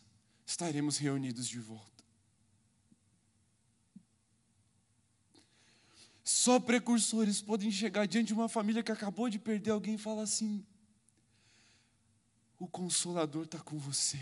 estaremos 0.46 0.96
reunidos 0.96 1.46
de 1.46 1.61
volta. 1.61 1.87
Só 6.24 6.59
precursores 6.59 7.42
podem 7.42 7.70
chegar 7.70 8.07
diante 8.07 8.29
de 8.29 8.35
uma 8.35 8.48
família 8.48 8.83
que 8.83 8.90
acabou 8.90 9.29
de 9.29 9.38
perder 9.38 9.70
alguém 9.70 9.94
e 9.94 9.98
falar 9.98 10.22
assim: 10.22 10.64
o 12.59 12.66
Consolador 12.66 13.44
está 13.44 13.59
com 13.59 13.79
você. 13.79 14.18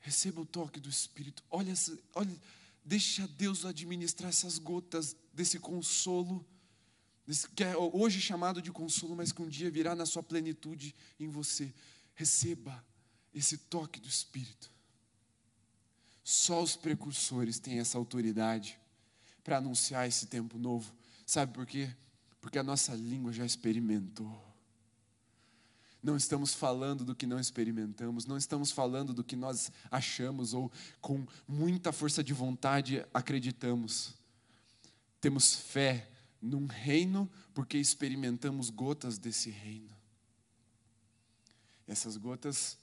Receba 0.00 0.40
o 0.40 0.46
toque 0.46 0.80
do 0.80 0.88
Espírito. 0.88 1.42
Olha, 1.50 1.72
olha, 2.14 2.36
deixa 2.84 3.26
Deus 3.28 3.64
administrar 3.64 4.30
essas 4.30 4.58
gotas 4.58 5.16
desse 5.32 5.58
consolo, 5.58 6.44
desse, 7.26 7.48
que 7.48 7.62
é 7.62 7.76
hoje 7.76 8.20
chamado 8.20 8.60
de 8.60 8.72
consolo, 8.72 9.14
mas 9.14 9.32
que 9.32 9.40
um 9.40 9.48
dia 9.48 9.70
virá 9.70 9.94
na 9.94 10.04
sua 10.04 10.22
plenitude 10.22 10.94
em 11.20 11.28
você. 11.28 11.72
Receba 12.14 12.84
esse 13.34 13.56
toque 13.56 14.00
do 14.00 14.08
Espírito. 14.08 14.70
Só 16.22 16.62
os 16.62 16.76
precursores 16.76 17.58
têm 17.58 17.78
essa 17.78 17.98
autoridade 17.98 18.78
para 19.42 19.58
anunciar 19.58 20.06
esse 20.06 20.26
tempo 20.26 20.58
novo. 20.58 20.92
Sabe 21.26 21.52
por 21.52 21.66
quê? 21.66 21.90
Porque 22.40 22.58
a 22.58 22.62
nossa 22.62 22.94
língua 22.94 23.32
já 23.32 23.44
experimentou. 23.44 24.52
Não 26.02 26.16
estamos 26.16 26.52
falando 26.52 27.04
do 27.04 27.14
que 27.14 27.26
não 27.26 27.38
experimentamos, 27.38 28.26
não 28.26 28.36
estamos 28.36 28.72
falando 28.72 29.14
do 29.14 29.22
que 29.22 29.36
nós 29.36 29.70
achamos 29.88 30.52
ou 30.52 30.70
com 31.00 31.24
muita 31.46 31.92
força 31.92 32.24
de 32.24 32.32
vontade 32.32 33.04
acreditamos. 33.14 34.14
Temos 35.20 35.54
fé 35.54 36.10
num 36.40 36.66
reino 36.66 37.30
porque 37.54 37.78
experimentamos 37.78 38.68
gotas 38.68 39.16
desse 39.16 39.48
reino. 39.48 40.01
Essas 41.86 42.16
gotas 42.16 42.78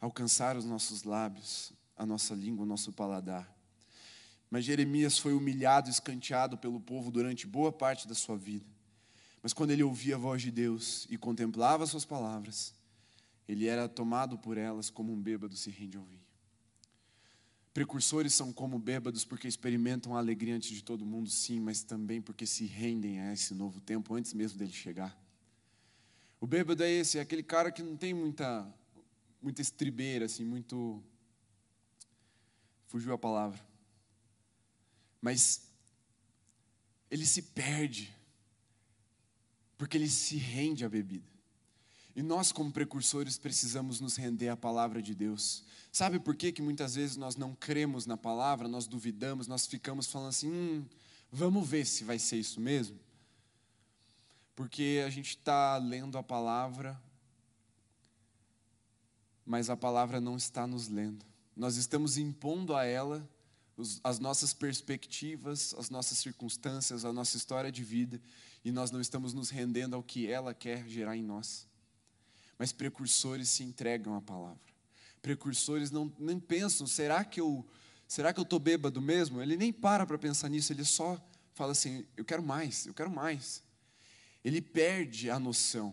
alcançaram 0.00 0.58
os 0.58 0.64
nossos 0.64 1.02
lábios, 1.02 1.72
a 1.96 2.04
nossa 2.04 2.34
língua, 2.34 2.64
o 2.64 2.68
nosso 2.68 2.92
paladar. 2.92 3.50
Mas 4.50 4.64
Jeremias 4.64 5.18
foi 5.18 5.32
humilhado, 5.32 5.90
escanteado 5.90 6.56
pelo 6.56 6.80
povo 6.80 7.10
durante 7.10 7.46
boa 7.46 7.72
parte 7.72 8.06
da 8.06 8.14
sua 8.14 8.36
vida. 8.36 8.64
Mas 9.42 9.52
quando 9.52 9.70
ele 9.70 9.82
ouvia 9.82 10.16
a 10.16 10.18
voz 10.18 10.42
de 10.42 10.50
Deus 10.50 11.06
e 11.10 11.16
contemplava 11.16 11.86
suas 11.86 12.04
palavras, 12.04 12.74
ele 13.48 13.66
era 13.66 13.88
tomado 13.88 14.38
por 14.38 14.56
elas 14.56 14.90
como 14.90 15.12
um 15.12 15.20
bêbado 15.20 15.56
se 15.56 15.70
rende 15.70 15.96
ao 15.96 16.04
vinho. 16.04 16.24
Precursores 17.72 18.32
são 18.32 18.52
como 18.52 18.78
bêbados 18.78 19.24
porque 19.24 19.46
experimentam 19.46 20.16
a 20.16 20.18
alegria 20.18 20.56
antes 20.56 20.70
de 20.70 20.82
todo 20.82 21.04
mundo, 21.04 21.28
sim, 21.28 21.60
mas 21.60 21.82
também 21.82 22.22
porque 22.22 22.46
se 22.46 22.64
rendem 22.64 23.20
a 23.20 23.32
esse 23.32 23.54
novo 23.54 23.80
tempo 23.80 24.14
antes 24.14 24.32
mesmo 24.32 24.58
dele 24.58 24.72
chegar. 24.72 25.16
O 26.40 26.46
bêbado 26.46 26.82
é 26.82 26.90
esse, 26.90 27.18
é 27.18 27.20
aquele 27.20 27.42
cara 27.42 27.72
que 27.72 27.82
não 27.82 27.96
tem 27.96 28.12
muita, 28.12 28.72
muita 29.40 29.62
estribeira, 29.62 30.26
assim, 30.26 30.44
muito. 30.44 31.02
Fugiu 32.86 33.12
a 33.12 33.18
palavra. 33.18 33.64
Mas 35.20 35.62
ele 37.10 37.26
se 37.26 37.42
perde 37.42 38.14
porque 39.78 39.96
ele 39.96 40.08
se 40.08 40.36
rende 40.36 40.84
à 40.84 40.88
bebida. 40.88 41.28
E 42.14 42.22
nós, 42.22 42.50
como 42.50 42.72
precursores, 42.72 43.36
precisamos 43.36 44.00
nos 44.00 44.16
render 44.16 44.48
à 44.48 44.56
palavra 44.56 45.02
de 45.02 45.14
Deus. 45.14 45.62
Sabe 45.92 46.18
por 46.18 46.34
que, 46.34 46.50
que 46.50 46.62
muitas 46.62 46.94
vezes 46.94 47.16
nós 47.16 47.36
não 47.36 47.54
cremos 47.54 48.06
na 48.06 48.16
palavra, 48.16 48.68
nós 48.68 48.86
duvidamos, 48.86 49.46
nós 49.46 49.66
ficamos 49.66 50.06
falando 50.06 50.28
assim: 50.28 50.50
hum, 50.50 50.86
vamos 51.30 51.68
ver 51.68 51.84
se 51.84 52.04
vai 52.04 52.18
ser 52.18 52.38
isso 52.38 52.58
mesmo? 52.58 52.98
Porque 54.56 55.02
a 55.06 55.10
gente 55.10 55.28
está 55.28 55.76
lendo 55.76 56.16
a 56.16 56.22
palavra, 56.22 57.00
mas 59.44 59.68
a 59.68 59.76
palavra 59.76 60.20
não 60.20 60.36
está 60.36 60.66
nos 60.66 60.88
lendo. 60.88 61.24
Nós 61.54 61.76
estamos 61.76 62.16
impondo 62.16 62.74
a 62.74 62.84
ela 62.84 63.28
as 64.02 64.18
nossas 64.18 64.54
perspectivas, 64.54 65.74
as 65.78 65.90
nossas 65.90 66.16
circunstâncias, 66.16 67.04
a 67.04 67.12
nossa 67.12 67.36
história 67.36 67.70
de 67.70 67.84
vida, 67.84 68.18
e 68.64 68.72
nós 68.72 68.90
não 68.90 69.02
estamos 69.02 69.34
nos 69.34 69.50
rendendo 69.50 69.94
ao 69.94 70.02
que 70.02 70.26
ela 70.26 70.54
quer 70.54 70.88
gerar 70.88 71.14
em 71.14 71.22
nós. 71.22 71.68
Mas 72.58 72.72
precursores 72.72 73.50
se 73.50 73.62
entregam 73.62 74.14
à 74.14 74.22
palavra. 74.22 74.58
Precursores 75.20 75.90
não 75.90 76.10
nem 76.18 76.40
pensam, 76.40 76.86
será 76.86 77.22
que 77.22 77.38
eu 77.38 77.66
será 78.08 78.32
que 78.32 78.40
eu 78.40 78.44
estou 78.44 78.58
bêbado 78.58 79.02
mesmo? 79.02 79.42
Ele 79.42 79.56
nem 79.56 79.72
para 79.72 80.06
para 80.06 80.16
pensar 80.16 80.48
nisso, 80.48 80.72
ele 80.72 80.84
só 80.84 81.20
fala 81.52 81.72
assim: 81.72 82.06
eu 82.16 82.24
quero 82.24 82.42
mais, 82.42 82.86
eu 82.86 82.94
quero 82.94 83.10
mais. 83.10 83.65
Ele 84.46 84.62
perde 84.62 85.28
a 85.28 85.40
noção. 85.40 85.92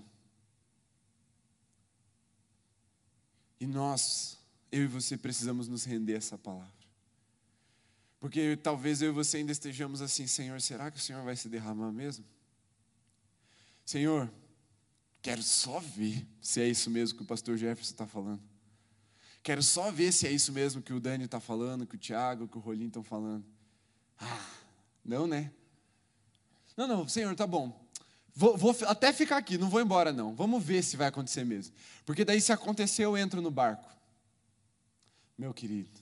E 3.60 3.66
nós, 3.66 4.38
eu 4.72 4.84
e 4.84 4.86
você, 4.88 5.18
precisamos 5.18 5.68
nos 5.68 5.86
render 5.86 6.13
a 6.13 6.18
essa 6.18 6.38
palavra. 6.38 6.72
Porque 8.20 8.56
talvez 8.58 9.02
eu 9.02 9.10
e 9.10 9.12
você 9.12 9.38
ainda 9.38 9.52
estejamos 9.52 10.04
assim, 10.04 10.28
Senhor, 10.28 10.62
será 10.62 10.92
que 10.92 11.00
o 11.00 11.02
Senhor 11.02 11.24
vai 11.24 11.36
se 11.36 11.50
derramar 11.50 11.92
mesmo? 11.92 12.24
Senhor, 13.84 14.32
quero 15.20 15.42
só 15.42 15.80
ver 15.80 16.24
se 16.39 16.62
é 16.62 16.68
isso 16.68 16.92
mesmo 16.92 17.18
que 17.18 17.24
o 17.24 17.28
pastor 17.28 17.58
Jefferson 17.58 17.94
está 17.94 18.06
falando. 18.06 18.44
Quero 19.42 19.63
só 19.63 19.89
ver 19.89 20.12
se 20.12 20.28
é 20.28 20.32
isso 20.32 20.52
mesmo 20.52 20.80
que 20.80 20.94
o 20.94 21.00
Dani 21.00 21.26
está 21.26 21.39
falando, 21.39 21.88
que 21.88 21.96
o 21.96 21.98
Tiago, 22.00 22.48
que 22.48 22.58
o 22.60 22.62
Rolim 22.62 22.86
estão 22.86 23.04
falando. 23.04 23.44
Ah, 24.20 24.48
não, 25.04 25.26
né? 25.26 25.52
Não, 26.78 26.88
não, 26.88 27.08
Senhor, 27.08 27.36
tá 27.36 27.48
bom. 27.48 27.83
Vou, 28.36 28.58
vou, 28.58 28.76
até 28.88 29.13
ficar 29.13 29.38
aqui, 29.38 29.58
não 29.58 29.69
vou 29.69 29.82
embora 29.82 30.12
não. 30.12 30.36
Vamos 30.36 30.63
ver 30.63 30.84
se 30.84 30.98
vai 30.98 31.08
acontecer 31.08 31.43
mesmo. 31.43 31.74
Porque 32.06 32.26
daí, 32.26 32.41
se 32.41 32.52
acontecer, 32.52 33.06
eu 33.06 33.17
entro 33.17 33.41
no 33.41 33.52
barco. 33.52 33.89
Meu 35.38 35.54
querido, 35.54 36.00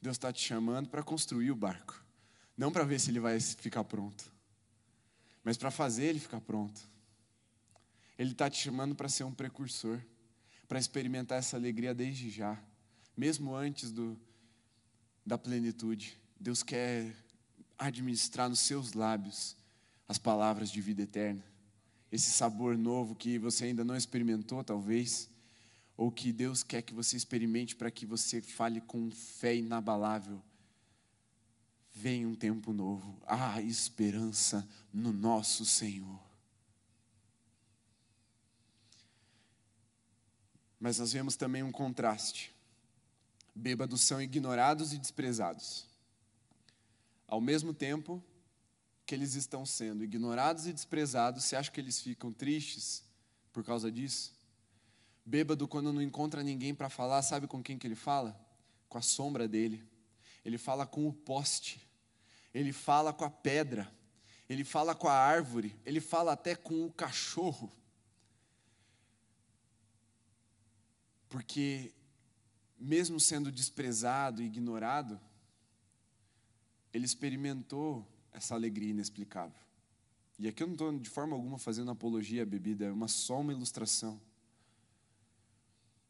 Deus 0.00 0.16
está 0.16 0.32
te 0.32 0.42
chamando 0.42 0.88
para 0.88 1.02
construir 1.02 1.50
o 1.50 1.56
barco. 1.56 2.02
Não 2.56 2.70
para 2.70 2.84
ver 2.84 3.00
se 3.00 3.10
ele 3.10 3.18
vai 3.18 3.40
ficar 3.40 3.82
pronto, 3.84 4.30
mas 5.42 5.56
para 5.56 5.70
fazer 5.70 6.04
ele 6.04 6.20
ficar 6.20 6.40
pronto. 6.40 6.80
Ele 8.16 8.30
está 8.30 8.48
te 8.48 8.58
chamando 8.58 8.94
para 8.94 9.08
ser 9.08 9.24
um 9.24 9.34
precursor, 9.34 10.00
para 10.68 10.78
experimentar 10.78 11.38
essa 11.38 11.56
alegria 11.56 11.92
desde 11.92 12.30
já, 12.30 12.56
mesmo 13.16 13.54
antes 13.56 13.90
do, 13.90 14.16
da 15.26 15.36
plenitude. 15.36 16.16
Deus 16.38 16.62
quer 16.62 17.12
administrar 17.76 18.48
nos 18.48 18.60
seus 18.60 18.92
lábios 18.92 19.56
as 20.06 20.18
palavras 20.18 20.70
de 20.70 20.80
vida 20.80 21.02
eterna, 21.02 21.42
esse 22.14 22.30
sabor 22.30 22.78
novo 22.78 23.16
que 23.16 23.40
você 23.40 23.64
ainda 23.64 23.82
não 23.84 23.96
experimentou, 23.96 24.62
talvez, 24.62 25.28
ou 25.96 26.12
que 26.12 26.32
Deus 26.32 26.62
quer 26.62 26.80
que 26.80 26.94
você 26.94 27.16
experimente 27.16 27.74
para 27.74 27.90
que 27.90 28.06
você 28.06 28.40
fale 28.40 28.80
com 28.80 29.10
fé 29.10 29.56
inabalável. 29.56 30.40
Vem 31.92 32.24
um 32.24 32.36
tempo 32.36 32.72
novo, 32.72 33.20
há 33.26 33.60
esperança 33.60 34.64
no 34.92 35.12
nosso 35.12 35.64
Senhor. 35.64 36.20
Mas 40.78 41.00
nós 41.00 41.12
vemos 41.12 41.34
também 41.34 41.64
um 41.64 41.72
contraste. 41.72 42.54
Bêbados 43.52 44.02
são 44.02 44.22
ignorados 44.22 44.92
e 44.92 44.98
desprezados. 44.98 45.84
Ao 47.26 47.40
mesmo 47.40 47.74
tempo 47.74 48.22
que 49.06 49.14
eles 49.14 49.34
estão 49.34 49.66
sendo 49.66 50.02
ignorados 50.02 50.66
e 50.66 50.72
desprezados, 50.72 51.44
você 51.44 51.56
acha 51.56 51.70
que 51.70 51.80
eles 51.80 52.00
ficam 52.00 52.32
tristes 52.32 53.04
por 53.52 53.62
causa 53.62 53.90
disso? 53.90 54.34
Bêbado, 55.24 55.68
quando 55.68 55.92
não 55.92 56.02
encontra 56.02 56.42
ninguém 56.42 56.74
para 56.74 56.90
falar, 56.90 57.22
sabe 57.22 57.46
com 57.46 57.62
quem 57.62 57.78
que 57.78 57.86
ele 57.86 57.94
fala? 57.94 58.38
Com 58.88 58.98
a 58.98 59.02
sombra 59.02 59.48
dele. 59.48 59.82
Ele 60.44 60.58
fala 60.58 60.86
com 60.86 61.08
o 61.08 61.12
poste. 61.12 61.80
Ele 62.52 62.72
fala 62.72 63.12
com 63.12 63.24
a 63.24 63.30
pedra. 63.30 63.90
Ele 64.48 64.64
fala 64.64 64.94
com 64.94 65.08
a 65.08 65.14
árvore. 65.14 65.74
Ele 65.84 66.00
fala 66.00 66.32
até 66.32 66.54
com 66.54 66.84
o 66.84 66.92
cachorro. 66.92 67.72
Porque, 71.28 71.92
mesmo 72.78 73.18
sendo 73.18 73.50
desprezado 73.50 74.42
e 74.42 74.46
ignorado, 74.46 75.18
ele 76.92 77.06
experimentou 77.06 78.06
essa 78.34 78.54
alegria 78.54 78.90
inexplicável. 78.90 79.56
E 80.38 80.48
aqui 80.48 80.62
eu 80.62 80.66
não 80.66 80.74
estou 80.74 80.98
de 80.98 81.08
forma 81.08 81.36
alguma 81.36 81.58
fazendo 81.58 81.90
apologia 81.92 82.42
à 82.42 82.46
bebida, 82.46 82.86
é 82.86 82.92
uma 82.92 83.06
só 83.08 83.40
uma 83.40 83.52
ilustração. 83.52 84.20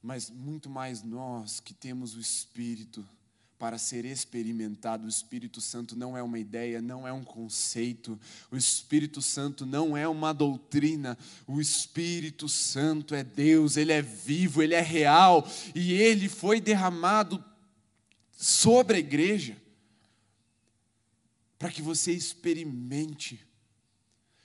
Mas 0.03 0.31
muito 0.31 0.69
mais 0.69 1.03
nós 1.03 1.61
que 1.61 1.75
temos 1.75 2.17
o 2.17 2.21
Espírito 2.21 3.07
para 3.59 3.79
ser 3.79 4.05
experimentado. 4.05 5.07
O 5.07 5.09
Espírito 5.09 5.61
Santo 5.61 5.97
não 5.97 6.17
é 6.17 6.23
uma 6.23 6.39
ideia, 6.39 6.83
não 6.83 7.07
é 7.07 7.13
um 7.13 7.25
conceito. 7.25 8.19
O 8.51 8.57
Espírito 8.57 9.23
Santo 9.23 9.65
não 9.65 9.97
é 9.97 10.07
uma 10.09 10.33
doutrina. 10.33 11.17
O 11.47 11.61
Espírito 11.61 12.49
Santo 12.49 13.15
é 13.15 13.23
Deus, 13.23 13.77
ele 13.77 13.93
é 13.93 14.03
vivo, 14.03 14.63
ele 14.63 14.75
é 14.75 14.81
real 14.81 15.49
e 15.75 15.93
ele 15.93 16.29
foi 16.29 16.61
derramado 16.61 17.43
sobre 18.33 18.97
a 18.97 19.01
igreja 19.01 19.64
para 21.65 21.73
que 21.73 21.81
você 21.81 22.13
experimente. 22.13 23.43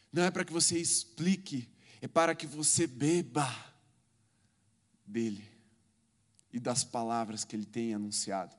Não 0.09 0.23
é 0.23 0.31
para 0.31 0.45
que 0.45 0.53
você 0.53 0.79
explique, 0.79 1.67
é 1.99 2.07
para 2.07 2.33
que 2.33 2.47
você 2.47 2.87
beba 2.87 3.45
dele 5.05 5.43
e 6.53 6.61
das 6.61 6.85
palavras 6.85 7.43
que 7.43 7.57
ele 7.57 7.65
tem 7.65 7.93
anunciado. 7.93 8.55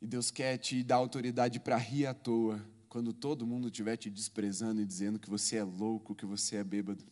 E 0.00 0.06
Deus 0.06 0.30
quer 0.30 0.58
te 0.58 0.80
dar 0.84 0.94
autoridade 0.94 1.58
para 1.58 1.76
rir 1.76 2.06
à 2.06 2.14
toa, 2.14 2.64
quando 2.88 3.12
todo 3.12 3.44
mundo 3.44 3.66
estiver 3.66 3.96
te 3.96 4.08
desprezando 4.08 4.80
e 4.80 4.86
dizendo 4.86 5.18
que 5.18 5.28
você 5.28 5.56
é 5.56 5.64
louco, 5.64 6.14
que 6.14 6.24
você 6.24 6.54
é 6.54 6.62
bêbado. 6.62 7.04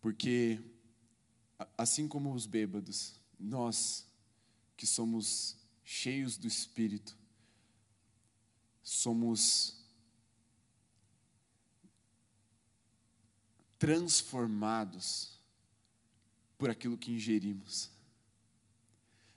Porque, 0.00 0.62
assim 1.76 2.06
como 2.06 2.32
os 2.32 2.46
bêbados, 2.46 3.18
nós 3.40 4.06
que 4.76 4.86
somos 4.86 5.58
cheios 5.92 6.36
do 6.36 6.46
Espírito, 6.46 7.18
somos 8.80 9.76
transformados 13.76 15.36
por 16.56 16.70
aquilo 16.70 16.96
que 16.96 17.10
ingerimos. 17.10 17.90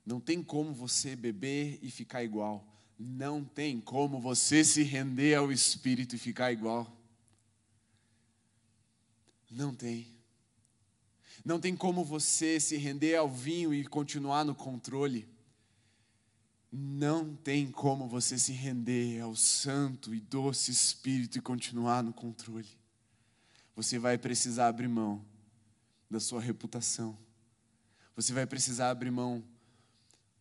Não 0.06 0.20
tem 0.22 0.44
como 0.44 0.76
você 0.76 1.16
beber 1.16 1.80
e 1.82 1.90
ficar 1.90 2.24
igual. 2.24 2.64
Não 3.00 3.44
tem 3.44 3.82
como 3.82 4.22
você 4.22 4.64
se 4.64 4.84
render 4.84 5.34
ao 5.34 5.52
Espírito 5.52 6.16
e 6.16 6.20
ficar 6.20 6.52
igual. 6.52 6.96
Não 9.50 9.74
tem. 9.74 10.08
Não 11.44 11.60
tem 11.60 11.76
como 11.76 12.06
você 12.06 12.60
se 12.60 12.78
render 12.78 13.16
ao 13.16 13.28
vinho 13.28 13.74
e 13.74 13.84
continuar 13.88 14.46
no 14.46 14.54
controle. 14.54 15.33
Não 16.76 17.36
tem 17.36 17.70
como 17.70 18.08
você 18.08 18.36
se 18.36 18.52
render 18.52 19.22
ao 19.22 19.36
Santo 19.36 20.12
e 20.16 20.20
doce 20.20 20.72
Espírito 20.72 21.38
e 21.38 21.42
continuar 21.42 22.02
no 22.02 22.12
controle. 22.12 22.68
Você 23.76 24.00
vai 24.00 24.18
precisar 24.18 24.70
abrir 24.70 24.88
mão 24.88 25.24
da 26.10 26.20
sua 26.20 26.42
reputação. 26.42 27.16
Você 28.16 28.34
vai 28.34 28.48
precisar 28.48 28.90
abrir 28.90 29.12
mão 29.12 29.44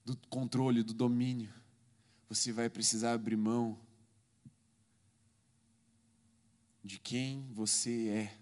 do 0.07 0.17
controle, 0.31 0.83
do 0.83 0.95
domínio. 0.95 1.53
Você 2.31 2.51
vai 2.51 2.71
precisar 2.71 3.13
abrir 3.13 3.37
mão 3.37 3.79
de 6.83 6.99
quem 6.99 7.47
você 7.53 8.09
é 8.09 8.39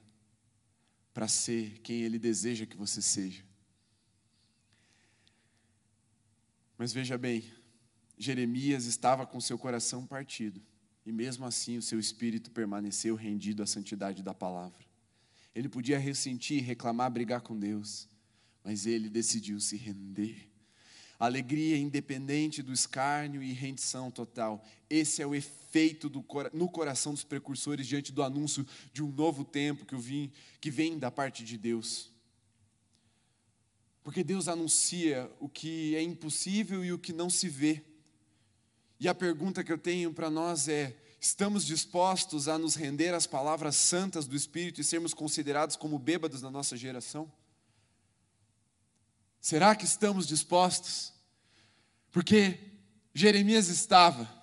para 1.13 1.27
ser 1.27 1.81
quem 1.81 2.03
Ele 2.03 2.21
deseja 2.21 2.67
que 2.67 2.77
você 2.77 3.03
seja. 3.03 3.45
Mas 6.79 6.93
veja 6.93 7.19
bem, 7.19 7.60
Jeremias 8.21 8.85
estava 8.85 9.25
com 9.25 9.41
seu 9.41 9.59
coração 9.59 10.07
partido, 10.07 10.61
e 11.07 11.11
mesmo 11.11 11.47
assim 11.47 11.79
o 11.79 11.83
seu 11.83 11.99
espírito 11.99 12.51
permaneceu 12.51 13.15
rendido 13.15 13.63
à 13.63 13.67
santidade 13.67 14.23
da 14.23 14.35
palavra. 14.35 14.85
Ele 15.55 15.71
podia 15.71 15.99
ressentir, 15.99 16.63
reclamar, 16.63 17.11
brigar 17.11 17.41
com 17.41 17.59
Deus, 17.59 18.07
mas 18.63 18.85
ele 18.85 19.09
decidiu 19.09 19.59
se 19.59 19.75
render. 19.79 20.51
Alegria 21.19 21.79
independente 21.79 22.63
do 22.63 22.75
escárnio 22.75 23.43
e 23.43 23.53
rendição 23.53 24.11
total. 24.11 24.63
Esse 24.89 25.23
é 25.23 25.27
o 25.27 25.35
efeito 25.35 26.11
do, 26.11 26.23
no 26.53 26.69
coração 26.69 27.15
dos 27.15 27.25
precursores 27.25 27.87
diante 27.87 28.13
do 28.13 28.23
anúncio 28.23 28.67
de 28.93 29.03
um 29.03 29.11
novo 29.11 29.45
tempo 29.45 29.87
que, 29.87 30.31
que 30.61 30.71
vem 30.71 30.99
da 30.99 31.11
parte 31.11 31.43
de 31.43 31.57
Deus. 31.57 32.13
Porque 34.03 34.23
Deus 34.23 34.47
anuncia 34.47 35.31
o 35.41 35.49
que 35.49 35.95
é 35.97 36.03
impossível 36.03 36.85
e 36.85 36.93
o 36.93 36.99
que 36.99 37.15
não 37.15 37.31
se 37.31 37.49
vê. 37.49 37.83
E 39.01 39.09
a 39.09 39.15
pergunta 39.15 39.65
que 39.65 39.73
eu 39.73 39.79
tenho 39.79 40.13
para 40.13 40.29
nós 40.29 40.69
é: 40.69 40.95
estamos 41.19 41.65
dispostos 41.65 42.47
a 42.47 42.59
nos 42.59 42.75
render 42.75 43.15
às 43.15 43.27
palavras 43.27 43.75
santas 43.75 44.27
do 44.27 44.37
Espírito 44.37 44.79
e 44.79 44.85
sermos 44.85 45.15
considerados 45.15 45.75
como 45.75 45.99
bêbados 45.99 46.43
na 46.43 46.51
nossa 46.51 46.77
geração? 46.77 47.33
Será 49.41 49.75
que 49.75 49.87
estamos 49.87 50.27
dispostos? 50.27 51.15
Porque 52.13 52.61
Jeremias 53.15 53.69
estava. 53.69 54.39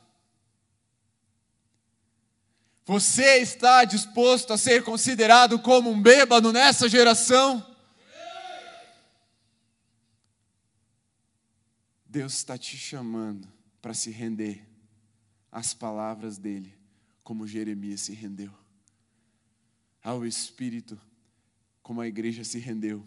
Você 2.84 3.38
está 3.38 3.84
disposto 3.84 4.54
a 4.54 4.58
ser 4.58 4.84
considerado 4.84 5.60
como 5.60 5.92
um 5.92 6.02
bêbado 6.02 6.52
nessa 6.52 6.90
geração? 6.90 7.64
Deus 12.08 12.34
está 12.34 12.58
te 12.58 12.76
chamando 12.76 13.57
para 13.82 13.94
se 13.94 14.10
render 14.10 14.66
às 15.52 15.74
palavras 15.74 16.38
dele, 16.38 16.76
como 17.24 17.48
Jeremias 17.48 18.02
se 18.02 18.14
rendeu, 18.14 18.54
ao 20.04 20.26
Espírito, 20.26 21.00
como 21.82 22.02
a 22.02 22.08
igreja 22.08 22.44
se 22.44 22.60
rendeu, 22.60 23.06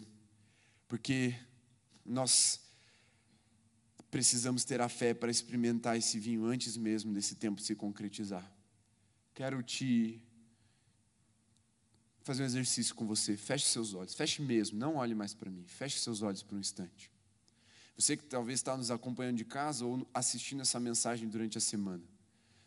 porque 0.87 1.35
nós 2.05 2.59
precisamos 4.09 4.65
ter 4.65 4.81
a 4.81 4.89
fé 4.89 5.13
para 5.13 5.31
experimentar 5.31 5.97
esse 5.97 6.19
vinho 6.19 6.45
antes 6.45 6.75
mesmo 6.75 7.13
desse 7.13 7.35
tempo 7.35 7.61
se 7.61 7.75
concretizar. 7.75 8.51
Quero 9.33 9.61
te 9.63 10.21
fazer 12.23 12.43
um 12.43 12.45
exercício 12.45 12.95
com 12.95 13.05
você. 13.05 13.35
Feche 13.35 13.65
seus 13.65 13.93
olhos, 13.93 14.13
feche 14.13 14.41
mesmo, 14.41 14.77
não 14.77 14.95
olhe 14.95 15.13
mais 15.13 15.33
para 15.33 15.49
mim. 15.49 15.65
Feche 15.67 15.99
seus 15.99 16.21
olhos 16.21 16.41
por 16.41 16.55
um 16.55 16.59
instante. 16.59 17.10
Você 17.97 18.17
que 18.17 18.23
talvez 18.23 18.59
está 18.59 18.75
nos 18.75 18.89
acompanhando 18.89 19.37
de 19.37 19.45
casa 19.45 19.85
ou 19.85 20.07
assistindo 20.13 20.61
essa 20.61 20.79
mensagem 20.79 21.27
durante 21.27 21.57
a 21.57 21.61
semana. 21.61 22.03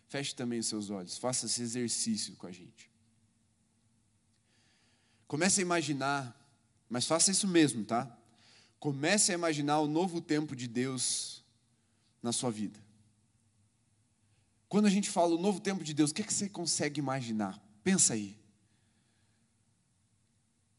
Feche 0.09 0.35
também 0.35 0.59
os 0.59 0.67
seus 0.67 0.91
olhos, 0.91 1.19
faça 1.19 1.47
esse 1.47 1.63
exercício 1.63 2.37
com 2.37 2.47
a 2.47 2.53
gente. 2.53 2.91
Comece 5.27 5.61
a 5.61 5.63
imaginar, 5.63 6.41
mas 6.89 7.07
faça 7.07 7.31
isso 7.31 7.49
mesmo, 7.49 7.85
tá? 7.85 8.17
Comece 8.79 9.33
a 9.33 9.35
imaginar 9.35 9.81
o 9.81 9.89
novo 9.89 10.21
tempo 10.21 10.55
de 10.55 10.69
Deus 10.69 11.43
na 12.23 12.33
sua 12.33 12.51
vida. 12.51 12.79
Quando 14.69 14.87
a 14.87 14.91
gente 14.91 15.11
fala 15.11 15.35
o 15.35 15.41
novo 15.41 15.61
tempo 15.61 15.83
de 15.83 15.95
Deus, 15.95 16.11
o 16.11 16.15
que, 16.15 16.23
é 16.23 16.25
que 16.25 16.35
você 16.35 16.49
consegue 16.49 16.99
imaginar? 16.99 17.61
Pensa 17.83 18.15
aí. 18.15 18.37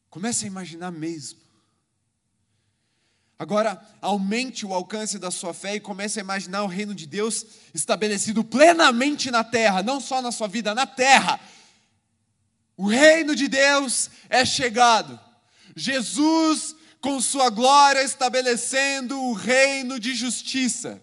Comece 0.10 0.46
a 0.46 0.48
imaginar 0.48 0.92
mesmo. 0.92 1.40
Agora, 3.38 3.82
aumente 4.02 4.66
o 4.66 4.74
alcance 4.74 5.20
da 5.20 5.30
sua 5.30 5.54
fé 5.54 5.76
e 5.76 5.80
comece 5.80 6.20
a 6.20 6.24
imaginar 6.24 6.64
o 6.64 6.68
reino 6.68 6.96
de 6.96 7.06
Deus 7.06 7.46
estabelecido 7.74 8.44
plenamente 8.44 9.30
na 9.30 9.44
terra, 9.44 9.84
não 9.84 10.00
só 10.00 10.22
na 10.22 10.32
sua 10.32 10.48
vida, 10.48 10.74
na 10.74 10.88
terra. 10.88 11.40
O 12.78 12.88
reino 12.88 13.36
de 13.36 13.48
Deus 13.48 14.10
é 14.30 14.46
chegado. 14.46 15.20
Jesus 15.76 16.76
com 17.02 17.20
sua 17.22 17.50
glória 17.50 18.02
estabelecendo 18.02 19.22
o 19.22 19.34
reino 19.34 20.00
de 20.00 20.16
justiça. 20.16 21.02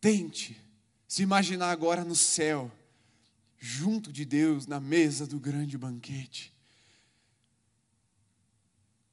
Tente 0.00 0.56
se 1.08 1.22
imaginar 1.22 1.70
agora 1.70 2.04
no 2.04 2.14
céu, 2.14 2.70
junto 3.58 4.12
de 4.12 4.24
Deus, 4.24 4.66
na 4.66 4.80
mesa 4.80 5.26
do 5.26 5.38
grande 5.38 5.76
banquete. 5.76 6.52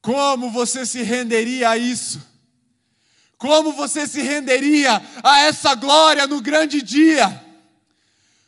Como 0.01 0.51
você 0.51 0.85
se 0.85 1.01
renderia 1.01 1.69
a 1.69 1.77
isso? 1.77 2.21
Como 3.37 3.73
você 3.73 4.07
se 4.07 4.21
renderia 4.21 5.01
a 5.23 5.41
essa 5.41 5.75
glória 5.75 6.27
no 6.27 6.41
grande 6.41 6.81
dia? 6.81 7.43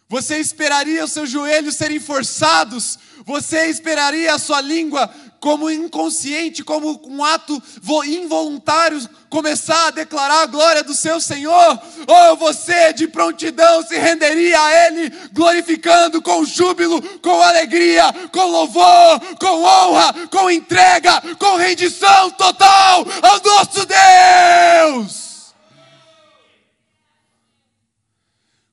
Você 0.08 0.38
esperaria 0.38 1.04
os 1.04 1.12
seus 1.12 1.30
joelhos 1.30 1.76
serem 1.76 2.00
forçados? 2.00 3.00
Você 3.26 3.68
esperaria 3.68 4.34
a 4.34 4.40
sua 4.40 4.62
língua, 4.62 5.14
como 5.46 5.70
inconsciente, 5.70 6.64
como 6.64 7.00
um 7.06 7.24
ato 7.24 7.62
involuntário, 8.04 9.00
começar 9.30 9.90
a 9.90 9.92
declarar 9.92 10.42
a 10.42 10.48
glória 10.48 10.84
do 10.84 10.96
seu 10.96 11.22
Senhor? 11.22 11.80
Ou 12.08 12.36
você, 12.36 12.92
de 12.94 13.08
prontidão, 13.08 13.84
se 13.84 13.96
renderia 13.96 14.60
a 14.60 14.88
Ele, 14.88 15.12
glorificando 15.34 16.20
com 16.20 16.44
júbilo, 16.44 17.00
com 17.20 17.44
alegria, 17.44 18.12
com 18.32 18.44
louvor, 18.44 19.20
com 19.40 19.62
honra, 19.62 20.16
com 20.32 20.50
entrega, 20.50 21.22
com 21.38 21.58
rendição 21.58 22.32
total 22.32 23.06
ao 23.22 23.40
nosso 23.44 23.86
Deus? 23.86 25.26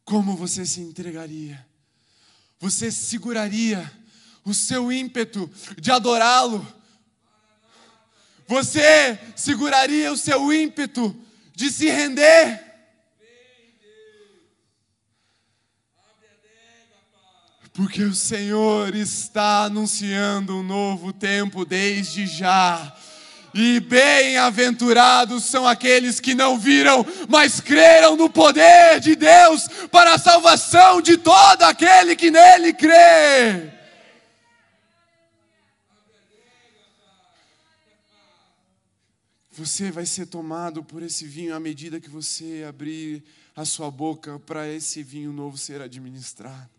como 0.07 0.37
você 0.37 0.65
se 0.65 0.81
entregaria? 0.81 1.67
Você 2.61 2.91
seguraria 2.91 3.91
o 4.45 4.53
seu 4.53 4.93
ímpeto 4.93 5.51
de 5.79 5.91
adorá-lo? 5.91 6.67
Você 8.47 9.19
seguraria 9.35 10.13
o 10.13 10.17
seu 10.17 10.53
ímpeto 10.53 11.17
de 11.55 11.71
se 11.71 11.89
render? 11.89 12.73
Porque 17.73 18.03
o 18.03 18.15
Senhor 18.15 18.95
está 18.95 19.65
anunciando 19.65 20.59
um 20.59 20.63
novo 20.63 21.11
tempo 21.13 21.65
desde 21.65 22.27
já. 22.27 22.95
E 23.55 23.81
bem-aventurados 23.81 25.45
são 25.45 25.67
aqueles 25.67 26.21
que 26.21 26.35
não 26.35 26.59
viram, 26.59 27.05
mas 27.29 27.61
creram 27.61 28.17
no 28.17 28.29
poder 28.29 29.01
de 29.01 29.17
Deus 29.17 29.69
para 29.91 30.15
a 30.15 30.19
salvação 30.19 31.01
de 31.01 31.17
todo 31.17 31.63
aquele 31.63 32.15
que 32.15 32.31
nele 32.31 32.75
crê. 32.75 33.82
Você 39.53 39.91
vai 39.91 40.07
ser 40.07 40.27
tomado 40.27 40.83
por 40.83 41.03
esse 41.03 41.27
vinho 41.27 41.55
à 41.55 41.61
medida 41.61 42.01
que 42.01 42.09
você 42.09 42.65
abrir 42.67 43.23
a 43.55 43.67
sua 43.67 43.91
boca 43.91 44.39
para 44.39 44.67
esse 44.67 45.03
vinho 45.03 45.31
novo 45.31 45.59
ser 45.59 45.83
administrado. 45.83 46.71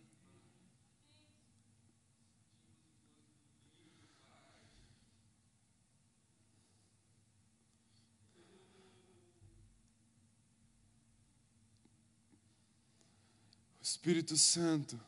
Espírito 13.80 14.36
Santo 14.36 15.00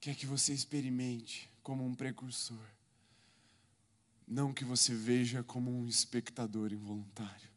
quer 0.00 0.16
que 0.16 0.26
você 0.26 0.52
experimente 0.52 1.48
como 1.62 1.86
um 1.86 1.94
precursor, 1.94 2.58
não 4.26 4.52
que 4.52 4.64
você 4.64 4.94
veja 4.94 5.42
como 5.42 5.70
um 5.70 5.86
espectador 5.88 6.72
involuntário. 6.72 7.52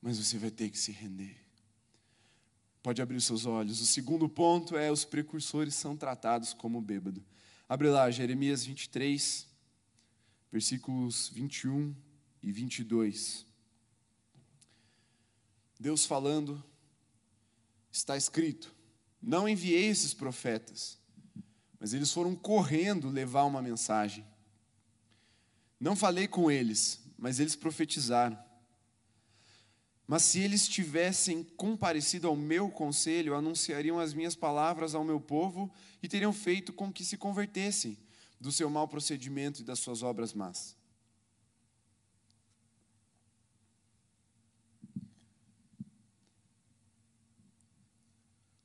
mas 0.00 0.18
você 0.18 0.36
vai 0.36 0.50
ter 0.50 0.68
que 0.68 0.78
se 0.78 0.92
render. 0.92 1.34
Pode 2.82 3.00
abrir 3.00 3.18
seus 3.22 3.46
olhos. 3.46 3.80
O 3.80 3.86
segundo 3.86 4.28
ponto 4.28 4.76
é 4.76 4.92
os 4.92 5.02
precursores 5.02 5.74
são 5.74 5.96
tratados 5.96 6.52
como 6.52 6.82
bêbado. 6.82 7.24
Abre 7.66 7.88
lá, 7.88 8.10
Jeremias 8.10 8.66
23, 8.66 9.48
versículos 10.52 11.30
21 11.30 11.96
e 12.42 12.52
22. 12.52 13.46
Deus 15.80 16.04
falando, 16.04 16.62
está 17.90 18.14
escrito: 18.14 18.74
Não 19.22 19.48
enviei 19.48 19.86
esses 19.86 20.12
profetas, 20.12 20.98
mas 21.80 21.94
eles 21.94 22.12
foram 22.12 22.36
correndo 22.36 23.08
levar 23.08 23.44
uma 23.44 23.62
mensagem. 23.62 24.26
Não 25.84 25.94
falei 25.94 26.26
com 26.26 26.50
eles, 26.50 26.98
mas 27.18 27.38
eles 27.38 27.54
profetizaram. 27.54 28.42
Mas 30.06 30.22
se 30.22 30.40
eles 30.40 30.66
tivessem 30.66 31.44
comparecido 31.44 32.26
ao 32.26 32.34
meu 32.34 32.70
conselho, 32.70 33.34
anunciariam 33.34 34.00
as 34.00 34.14
minhas 34.14 34.34
palavras 34.34 34.94
ao 34.94 35.04
meu 35.04 35.20
povo 35.20 35.70
e 36.02 36.08
teriam 36.08 36.32
feito 36.32 36.72
com 36.72 36.90
que 36.90 37.04
se 37.04 37.18
convertessem 37.18 37.98
do 38.40 38.50
seu 38.50 38.70
mau 38.70 38.88
procedimento 38.88 39.60
e 39.60 39.62
das 39.62 39.78
suas 39.78 40.02
obras 40.02 40.32
más. 40.32 40.74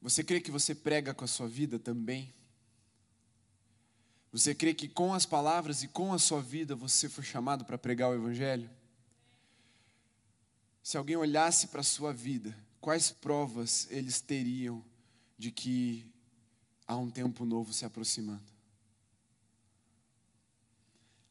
Você 0.02 0.24
crê 0.24 0.40
que 0.40 0.52
você 0.52 0.74
prega 0.74 1.14
com 1.14 1.26
a 1.26 1.28
sua 1.28 1.50
vida 1.50 1.78
também? 1.78 2.34
Você 4.32 4.54
crê 4.54 4.74
que 4.74 4.88
com 4.88 5.14
as 5.14 5.26
palavras 5.26 5.82
e 5.82 5.88
com 5.88 6.14
a 6.14 6.20
sua 6.20 6.42
vida 6.42 6.76
você 6.76 7.10
foi 7.10 7.24
chamado 7.24 7.66
para 7.66 7.78
pregar 7.78 8.10
o 8.10 8.14
Evangelho? 8.14 8.70
Se 10.84 10.98
alguém 10.98 11.16
olhasse 11.16 11.68
para 11.68 11.82
a 11.82 11.84
sua 11.84 12.14
vida, 12.14 12.56
quais 12.80 13.12
provas 13.12 13.88
eles 13.90 14.22
teriam 14.22 14.84
de 15.38 15.52
que 15.52 16.06
há 16.88 16.96
um 16.96 17.10
tempo 17.10 17.46
novo 17.46 17.74
se 17.74 17.86
aproximando? 17.86 18.44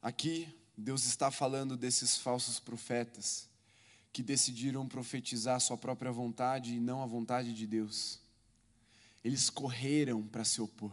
Aqui, 0.03 0.49
Deus 0.77 1.05
está 1.07 1.31
falando 1.31 1.77
desses 1.77 2.17
falsos 2.17 2.61
profetas 2.61 3.49
que 4.13 4.23
decidiram 4.23 4.89
profetizar 4.89 5.61
sua 5.61 5.77
própria 5.77 6.11
vontade 6.11 6.75
e 6.75 6.81
não 6.81 7.03
a 7.03 7.07
vontade 7.07 7.53
de 7.53 7.67
Deus. 7.67 8.21
Eles 9.25 9.51
correram 9.51 10.23
para 10.23 10.45
se 10.45 10.61
opor. 10.61 10.93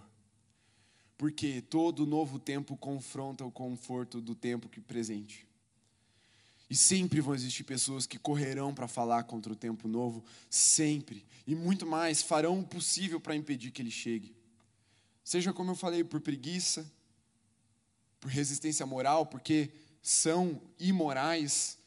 Porque 1.18 1.62
todo 1.62 2.06
novo 2.06 2.40
tempo 2.40 2.76
confronta 2.76 3.46
o 3.46 3.52
conforto 3.52 4.20
do 4.20 4.36
tempo 4.36 4.68
que 4.68 4.82
presente. 4.82 5.48
E 6.70 6.76
sempre 6.76 7.22
vão 7.22 7.36
existir 7.36 7.64
pessoas 7.64 8.08
que 8.08 8.18
correrão 8.18 8.74
para 8.74 8.88
falar 8.88 9.24
contra 9.24 9.54
o 9.54 9.56
tempo 9.56 9.88
novo, 9.88 10.24
sempre. 10.50 11.26
E 11.46 11.54
muito 11.54 11.86
mais, 11.86 12.22
farão 12.22 12.60
o 12.60 12.66
possível 12.66 13.20
para 13.20 13.36
impedir 13.36 13.72
que 13.72 13.82
ele 13.82 13.92
chegue. 13.92 14.36
Seja 15.24 15.54
como 15.54 15.72
eu 15.72 15.76
falei, 15.76 16.04
por 16.04 16.20
preguiça, 16.20 16.92
por 18.20 18.30
resistência 18.32 18.86
moral, 18.86 19.26
porque 19.26 19.72
são 20.02 20.62
imorais 20.80 21.78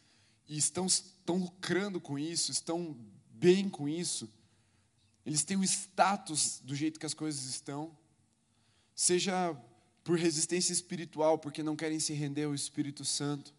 e 0.49 0.57
estão, 0.57 0.87
estão 0.87 1.37
lucrando 1.37 2.01
com 2.01 2.19
isso, 2.19 2.51
estão 2.51 2.97
bem 3.31 3.69
com 3.69 3.89
isso. 3.89 4.29
Eles 5.27 5.45
têm 5.45 5.57
o 5.57 5.65
status 5.65 6.61
do 6.65 6.75
jeito 6.75 6.99
que 6.99 7.07
as 7.07 7.15
coisas 7.15 7.45
estão. 7.45 7.97
Seja 9.01 9.57
por 10.03 10.19
resistência 10.19 10.73
espiritual, 10.73 11.39
porque 11.39 11.63
não 11.63 11.77
querem 11.77 12.01
se 12.01 12.13
render 12.15 12.47
ao 12.47 12.55
Espírito 12.55 13.05
Santo 13.05 13.55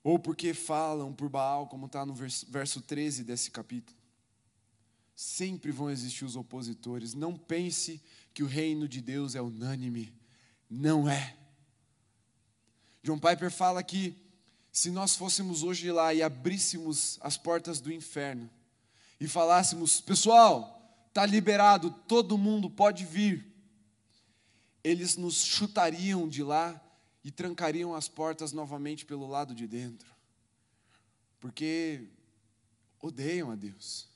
ou 0.00 0.16
porque 0.16 0.54
falam 0.54 1.12
por 1.12 1.28
Baal, 1.28 1.66
como 1.66 1.86
está 1.86 2.06
no 2.06 2.14
verso 2.14 2.80
13 2.82 3.24
desse 3.24 3.50
capítulo. 3.50 3.98
Sempre 5.16 5.72
vão 5.72 5.90
existir 5.90 6.24
os 6.24 6.36
opositores. 6.36 7.14
Não 7.14 7.36
pense 7.36 8.00
que 8.32 8.44
o 8.44 8.46
reino 8.46 8.86
de 8.86 9.00
Deus 9.00 9.34
é 9.34 9.42
unânime. 9.42 10.14
Não 10.70 11.10
é. 11.10 11.36
John 13.02 13.18
Piper 13.18 13.50
fala 13.50 13.82
que 13.82 14.16
se 14.70 14.88
nós 14.88 15.16
fôssemos 15.16 15.64
hoje 15.64 15.90
lá 15.90 16.14
e 16.14 16.22
abríssemos 16.22 17.18
as 17.22 17.36
portas 17.36 17.80
do 17.80 17.92
inferno 17.92 18.48
e 19.18 19.26
falássemos, 19.26 20.00
pessoal, 20.00 21.04
está 21.08 21.26
liberado, 21.26 21.90
todo 22.06 22.38
mundo 22.38 22.70
pode 22.70 23.04
vir, 23.04 23.51
eles 24.82 25.16
nos 25.16 25.44
chutariam 25.44 26.28
de 26.28 26.42
lá 26.42 26.80
e 27.24 27.30
trancariam 27.30 27.94
as 27.94 28.08
portas 28.08 28.52
novamente 28.52 29.04
pelo 29.04 29.26
lado 29.26 29.54
de 29.54 29.66
dentro, 29.66 30.12
porque 31.38 32.08
odeiam 33.00 33.50
a 33.50 33.54
Deus. 33.54 34.08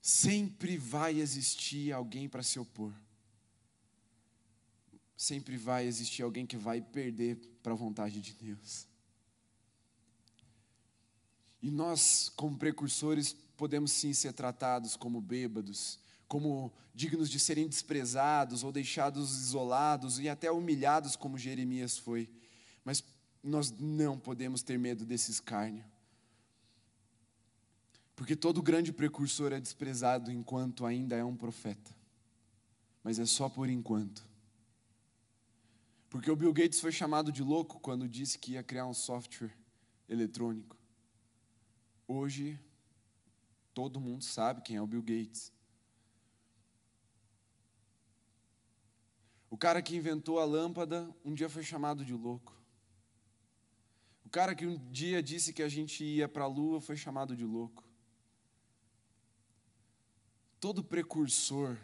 Sempre 0.00 0.76
vai 0.76 1.20
existir 1.20 1.92
alguém 1.92 2.28
para 2.28 2.42
se 2.42 2.58
opor. 2.58 2.92
Sempre 5.16 5.56
vai 5.56 5.86
existir 5.86 6.22
alguém 6.22 6.44
que 6.44 6.56
vai 6.56 6.80
perder 6.80 7.36
para 7.62 7.72
a 7.72 7.76
vontade 7.76 8.20
de 8.20 8.32
Deus. 8.32 8.88
E 11.62 11.70
nós, 11.70 12.28
como 12.34 12.58
precursores, 12.58 13.32
podemos 13.56 13.92
sim 13.92 14.12
ser 14.12 14.32
tratados 14.32 14.96
como 14.96 15.20
bêbados, 15.20 16.00
como 16.32 16.72
dignos 16.94 17.28
de 17.28 17.38
serem 17.38 17.68
desprezados 17.68 18.64
ou 18.64 18.72
deixados 18.72 19.36
isolados 19.36 20.18
e 20.18 20.30
até 20.30 20.50
humilhados, 20.50 21.14
como 21.14 21.36
Jeremias 21.36 21.98
foi. 21.98 22.26
Mas 22.82 23.04
nós 23.42 23.70
não 23.70 24.18
podemos 24.18 24.62
ter 24.62 24.78
medo 24.78 25.04
desse 25.04 25.30
escárnio. 25.30 25.84
Porque 28.16 28.34
todo 28.34 28.62
grande 28.62 28.94
precursor 28.94 29.52
é 29.52 29.60
desprezado 29.60 30.32
enquanto 30.32 30.86
ainda 30.86 31.14
é 31.14 31.22
um 31.22 31.36
profeta. 31.36 31.94
Mas 33.04 33.18
é 33.18 33.26
só 33.26 33.50
por 33.50 33.68
enquanto. 33.68 34.26
Porque 36.08 36.30
o 36.30 36.36
Bill 36.36 36.54
Gates 36.54 36.80
foi 36.80 36.92
chamado 36.92 37.30
de 37.30 37.42
louco 37.42 37.78
quando 37.78 38.08
disse 38.08 38.38
que 38.38 38.52
ia 38.52 38.62
criar 38.62 38.86
um 38.86 38.94
software 38.94 39.52
eletrônico. 40.08 40.78
Hoje, 42.08 42.58
todo 43.74 44.00
mundo 44.00 44.24
sabe 44.24 44.62
quem 44.62 44.76
é 44.76 44.80
o 44.80 44.86
Bill 44.86 45.02
Gates. 45.02 45.52
O 49.52 49.58
cara 49.58 49.82
que 49.82 49.94
inventou 49.94 50.40
a 50.40 50.46
lâmpada 50.46 51.14
um 51.22 51.34
dia 51.34 51.46
foi 51.46 51.62
chamado 51.62 52.06
de 52.06 52.14
louco. 52.14 52.58
O 54.24 54.30
cara 54.30 54.54
que 54.54 54.66
um 54.66 54.78
dia 54.90 55.22
disse 55.22 55.52
que 55.52 55.62
a 55.62 55.68
gente 55.68 56.02
ia 56.02 56.26
para 56.26 56.44
a 56.44 56.46
lua 56.46 56.80
foi 56.80 56.96
chamado 56.96 57.36
de 57.36 57.44
louco. 57.44 57.84
Todo 60.58 60.82
precursor 60.82 61.76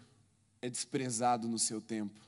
é 0.63 0.71
desprezado 0.71 1.47
no 1.47 1.59
seu 1.59 1.79
tempo. 1.79 2.19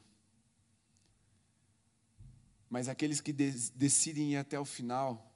Mas 2.69 2.87
aqueles 2.87 3.23
que 3.23 3.33
decidem 3.33 4.35
ir 4.35 4.37
até 4.37 4.61
o 4.61 4.65
final 4.67 5.27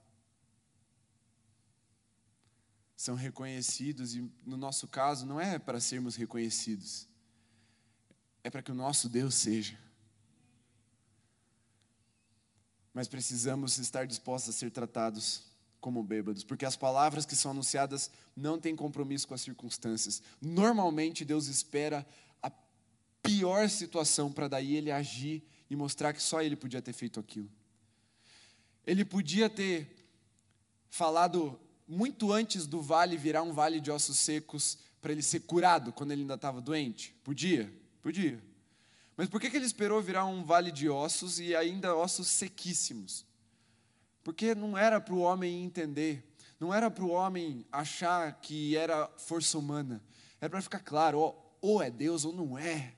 são 2.95 3.15
reconhecidos, 3.15 4.15
e 4.15 4.31
no 4.45 4.59
nosso 4.59 4.87
caso, 4.87 5.25
não 5.25 5.41
é 5.41 5.59
para 5.59 5.81
sermos 5.81 6.15
reconhecidos, 6.15 7.09
é 8.43 8.51
para 8.51 8.63
que 8.63 8.71
o 8.71 8.75
nosso 8.75 9.09
Deus 9.09 9.35
seja 9.35 9.83
mas 12.95 13.09
precisamos 13.09 13.77
estar 13.79 14.07
dispostos 14.07 14.55
a 14.55 14.59
ser 14.59 14.71
tratados 14.71 15.43
como 15.81 16.03
bêbados, 16.03 16.45
porque 16.45 16.65
as 16.65 16.77
palavras 16.77 17.27
que 17.27 17.37
são 17.37 17.51
anunciadas 17.51 18.11
não 18.35 18.59
têm 18.59 18.75
compromisso 18.75 19.29
com 19.29 19.35
as 19.35 19.43
circunstâncias. 19.43 20.23
Normalmente 20.41 21.25
Deus 21.25 21.49
espera 21.49 22.07
a 22.41 22.51
pior 23.21 23.69
situação 23.69 24.33
para 24.33 24.49
daí 24.49 24.77
ele 24.77 24.91
agir 24.91 25.43
e 25.69 25.77
mostrar 25.77 26.15
que 26.15 26.23
só 26.23 26.41
ele 26.41 26.57
podia 26.57 26.81
ter 26.81 26.93
feito 26.93 27.21
aquilo. 27.21 27.51
Ele 28.87 29.05
podia 29.05 29.51
ter 29.51 29.95
falado 30.89 31.59
muito 31.87 32.33
antes 32.33 32.67
do 32.67 32.81
vale 32.81 33.17
virar 33.17 33.43
um 33.43 33.53
vale 33.53 33.81
de 33.81 33.91
ossos 33.91 34.19
secos 34.19 34.79
para 35.03 35.13
ele 35.13 35.23
ser 35.23 35.41
curado 35.41 35.93
quando 35.93 36.13
ele 36.13 36.23
ainda 36.23 36.35
estava 36.35 36.61
doente. 36.61 37.15
Podia, 37.25 37.71
podia. 38.01 38.43
Mas 39.17 39.29
por 39.29 39.41
que, 39.41 39.49
que 39.49 39.57
ele 39.57 39.67
esperou 39.67 40.03
virar 40.03 40.25
um 40.25 40.45
vale 40.45 40.73
de 40.73 40.89
ossos 40.89 41.39
e 41.39 41.55
ainda 41.55 41.95
ossos 41.95 42.27
sequíssimos? 42.27 43.25
Porque 44.23 44.55
não 44.55 44.77
era 44.77 45.01
para 45.01 45.15
o 45.15 45.21
homem 45.21 45.63
entender, 45.63 46.35
não 46.59 46.75
era 46.75 46.91
para 46.91 47.05
o 47.05 47.11
homem 47.11 47.65
achar 47.71 48.41
que 48.41 48.77
era 48.77 49.07
força 49.19 49.59
humana, 49.59 50.03
era 50.41 50.51
para 50.51 50.63
ficar 50.63 50.81
claro: 50.81 51.19
ou, 51.19 51.59
ou 51.61 51.83
é 51.83 51.91
Deus 51.91 52.25
ou 52.25 52.33
não 52.33 52.59
é. 52.59 52.95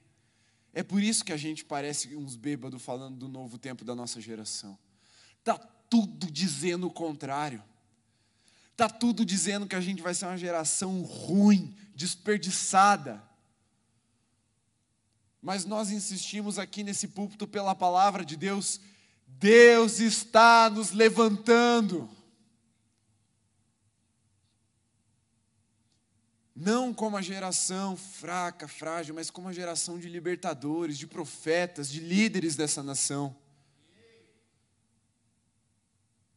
É 0.73 0.83
por 0.83 1.03
isso 1.03 1.25
que 1.25 1.33
a 1.33 1.37
gente 1.37 1.65
parece 1.65 2.15
uns 2.15 2.37
bêbados 2.37 2.83
falando 2.83 3.17
do 3.17 3.29
novo 3.29 3.59
tempo 3.59 3.85
da 3.85 3.95
nossa 3.95 4.21
geração. 4.21 4.79
Está 5.39 5.59
tudo 5.59 6.31
dizendo 6.31 6.87
o 6.87 6.93
contrário. 6.93 7.63
Está 8.73 8.89
tudo 8.89 9.25
dizendo 9.25 9.67
que 9.67 9.75
a 9.75 9.81
gente 9.81 10.03
vai 10.03 10.13
ser 10.15 10.27
uma 10.27 10.37
geração 10.37 11.01
ruim, 11.03 11.75
desperdiçada 11.95 13.27
mas 15.41 15.65
nós 15.65 15.91
insistimos 15.91 16.59
aqui 16.59 16.83
nesse 16.83 17.09
púlpito 17.09 17.47
pela 17.47 17.75
palavra 17.75 18.25
de 18.25 18.37
Deus. 18.37 18.81
Deus 19.27 20.01
está 20.01 20.69
nos 20.71 20.91
levantando. 20.91 22.09
Não 26.59 26.95
como 26.95 27.19
a 27.19 27.23
geração 27.23 27.97
fraca, 27.97 28.67
frágil, 28.67 29.15
mas 29.15 29.29
como 29.29 29.49
a 29.49 29.53
geração 29.53 29.99
de 29.99 30.09
libertadores, 30.09 30.97
de 30.97 31.07
profetas, 31.07 31.91
de 31.91 32.01
líderes 32.01 32.57
dessa 32.57 32.83
nação. 32.83 33.37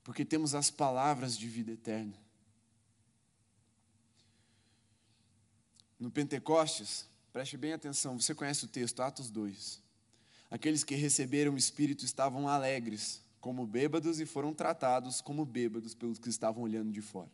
Porque 0.04 0.26
temos 0.26 0.54
as 0.54 0.70
palavras 0.70 1.38
de 1.38 1.48
vida 1.48 1.72
eterna. 1.72 2.18
No 5.98 6.12
Pentecostes, 6.12 7.09
preste 7.32 7.58
bem 7.58 7.74
atenção, 7.74 8.20
você 8.20 8.34
conhece 8.34 8.66
o 8.66 8.68
texto, 8.68 9.02
Atos 9.02 9.30
2. 9.30 9.82
Aqueles 10.50 10.84
que 10.84 10.96
receberam 10.96 11.54
o 11.54 11.58
Espírito 11.58 12.04
estavam 12.04 12.48
alegres, 12.48 13.22
como 13.40 13.66
bêbados, 13.66 14.20
e 14.20 14.26
foram 14.26 14.54
tratados 14.54 15.22
como 15.22 15.46
bêbados 15.46 15.94
pelos 15.94 16.18
que 16.18 16.30
estavam 16.30 16.64
olhando 16.64 16.92
de 16.92 17.02
fora. 17.02 17.30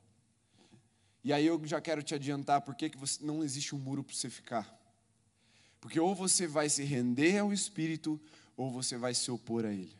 E 1.23 1.33
aí 1.33 1.45
eu 1.45 1.59
já 1.65 1.81
quero 1.81 2.03
te 2.03 2.13
adiantar 2.13 2.61
por 2.61 2.75
que, 2.75 2.91
não 3.21 3.43
existe 3.43 3.73
um 3.73 3.79
muro 3.79 4.03
para 4.03 4.13
você 4.13 4.29
ficar. 4.29 4.71
Porque 5.79 5.99
ou 5.99 6.13
você 6.13 6.45
vai 6.45 6.69
se 6.69 6.83
render 6.83 7.39
ao 7.39 7.53
Espírito, 7.53 8.19
ou 8.55 8.71
você 8.71 8.97
vai 8.97 9.13
se 9.13 9.31
opor 9.31 9.65
a 9.65 9.71
Ele. 9.71 9.95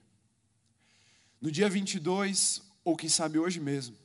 No 1.40 1.52
dia 1.52 1.70
22, 1.70 2.62
ou 2.84 2.96
quem 2.96 3.10
sabe 3.10 3.40
hoje 3.40 3.60
mesmo, 3.60 3.96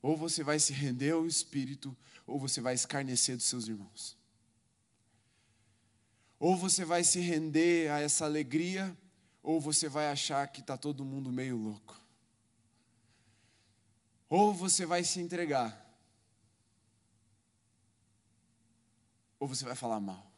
ou 0.00 0.16
você 0.16 0.42
vai 0.42 0.58
se 0.58 0.72
render 0.72 1.12
ao 1.12 1.26
Espírito, 1.26 1.96
ou 2.26 2.38
você 2.38 2.60
vai 2.60 2.74
escarnecer 2.74 3.36
dos 3.36 3.46
seus 3.46 3.68
irmãos. 3.68 4.16
Ou 6.44 6.54
você 6.54 6.84
vai 6.84 7.02
se 7.02 7.20
render 7.20 7.90
a 7.90 8.00
essa 8.00 8.26
alegria, 8.26 8.94
ou 9.42 9.58
você 9.58 9.88
vai 9.88 10.10
achar 10.10 10.46
que 10.46 10.60
está 10.60 10.76
todo 10.76 11.02
mundo 11.02 11.32
meio 11.32 11.56
louco. 11.56 11.98
Ou 14.28 14.52
você 14.52 14.84
vai 14.84 15.02
se 15.04 15.20
entregar, 15.20 15.72
ou 19.38 19.48
você 19.48 19.64
vai 19.64 19.74
falar 19.74 19.98
mal 20.00 20.30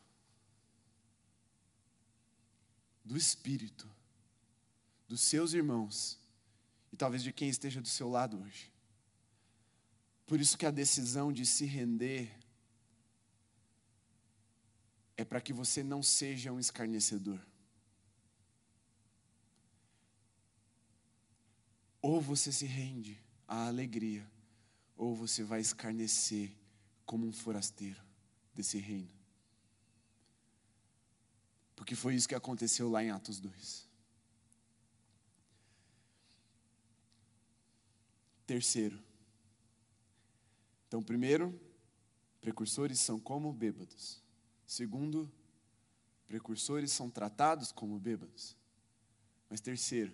do 3.04 3.16
Espírito, 3.16 3.90
dos 5.08 5.22
seus 5.22 5.54
irmãos 5.54 6.20
e 6.92 6.96
talvez 6.96 7.20
de 7.20 7.32
quem 7.32 7.48
esteja 7.48 7.80
do 7.80 7.88
seu 7.88 8.08
lado 8.08 8.40
hoje. 8.40 8.72
Por 10.24 10.40
isso 10.40 10.56
que 10.56 10.66
a 10.66 10.70
decisão 10.70 11.32
de 11.32 11.44
se 11.44 11.64
render 11.64 12.32
é 15.16 15.24
para 15.24 15.40
que 15.40 15.52
você 15.52 15.82
não 15.82 16.02
seja 16.02 16.52
um 16.52 16.60
escarnecedor. 16.60 17.40
Ou 22.02 22.20
você 22.20 22.52
se 22.52 22.66
rende 22.66 23.20
à 23.48 23.66
alegria, 23.66 24.30
ou 24.96 25.14
você 25.14 25.42
vai 25.42 25.60
escarnecer 25.60 26.52
como 27.04 27.26
um 27.26 27.32
forasteiro 27.32 28.02
desse 28.54 28.78
reino. 28.78 29.14
Porque 31.74 31.94
foi 31.94 32.14
isso 32.14 32.28
que 32.28 32.34
aconteceu 32.34 32.88
lá 32.88 33.02
em 33.02 33.10
Atos 33.10 33.40
2. 33.40 33.86
Terceiro. 38.46 39.02
Então, 40.86 41.02
primeiro, 41.02 41.58
precursores 42.40 43.00
são 43.00 43.18
como 43.18 43.52
bêbados. 43.52 44.25
Segundo, 44.66 45.30
precursores 46.26 46.90
são 46.90 47.08
tratados 47.08 47.70
como 47.70 47.98
bêbados. 47.98 48.56
Mas 49.48 49.60
terceiro, 49.60 50.12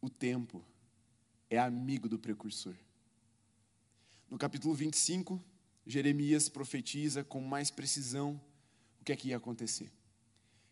o 0.00 0.10
tempo 0.10 0.64
é 1.48 1.58
amigo 1.58 2.08
do 2.08 2.18
precursor. 2.18 2.74
No 4.28 4.36
capítulo 4.36 4.74
25, 4.74 5.42
Jeremias 5.86 6.48
profetiza 6.48 7.22
com 7.22 7.40
mais 7.40 7.70
precisão 7.70 8.40
o 9.00 9.04
que 9.04 9.12
é 9.12 9.16
que 9.16 9.28
ia 9.28 9.36
acontecer. 9.36 9.90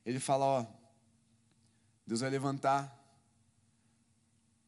Ele 0.04 0.20
fala: 0.20 0.44
Ó, 0.44 0.66
Deus 2.06 2.20
vai 2.20 2.30
levantar 2.30 3.00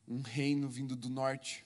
um 0.06 0.22
reino 0.22 0.68
vindo 0.68 0.94
do 0.94 1.10
norte. 1.10 1.65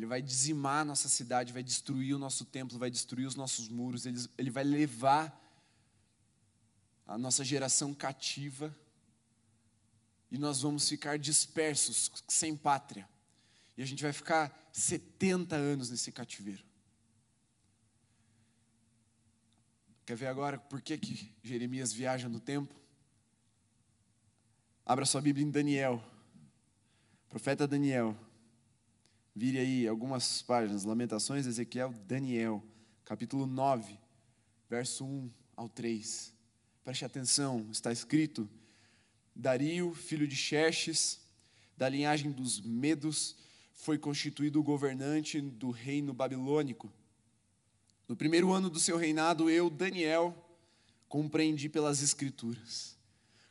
Ele 0.00 0.06
vai 0.06 0.22
dizimar 0.22 0.80
a 0.80 0.84
nossa 0.86 1.10
cidade, 1.10 1.52
vai 1.52 1.62
destruir 1.62 2.14
o 2.14 2.18
nosso 2.18 2.46
templo, 2.46 2.78
vai 2.78 2.90
destruir 2.90 3.26
os 3.26 3.34
nossos 3.34 3.68
muros, 3.68 4.06
ele, 4.06 4.18
ele 4.38 4.48
vai 4.48 4.64
levar 4.64 5.38
a 7.06 7.18
nossa 7.18 7.44
geração 7.44 7.92
cativa 7.92 8.74
e 10.30 10.38
nós 10.38 10.62
vamos 10.62 10.88
ficar 10.88 11.18
dispersos, 11.18 12.10
sem 12.26 12.56
pátria. 12.56 13.06
E 13.76 13.82
a 13.82 13.86
gente 13.86 14.02
vai 14.02 14.10
ficar 14.10 14.70
70 14.72 15.54
anos 15.54 15.90
nesse 15.90 16.10
cativeiro. 16.10 16.64
Quer 20.06 20.16
ver 20.16 20.28
agora 20.28 20.58
por 20.58 20.80
que, 20.80 20.96
que 20.96 21.30
Jeremias 21.42 21.92
viaja 21.92 22.26
no 22.26 22.40
tempo? 22.40 22.74
Abra 24.86 25.04
sua 25.04 25.20
Bíblia 25.20 25.44
em 25.44 25.50
Daniel. 25.50 26.02
Profeta 27.28 27.68
Daniel. 27.68 28.16
Vire 29.34 29.58
aí 29.58 29.88
algumas 29.88 30.42
páginas. 30.42 30.84
Lamentações, 30.84 31.46
Ezequiel, 31.46 31.94
Daniel. 32.06 32.62
Capítulo 33.04 33.46
9, 33.46 33.98
verso 34.68 35.04
1 35.04 35.30
ao 35.56 35.68
3. 35.68 36.32
Preste 36.84 37.04
atenção, 37.04 37.66
está 37.70 37.92
escrito: 37.92 38.48
Dario, 39.34 39.94
filho 39.94 40.26
de 40.26 40.36
Xerxes, 40.36 41.20
da 41.76 41.88
linhagem 41.88 42.30
dos 42.30 42.60
Medos, 42.60 43.36
foi 43.74 43.98
constituído 43.98 44.62
governante 44.62 45.40
do 45.40 45.70
reino 45.70 46.12
babilônico 46.12 46.92
no 48.10 48.16
primeiro 48.16 48.52
ano 48.52 48.68
do 48.68 48.80
seu 48.80 48.96
reinado, 48.96 49.48
eu, 49.48 49.70
Daniel, 49.70 50.34
compreendi 51.08 51.68
pelas 51.68 52.02
Escrituras, 52.02 52.96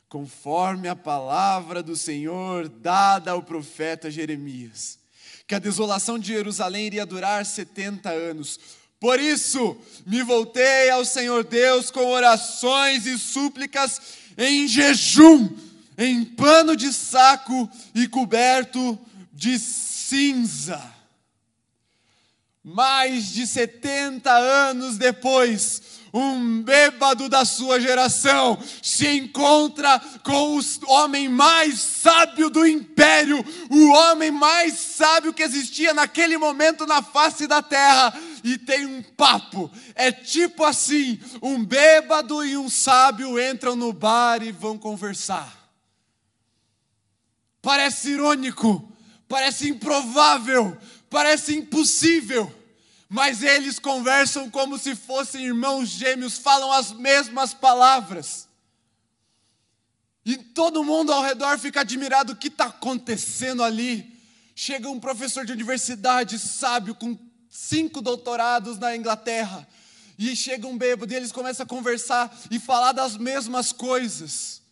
conforme 0.06 0.86
a 0.86 0.94
palavra 0.94 1.82
do 1.82 1.96
Senhor 1.96 2.68
dada 2.68 3.30
ao 3.30 3.42
profeta 3.42 4.10
Jeremias, 4.10 4.98
que 5.46 5.54
a 5.54 5.58
desolação 5.58 6.18
de 6.18 6.28
Jerusalém 6.28 6.86
iria 6.86 7.04
durar 7.04 7.44
70 7.44 8.08
anos. 8.10 8.58
Por 9.00 9.18
isso, 9.18 9.76
me 10.06 10.22
voltei 10.22 10.90
ao 10.90 11.04
Senhor 11.04 11.42
Deus 11.44 11.90
com 11.90 12.06
orações 12.06 13.06
e 13.06 13.18
súplicas 13.18 14.00
em 14.36 14.68
jejum, 14.68 15.48
em 15.96 16.24
pano 16.24 16.76
de 16.76 16.92
saco 16.92 17.68
e 17.94 18.06
coberto 18.06 18.98
de 19.32 19.58
cinza. 19.58 20.80
Mais 22.62 23.30
de 23.30 23.46
70 23.46 24.30
anos 24.30 24.98
depois, 24.98 25.99
um 26.12 26.62
bêbado 26.62 27.28
da 27.28 27.44
sua 27.44 27.80
geração 27.80 28.58
se 28.82 29.06
encontra 29.08 30.00
com 30.22 30.56
o 30.56 30.62
homem 30.90 31.28
mais 31.28 31.78
sábio 31.78 32.50
do 32.50 32.66
império, 32.66 33.44
o 33.70 33.90
homem 33.90 34.30
mais 34.30 34.74
sábio 34.74 35.32
que 35.32 35.42
existia 35.42 35.94
naquele 35.94 36.36
momento 36.36 36.86
na 36.86 37.02
face 37.02 37.46
da 37.46 37.62
terra, 37.62 38.12
e 38.42 38.58
tem 38.58 38.86
um 38.86 39.02
papo. 39.02 39.70
É 39.94 40.10
tipo 40.10 40.64
assim: 40.64 41.20
um 41.40 41.64
bêbado 41.64 42.44
e 42.44 42.56
um 42.56 42.68
sábio 42.68 43.40
entram 43.40 43.76
no 43.76 43.92
bar 43.92 44.42
e 44.42 44.52
vão 44.52 44.76
conversar. 44.76 45.58
Parece 47.62 48.10
irônico, 48.10 48.90
parece 49.28 49.68
improvável, 49.68 50.76
parece 51.10 51.54
impossível, 51.54 52.52
mas 53.12 53.42
eles 53.42 53.80
conversam 53.80 54.48
como 54.48 54.78
se 54.78 54.94
fossem 54.94 55.46
irmãos 55.46 55.88
gêmeos, 55.88 56.38
falam 56.38 56.70
as 56.70 56.92
mesmas 56.92 57.52
palavras. 57.52 58.48
E 60.24 60.36
todo 60.36 60.84
mundo 60.84 61.12
ao 61.12 61.20
redor 61.20 61.58
fica 61.58 61.80
admirado: 61.80 62.34
o 62.34 62.36
que 62.36 62.46
está 62.46 62.66
acontecendo 62.66 63.64
ali? 63.64 64.16
Chega 64.54 64.88
um 64.88 65.00
professor 65.00 65.44
de 65.44 65.50
universidade 65.50 66.38
sábio, 66.38 66.94
com 66.94 67.18
cinco 67.48 68.00
doutorados 68.00 68.78
na 68.78 68.94
Inglaterra, 68.94 69.66
e 70.16 70.36
chega 70.36 70.68
um 70.68 70.78
bêbado 70.78 71.12
e 71.12 71.16
eles 71.16 71.32
começam 71.32 71.64
a 71.64 71.68
conversar 71.68 72.32
e 72.48 72.60
falar 72.60 72.92
das 72.92 73.16
mesmas 73.16 73.72
coisas. 73.72 74.62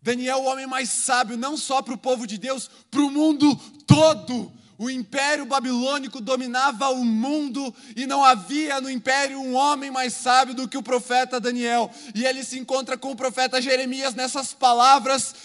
Daniel, 0.00 0.38
o 0.38 0.44
homem 0.44 0.66
mais 0.66 0.88
sábio, 0.88 1.36
não 1.36 1.58
só 1.58 1.82
para 1.82 1.92
o 1.92 1.98
povo 1.98 2.26
de 2.26 2.38
Deus, 2.38 2.70
para 2.90 3.02
o 3.02 3.10
mundo 3.10 3.54
todo 3.86 4.50
o 4.82 4.90
império 4.90 5.46
babilônico 5.46 6.20
dominava 6.20 6.88
o 6.88 7.04
mundo 7.04 7.72
e 7.94 8.04
não 8.04 8.24
havia 8.24 8.80
no 8.80 8.90
império 8.90 9.38
um 9.38 9.54
homem 9.54 9.92
mais 9.92 10.12
sábio 10.12 10.56
do 10.56 10.66
que 10.66 10.76
o 10.76 10.82
profeta 10.82 11.38
Daniel. 11.38 11.88
E 12.12 12.26
ele 12.26 12.42
se 12.42 12.58
encontra 12.58 12.98
com 12.98 13.12
o 13.12 13.16
profeta 13.16 13.62
Jeremias 13.62 14.12
nessas 14.12 14.52
palavras. 14.52 15.36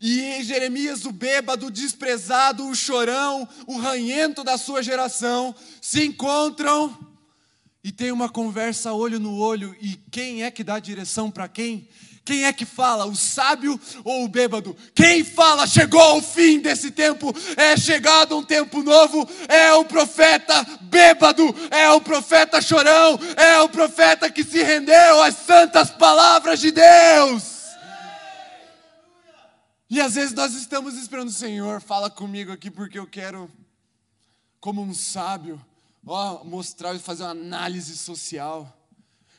E 0.00 0.42
Jeremias, 0.42 1.04
o 1.04 1.12
bêbado, 1.12 1.66
o 1.66 1.70
desprezado, 1.70 2.66
o 2.66 2.74
chorão, 2.74 3.46
o 3.66 3.76
ranhento 3.76 4.42
da 4.42 4.56
sua 4.56 4.82
geração, 4.82 5.54
se 5.78 6.02
encontram 6.02 6.98
e 7.84 7.92
tem 7.92 8.10
uma 8.10 8.30
conversa 8.30 8.94
olho 8.94 9.20
no 9.20 9.36
olho. 9.36 9.76
E 9.78 9.96
quem 10.10 10.42
é 10.42 10.50
que 10.50 10.64
dá 10.64 10.78
direção 10.78 11.30
para 11.30 11.46
quem? 11.46 11.86
Quem 12.26 12.44
é 12.44 12.52
que 12.52 12.64
fala, 12.64 13.06
o 13.06 13.14
sábio 13.14 13.80
ou 14.02 14.24
o 14.24 14.28
bêbado? 14.28 14.76
Quem 14.92 15.22
fala, 15.22 15.64
chegou 15.64 16.18
o 16.18 16.22
fim 16.22 16.58
desse 16.58 16.90
tempo, 16.90 17.32
é 17.56 17.76
chegado 17.76 18.36
um 18.36 18.42
tempo 18.42 18.82
novo, 18.82 19.26
é 19.46 19.72
o 19.74 19.84
profeta 19.84 20.66
bêbado, 20.80 21.44
é 21.70 21.88
o 21.90 22.00
profeta 22.00 22.60
chorão, 22.60 23.16
é 23.36 23.60
o 23.60 23.68
profeta 23.68 24.28
que 24.28 24.42
se 24.42 24.60
rendeu 24.60 25.22
às 25.22 25.36
santas 25.36 25.92
palavras 25.92 26.58
de 26.58 26.72
Deus. 26.72 27.44
E 29.88 30.00
às 30.00 30.16
vezes 30.16 30.34
nós 30.34 30.52
estamos 30.54 30.96
esperando, 30.96 31.30
Senhor, 31.30 31.80
fala 31.80 32.10
comigo 32.10 32.50
aqui 32.50 32.72
porque 32.72 32.98
eu 32.98 33.06
quero, 33.06 33.48
como 34.58 34.82
um 34.82 34.92
sábio, 34.92 35.64
ó, 36.04 36.42
mostrar 36.42 36.92
e 36.92 36.98
fazer 36.98 37.22
uma 37.22 37.30
análise 37.30 37.96
social. 37.96 38.76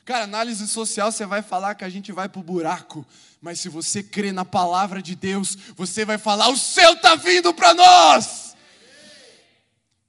Cara, 0.08 0.24
análise 0.24 0.66
social, 0.66 1.12
você 1.12 1.26
vai 1.26 1.42
falar 1.42 1.74
que 1.74 1.84
a 1.84 1.88
gente 1.90 2.12
vai 2.12 2.30
para 2.30 2.40
o 2.40 2.42
buraco, 2.42 3.04
mas 3.42 3.60
se 3.60 3.68
você 3.68 4.02
crê 4.02 4.32
na 4.32 4.42
palavra 4.42 5.02
de 5.02 5.14
Deus, 5.14 5.54
você 5.76 6.02
vai 6.02 6.16
falar: 6.16 6.48
o 6.48 6.56
céu 6.56 6.94
está 6.94 7.14
vindo 7.14 7.52
para 7.52 7.74
nós. 7.74 8.56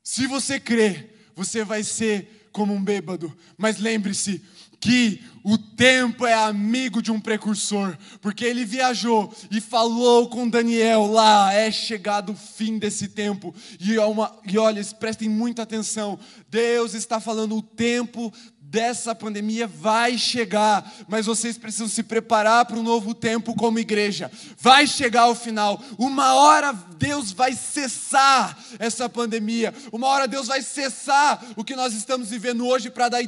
Se 0.01 0.25
você 0.25 0.57
crê, 0.57 1.09
você 1.35 1.65
vai 1.65 1.83
ser 1.83 2.47
como 2.53 2.73
um 2.73 2.81
bêbado, 2.81 3.37
mas 3.57 3.77
lembre-se 3.77 4.41
que 4.79 5.21
o 5.43 5.57
tempo 5.57 6.25
é 6.25 6.33
amigo 6.33 7.01
de 7.01 7.11
um 7.11 7.19
precursor, 7.19 7.97
porque 8.21 8.45
ele 8.45 8.63
viajou 8.63 9.33
e 9.51 9.59
falou 9.59 10.29
com 10.29 10.47
Daniel 10.47 11.07
lá, 11.07 11.53
é 11.53 11.69
chegado 11.69 12.31
o 12.31 12.35
fim 12.35 12.77
desse 12.77 13.09
tempo. 13.09 13.53
E, 13.79 13.95
é 13.95 14.05
uma, 14.05 14.33
e 14.47 14.57
olha, 14.57 14.81
prestem 14.97 15.27
muita 15.27 15.63
atenção, 15.63 16.17
Deus 16.49 16.93
está 16.93 17.19
falando 17.19 17.57
o 17.57 17.61
tempo 17.61 18.33
dessa 18.69 19.15
pandemia 19.15 19.65
vai 19.65 20.15
chegar, 20.15 20.93
mas 21.07 21.25
vocês 21.25 21.57
precisam 21.57 21.87
se 21.87 22.03
preparar 22.03 22.65
para 22.65 22.77
um 22.77 22.83
novo 22.83 23.15
tempo 23.15 23.55
como 23.55 23.79
igreja. 23.79 24.31
Vai 24.59 24.85
chegar 24.85 25.27
o 25.27 25.33
final. 25.33 25.83
Uma 25.97 26.35
hora 26.35 26.71
Deus 26.71 27.31
vai 27.31 27.53
cessar 27.53 28.63
essa 28.77 29.09
pandemia. 29.09 29.73
Uma 29.91 30.07
hora 30.07 30.27
Deus 30.27 30.47
vai 30.47 30.61
cessar 30.61 31.43
o 31.55 31.63
que 31.63 31.75
nós 31.75 31.93
estamos 31.93 32.29
vivendo 32.29 32.67
hoje 32.67 32.91
para 32.91 33.09
dar 33.09 33.21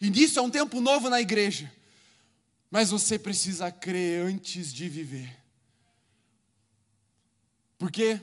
início 0.00 0.40
a 0.40 0.44
um 0.44 0.50
tempo 0.50 0.80
novo 0.80 1.10
na 1.10 1.20
igreja. 1.20 1.72
Mas 2.70 2.90
você 2.90 3.18
precisa 3.18 3.72
crer 3.72 4.24
antes 4.24 4.72
de 4.72 4.88
viver. 4.88 5.36
Porque 7.76 8.20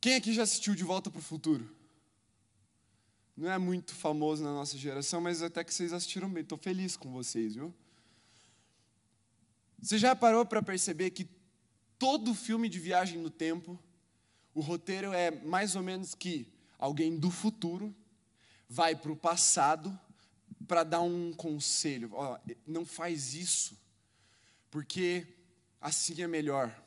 quem 0.00 0.14
aqui 0.14 0.32
já 0.32 0.44
assistiu 0.44 0.74
De 0.74 0.82
Volta 0.82 1.10
para 1.10 1.18
o 1.18 1.22
Futuro? 1.22 1.79
Não 3.40 3.50
é 3.50 3.56
muito 3.56 3.94
famoso 3.94 4.44
na 4.44 4.52
nossa 4.52 4.76
geração, 4.76 5.18
mas 5.18 5.42
até 5.42 5.64
que 5.64 5.72
vocês 5.72 5.94
assistiram 5.94 6.28
bem. 6.28 6.42
Estou 6.42 6.58
feliz 6.58 6.94
com 6.94 7.10
vocês, 7.10 7.54
viu? 7.54 7.72
Você 9.80 9.96
já 9.96 10.14
parou 10.14 10.44
para 10.44 10.62
perceber 10.62 11.08
que 11.08 11.26
todo 11.98 12.34
filme 12.34 12.68
de 12.68 12.78
viagem 12.78 13.18
no 13.18 13.30
tempo, 13.30 13.82
o 14.52 14.60
roteiro 14.60 15.14
é 15.14 15.30
mais 15.30 15.74
ou 15.74 15.82
menos 15.82 16.14
que 16.14 16.52
alguém 16.78 17.16
do 17.16 17.30
futuro 17.30 17.96
vai 18.68 18.94
para 18.94 19.10
o 19.10 19.16
passado 19.16 19.98
para 20.68 20.84
dar 20.84 21.00
um 21.00 21.32
conselho. 21.32 22.10
Ó, 22.12 22.38
não 22.66 22.84
faz 22.84 23.32
isso, 23.32 23.74
porque 24.70 25.26
assim 25.80 26.20
é 26.20 26.26
melhor. 26.26 26.78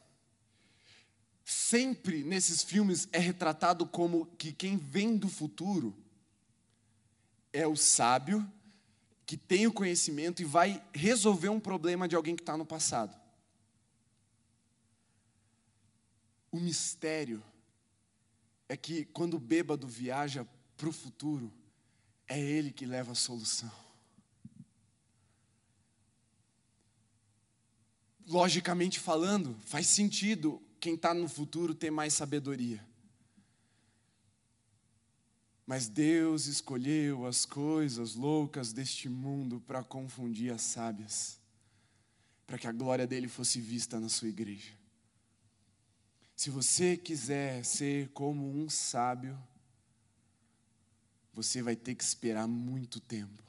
Sempre 1.43 2.23
nesses 2.23 2.61
filmes 2.61 3.07
é 3.11 3.17
retratado 3.17 3.87
como 3.87 4.27
que 4.37 4.53
quem 4.53 4.77
vem 4.77 5.17
do 5.17 5.27
futuro 5.27 6.02
é 7.53 7.67
o 7.67 7.75
sábio 7.75 8.45
que 9.25 9.37
tem 9.37 9.67
o 9.67 9.73
conhecimento 9.73 10.41
e 10.41 10.45
vai 10.45 10.83
resolver 10.93 11.49
um 11.49 11.59
problema 11.59 12.07
de 12.07 12.15
alguém 12.15 12.35
que 12.35 12.41
está 12.41 12.57
no 12.57 12.65
passado. 12.65 13.15
O 16.51 16.59
mistério 16.59 17.41
é 18.67 18.75
que 18.75 19.05
quando 19.05 19.35
o 19.35 19.39
bêbado 19.39 19.87
viaja 19.87 20.45
para 20.75 20.89
o 20.89 20.91
futuro, 20.91 21.53
é 22.27 22.39
ele 22.39 22.71
que 22.71 22.85
leva 22.85 23.13
a 23.13 23.15
solução. 23.15 23.71
Logicamente 28.27 28.99
falando, 28.99 29.55
faz 29.65 29.87
sentido 29.87 30.61
quem 30.79 30.95
está 30.95 31.13
no 31.13 31.27
futuro 31.27 31.73
ter 31.73 31.91
mais 31.91 32.13
sabedoria. 32.13 32.85
Mas 35.65 35.87
Deus 35.87 36.45
escolheu 36.45 37.25
as 37.25 37.45
coisas 37.45 38.15
loucas 38.15 38.73
deste 38.73 39.07
mundo 39.07 39.61
para 39.61 39.83
confundir 39.83 40.51
as 40.51 40.61
sábias, 40.61 41.39
para 42.45 42.57
que 42.57 42.67
a 42.67 42.71
glória 42.71 43.07
dele 43.07 43.27
fosse 43.27 43.61
vista 43.61 43.99
na 43.99 44.09
sua 44.09 44.27
igreja. 44.27 44.73
Se 46.35 46.49
você 46.49 46.97
quiser 46.97 47.63
ser 47.63 48.09
como 48.09 48.51
um 48.51 48.69
sábio, 48.69 49.37
você 51.31 51.61
vai 51.61 51.75
ter 51.75 51.95
que 51.95 52.03
esperar 52.03 52.47
muito 52.47 52.99
tempo 52.99 53.41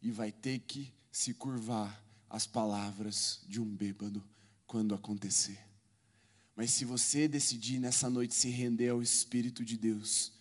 e 0.00 0.10
vai 0.10 0.32
ter 0.32 0.60
que 0.60 0.92
se 1.12 1.34
curvar 1.34 2.02
às 2.28 2.46
palavras 2.46 3.40
de 3.46 3.60
um 3.60 3.66
bêbado 3.66 4.24
quando 4.66 4.94
acontecer. 4.94 5.58
Mas 6.56 6.70
se 6.70 6.84
você 6.84 7.28
decidir 7.28 7.78
nessa 7.78 8.08
noite 8.08 8.34
se 8.34 8.48
render 8.48 8.88
ao 8.88 9.02
Espírito 9.02 9.64
de 9.64 9.76
Deus, 9.76 10.32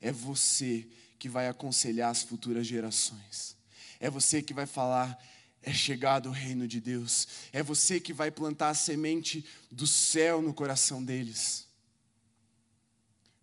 é 0.00 0.12
você 0.12 0.86
que 1.18 1.28
vai 1.28 1.48
aconselhar 1.48 2.10
as 2.10 2.22
futuras 2.22 2.66
gerações. 2.66 3.56
É 3.98 4.08
você 4.08 4.40
que 4.40 4.54
vai 4.54 4.66
falar, 4.66 5.18
é 5.62 5.72
chegado 5.72 6.28
o 6.28 6.32
reino 6.32 6.68
de 6.68 6.80
Deus. 6.80 7.26
É 7.52 7.62
você 7.62 8.00
que 8.00 8.12
vai 8.12 8.30
plantar 8.30 8.70
a 8.70 8.74
semente 8.74 9.44
do 9.70 9.86
céu 9.86 10.40
no 10.40 10.54
coração 10.54 11.04
deles. 11.04 11.66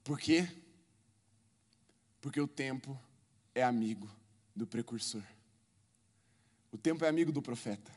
Por 0.04 0.20
quê? 0.20 0.48
Porque 2.22 2.40
o 2.40 2.48
tempo 2.48 2.98
é 3.54 3.64
amigo 3.64 4.10
do 4.56 4.66
precursor. 4.66 5.24
O 6.72 6.78
tempo 6.78 7.04
é 7.04 7.10
amigo 7.10 7.32
do 7.32 7.42
profeta. 7.42 7.92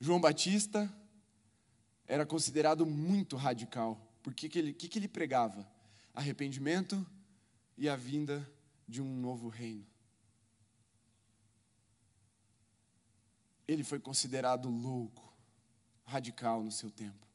João 0.00 0.20
Batista 0.20 0.92
era 2.06 2.26
considerado 2.26 2.84
muito 2.84 3.36
radical. 3.36 4.00
Por 4.22 4.34
que, 4.34 4.48
que, 4.48 4.58
ele, 4.58 4.72
que, 4.72 4.88
que 4.88 4.98
ele 4.98 5.08
pregava? 5.08 5.66
Arrependimento 6.14 7.04
e 7.76 7.88
a 7.88 7.96
vinda 7.96 8.48
de 8.86 9.02
um 9.02 9.16
novo 9.16 9.48
reino. 9.48 9.84
Ele 13.66 13.82
foi 13.82 13.98
considerado 13.98 14.68
louco, 14.68 15.34
radical 16.04 16.62
no 16.62 16.70
seu 16.70 16.90
tempo. 16.90 17.26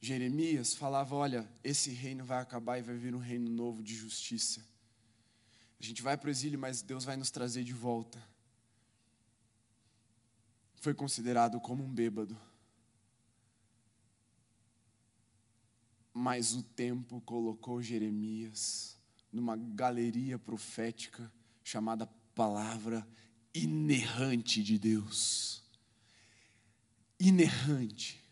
Jeremias 0.00 0.74
falava: 0.74 1.14
Olha, 1.14 1.48
esse 1.64 1.90
reino 1.90 2.24
vai 2.24 2.40
acabar 2.40 2.78
e 2.78 2.82
vai 2.82 2.96
vir 2.96 3.14
um 3.14 3.18
reino 3.18 3.50
novo 3.50 3.82
de 3.82 3.94
justiça. 3.94 4.64
A 5.80 5.84
gente 5.84 6.02
vai 6.02 6.16
para 6.16 6.28
o 6.28 6.30
exílio, 6.30 6.58
mas 6.58 6.82
Deus 6.82 7.04
vai 7.04 7.16
nos 7.16 7.30
trazer 7.30 7.64
de 7.64 7.72
volta. 7.72 8.22
Foi 10.76 10.94
considerado 10.94 11.60
como 11.60 11.84
um 11.84 11.92
bêbado. 11.92 12.38
Mas 16.18 16.54
o 16.54 16.62
tempo 16.62 17.20
colocou 17.20 17.82
Jeremias 17.82 18.98
numa 19.30 19.54
galeria 19.54 20.38
profética 20.38 21.30
chamada 21.62 22.06
Palavra 22.34 23.06
Inerrante 23.54 24.62
de 24.62 24.78
Deus. 24.78 25.62
Inerrante, 27.20 28.24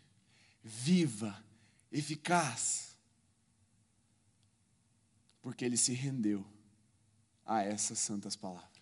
viva, 0.63 1.45
eficaz. 1.91 2.97
Porque 5.39 5.63
ele 5.63 5.77
se 5.77 5.93
rendeu 5.93 6.43
a 7.45 7.61
essas 7.61 7.99
santas 7.99 8.35
palavras. 8.35 8.74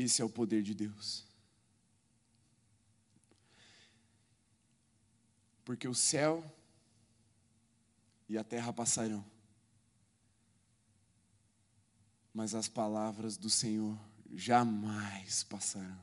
Esse 0.00 0.22
é 0.22 0.24
o 0.24 0.30
poder 0.30 0.62
de 0.62 0.74
Deus. 0.74 1.26
Porque 5.62 5.86
o 5.86 5.94
céu 5.94 6.42
e 8.26 8.38
a 8.38 8.42
terra 8.42 8.72
passarão, 8.72 9.22
mas 12.32 12.54
as 12.54 12.66
palavras 12.66 13.36
do 13.36 13.50
Senhor 13.50 13.98
jamais 14.32 15.42
passarão. 15.42 16.00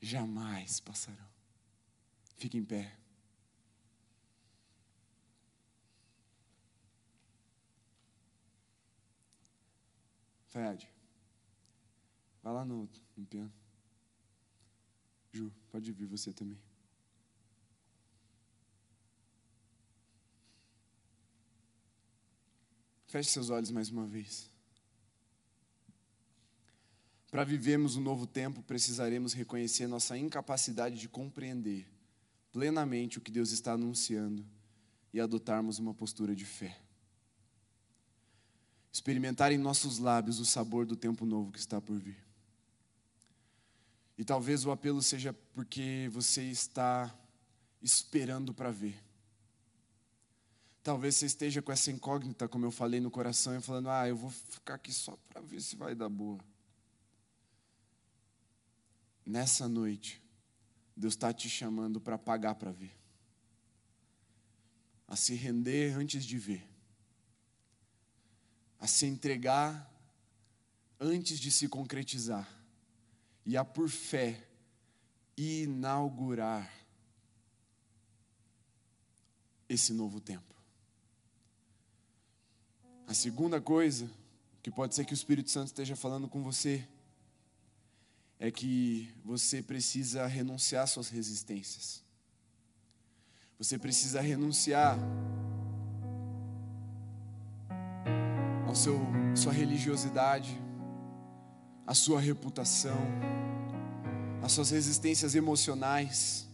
Jamais 0.00 0.80
passarão. 0.80 1.28
Fique 2.36 2.58
em 2.58 2.64
pé. 2.64 2.98
Fred. 10.48 10.99
Vai 12.42 12.52
lá 12.52 12.64
no, 12.64 12.88
no 13.16 13.26
piano. 13.26 13.52
Ju, 15.32 15.52
pode 15.70 15.92
vir 15.92 16.06
você 16.06 16.32
também. 16.32 16.58
Feche 23.06 23.30
seus 23.30 23.50
olhos 23.50 23.70
mais 23.70 23.90
uma 23.90 24.06
vez. 24.06 24.48
Para 27.30 27.44
vivermos 27.44 27.96
um 27.96 28.00
novo 28.00 28.26
tempo, 28.26 28.62
precisaremos 28.62 29.32
reconhecer 29.32 29.86
nossa 29.86 30.16
incapacidade 30.16 30.98
de 30.98 31.08
compreender 31.08 31.86
plenamente 32.52 33.18
o 33.18 33.20
que 33.20 33.30
Deus 33.30 33.52
está 33.52 33.72
anunciando 33.72 34.44
e 35.12 35.20
adotarmos 35.20 35.78
uma 35.78 35.94
postura 35.94 36.34
de 36.34 36.44
fé. 36.44 36.80
Experimentar 38.92 39.52
em 39.52 39.58
nossos 39.58 39.98
lábios 39.98 40.40
o 40.40 40.44
sabor 40.44 40.86
do 40.86 40.96
tempo 40.96 41.24
novo 41.24 41.52
que 41.52 41.58
está 41.58 41.80
por 41.80 41.98
vir. 41.98 42.29
E 44.20 44.24
talvez 44.24 44.66
o 44.66 44.70
apelo 44.70 45.02
seja 45.02 45.32
porque 45.54 46.10
você 46.12 46.42
está 46.42 47.10
esperando 47.80 48.52
para 48.52 48.70
ver. 48.70 49.02
Talvez 50.82 51.16
você 51.16 51.24
esteja 51.24 51.62
com 51.62 51.72
essa 51.72 51.90
incógnita, 51.90 52.46
como 52.46 52.66
eu 52.66 52.70
falei 52.70 53.00
no 53.00 53.10
coração, 53.10 53.56
e 53.56 53.62
falando: 53.62 53.88
ah, 53.88 54.06
eu 54.06 54.14
vou 54.14 54.28
ficar 54.28 54.74
aqui 54.74 54.92
só 54.92 55.16
para 55.30 55.40
ver 55.40 55.62
se 55.62 55.74
vai 55.74 55.94
dar 55.94 56.10
boa. 56.10 56.38
Nessa 59.24 59.66
noite, 59.66 60.22
Deus 60.94 61.14
está 61.14 61.32
te 61.32 61.48
chamando 61.48 61.98
para 61.98 62.18
pagar 62.18 62.56
para 62.56 62.72
ver, 62.72 62.94
a 65.08 65.16
se 65.16 65.34
render 65.34 65.96
antes 65.96 66.26
de 66.26 66.36
ver, 66.36 66.68
a 68.78 68.86
se 68.86 69.06
entregar 69.06 69.90
antes 71.00 71.40
de 71.40 71.50
se 71.50 71.66
concretizar, 71.68 72.59
e 73.44 73.56
a 73.56 73.64
por 73.64 73.88
fé 73.88 74.46
inaugurar 75.36 76.70
esse 79.68 79.92
novo 79.92 80.20
tempo. 80.20 80.54
A 83.06 83.14
segunda 83.14 83.60
coisa, 83.60 84.08
que 84.62 84.70
pode 84.70 84.94
ser 84.94 85.04
que 85.04 85.12
o 85.12 85.14
Espírito 85.14 85.50
Santo 85.50 85.68
esteja 85.68 85.96
falando 85.96 86.28
com 86.28 86.42
você, 86.42 86.86
é 88.38 88.50
que 88.50 89.12
você 89.24 89.62
precisa 89.62 90.26
renunciar 90.26 90.84
às 90.84 90.90
suas 90.90 91.08
resistências. 91.08 92.02
Você 93.58 93.78
precisa 93.78 94.20
renunciar 94.20 94.98
ao 98.66 98.74
seu 98.74 98.98
sua 99.36 99.52
religiosidade, 99.52 100.56
à 101.90 101.94
sua 101.94 102.20
reputação, 102.20 102.96
às 104.40 104.52
suas 104.52 104.70
resistências 104.70 105.34
emocionais, 105.34 106.48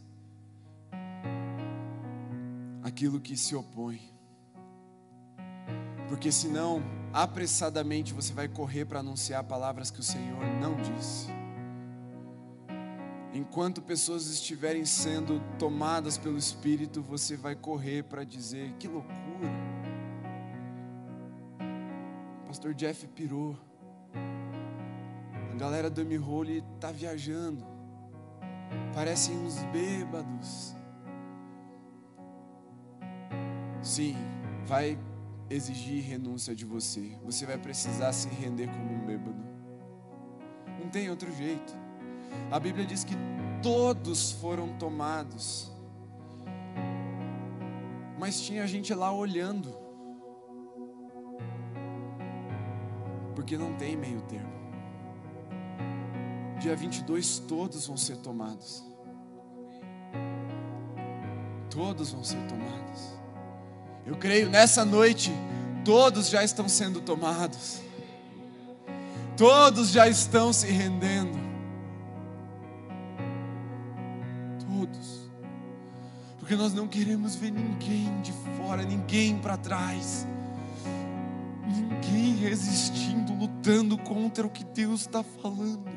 aquilo 2.83 3.21
que 3.21 3.37
se 3.37 3.55
opõe. 3.55 4.01
Porque 6.09 6.33
senão, 6.33 6.83
apressadamente 7.13 8.15
você 8.15 8.33
vai 8.33 8.49
correr 8.49 8.87
para 8.87 9.01
anunciar 9.01 9.45
palavras 9.45 9.91
que 9.91 10.01
o 10.01 10.03
Senhor 10.03 10.43
não 10.59 10.75
disse. 10.77 11.27
Enquanto 13.35 13.83
pessoas 13.83 14.29
estiverem 14.29 14.87
sendo 14.87 15.43
tomadas 15.59 16.17
pelo 16.17 16.39
Espírito, 16.39 17.03
você 17.03 17.37
vai 17.37 17.55
correr 17.55 18.05
para 18.05 18.25
dizer: 18.25 18.73
que 18.79 18.89
loucura. 18.89 19.51
Pastor 22.47 22.73
Jeff 22.73 23.07
pirou. 23.09 23.55
Galera 25.57 25.89
do 25.89 26.03
M-Hole 26.03 26.63
está 26.75 26.93
viajando. 26.93 27.65
Parecem 28.95 29.35
uns 29.39 29.57
bêbados. 29.73 30.77
Sim, 33.83 34.17
vai 34.67 34.99
exigir 35.49 36.05
renúncia 36.05 36.55
de 36.55 36.67
você. 36.67 37.17
Você 37.25 37.47
vai 37.47 37.57
precisar 37.57 38.13
se 38.13 38.29
render 38.29 38.67
como 38.67 38.93
um 38.93 39.07
bêbado. 39.07 39.43
Não 40.79 40.91
tem 40.91 41.09
outro 41.09 41.33
jeito. 41.33 41.75
A 42.51 42.61
Bíblia 42.61 42.85
diz 42.85 43.03
que 43.03 43.15
todos 43.63 44.33
foram 44.33 44.77
tomados. 44.77 45.73
Mas 48.19 48.41
tinha 48.43 48.67
gente 48.67 48.93
lá 48.93 49.11
olhando. 49.11 49.75
Porque 53.35 53.57
não 53.57 53.75
tem 53.75 53.97
meio 53.97 54.21
termo. 54.23 54.66
Dia 56.67 56.75
22 56.75 57.39
todos 57.47 57.87
vão 57.87 57.97
ser 57.97 58.17
tomados. 58.17 58.83
Todos 61.71 62.11
vão 62.11 62.25
ser 62.25 62.45
tomados. 62.49 63.15
Eu 64.05 64.17
creio 64.17 64.51
nessa 64.51 64.85
noite, 64.85 65.31
todos 65.85 66.29
já 66.29 66.43
estão 66.43 66.69
sendo 66.69 67.01
tomados, 67.01 67.81
todos 69.37 69.93
já 69.93 70.09
estão 70.09 70.53
se 70.53 70.67
rendendo. 70.67 71.39
Todos, 74.69 75.31
porque 76.41 76.57
nós 76.57 76.75
não 76.75 76.89
queremos 76.89 77.37
ver 77.37 77.53
ninguém 77.53 78.21
de 78.23 78.33
fora, 78.57 78.83
ninguém 78.83 79.39
para 79.39 79.57
trás, 79.57 80.27
ninguém 81.65 82.35
resistindo, 82.35 83.35
lutando 83.35 83.97
contra 83.97 84.45
o 84.45 84.51
que 84.51 84.65
Deus 84.65 85.03
está 85.03 85.23
falando. 85.23 85.96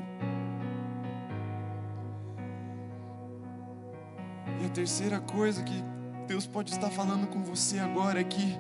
A 4.69 4.71
terceira 4.71 5.19
coisa 5.19 5.63
que 5.63 5.83
Deus 6.27 6.45
pode 6.45 6.71
estar 6.71 6.91
falando 6.91 7.25
com 7.25 7.41
você 7.41 7.79
agora 7.79 8.21
é 8.21 8.23
que 8.23 8.55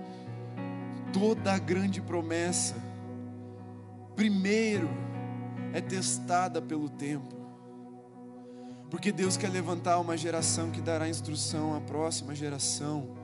toda 1.13 1.53
a 1.53 1.59
grande 1.59 2.01
promessa, 2.01 2.75
primeiro, 4.15 4.89
é 5.71 5.79
testada 5.79 6.59
pelo 6.59 6.89
tempo. 6.89 7.35
Porque 8.89 9.11
Deus 9.11 9.37
quer 9.37 9.49
levantar 9.49 9.99
uma 9.99 10.17
geração 10.17 10.71
que 10.71 10.81
dará 10.81 11.07
instrução 11.07 11.75
à 11.75 11.79
próxima 11.79 12.33
geração, 12.33 13.15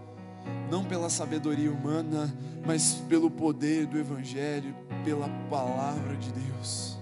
não 0.69 0.86
pela 0.86 1.09
sabedoria 1.09 1.71
humana, 1.71 2.31
mas 2.63 3.03
pelo 3.09 3.31
poder 3.31 3.88
do 3.88 3.97
Evangelho, 3.97 4.75
pela 5.03 5.27
palavra 5.49 6.15
de 6.17 6.31
Deus. 6.31 6.99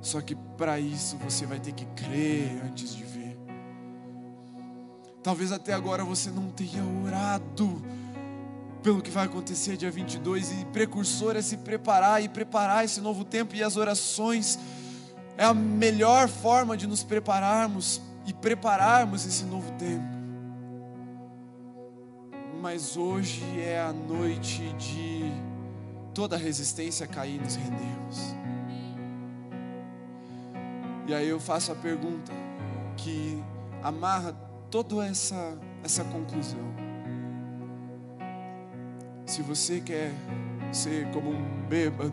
Só 0.00 0.20
que 0.20 0.36
para 0.56 0.78
isso 0.78 1.16
você 1.16 1.44
vai 1.44 1.58
ter 1.58 1.72
que 1.72 1.84
crer 1.86 2.62
antes 2.64 2.94
de 2.94 3.02
ver. 3.02 3.15
Talvez 5.26 5.50
até 5.50 5.72
agora 5.72 6.04
você 6.04 6.30
não 6.30 6.50
tenha 6.50 6.84
orado 7.04 7.82
pelo 8.80 9.02
que 9.02 9.10
vai 9.10 9.24
acontecer 9.24 9.76
dia 9.76 9.90
22 9.90 10.52
e 10.52 10.64
precursor 10.66 11.34
é 11.34 11.42
se 11.42 11.56
preparar 11.56 12.22
e 12.22 12.28
preparar 12.28 12.84
esse 12.84 13.00
novo 13.00 13.24
tempo 13.24 13.52
e 13.56 13.60
as 13.60 13.76
orações 13.76 14.56
é 15.36 15.42
a 15.44 15.52
melhor 15.52 16.28
forma 16.28 16.76
de 16.76 16.86
nos 16.86 17.02
prepararmos 17.02 18.00
e 18.24 18.32
prepararmos 18.32 19.26
esse 19.26 19.42
novo 19.42 19.68
tempo. 19.72 20.06
Mas 22.62 22.96
hoje 22.96 23.42
é 23.58 23.80
a 23.80 23.92
noite 23.92 24.62
de 24.74 25.24
toda 26.14 26.36
resistência 26.36 27.04
cair 27.04 27.40
e 27.40 27.40
nos 27.40 27.56
rendermos. 27.56 28.36
E 31.08 31.12
aí 31.12 31.28
eu 31.28 31.40
faço 31.40 31.72
a 31.72 31.74
pergunta 31.74 32.32
que 32.96 33.42
amarra 33.82 34.45
toda 34.84 35.06
essa, 35.06 35.56
essa 35.82 36.04
conclusão. 36.04 36.74
Se 39.24 39.40
você 39.40 39.80
quer 39.80 40.12
ser 40.70 41.10
como 41.12 41.30
um 41.30 41.62
bêbado, 41.66 42.12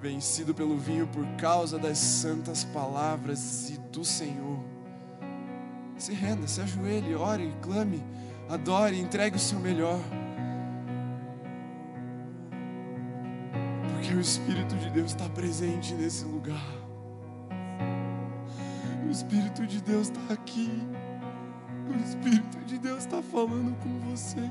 vencido 0.00 0.54
pelo 0.54 0.76
vinho 0.76 1.06
por 1.06 1.26
causa 1.36 1.78
das 1.78 1.96
santas 1.96 2.64
palavras 2.64 3.70
e 3.70 3.78
do 3.90 4.04
Senhor, 4.04 4.58
se 5.96 6.12
renda, 6.12 6.46
se 6.46 6.60
ajoelhe, 6.60 7.14
ore, 7.14 7.54
clame, 7.62 8.04
adore, 8.50 9.00
entregue 9.00 9.36
o 9.36 9.40
seu 9.40 9.58
melhor. 9.58 9.98
Porque 13.88 14.14
o 14.14 14.20
Espírito 14.20 14.76
de 14.76 14.90
Deus 14.90 15.12
está 15.12 15.28
presente 15.30 15.94
nesse 15.94 16.26
lugar. 16.26 16.76
O 19.06 19.10
Espírito 19.10 19.66
de 19.66 19.80
Deus 19.80 20.08
está 20.08 20.34
aqui. 20.34 20.95
O 22.16 22.28
Espírito 22.28 22.64
de 22.66 22.78
Deus 22.78 22.98
está 22.98 23.22
falando 23.22 23.76
com 23.82 24.10
você. 24.10 24.50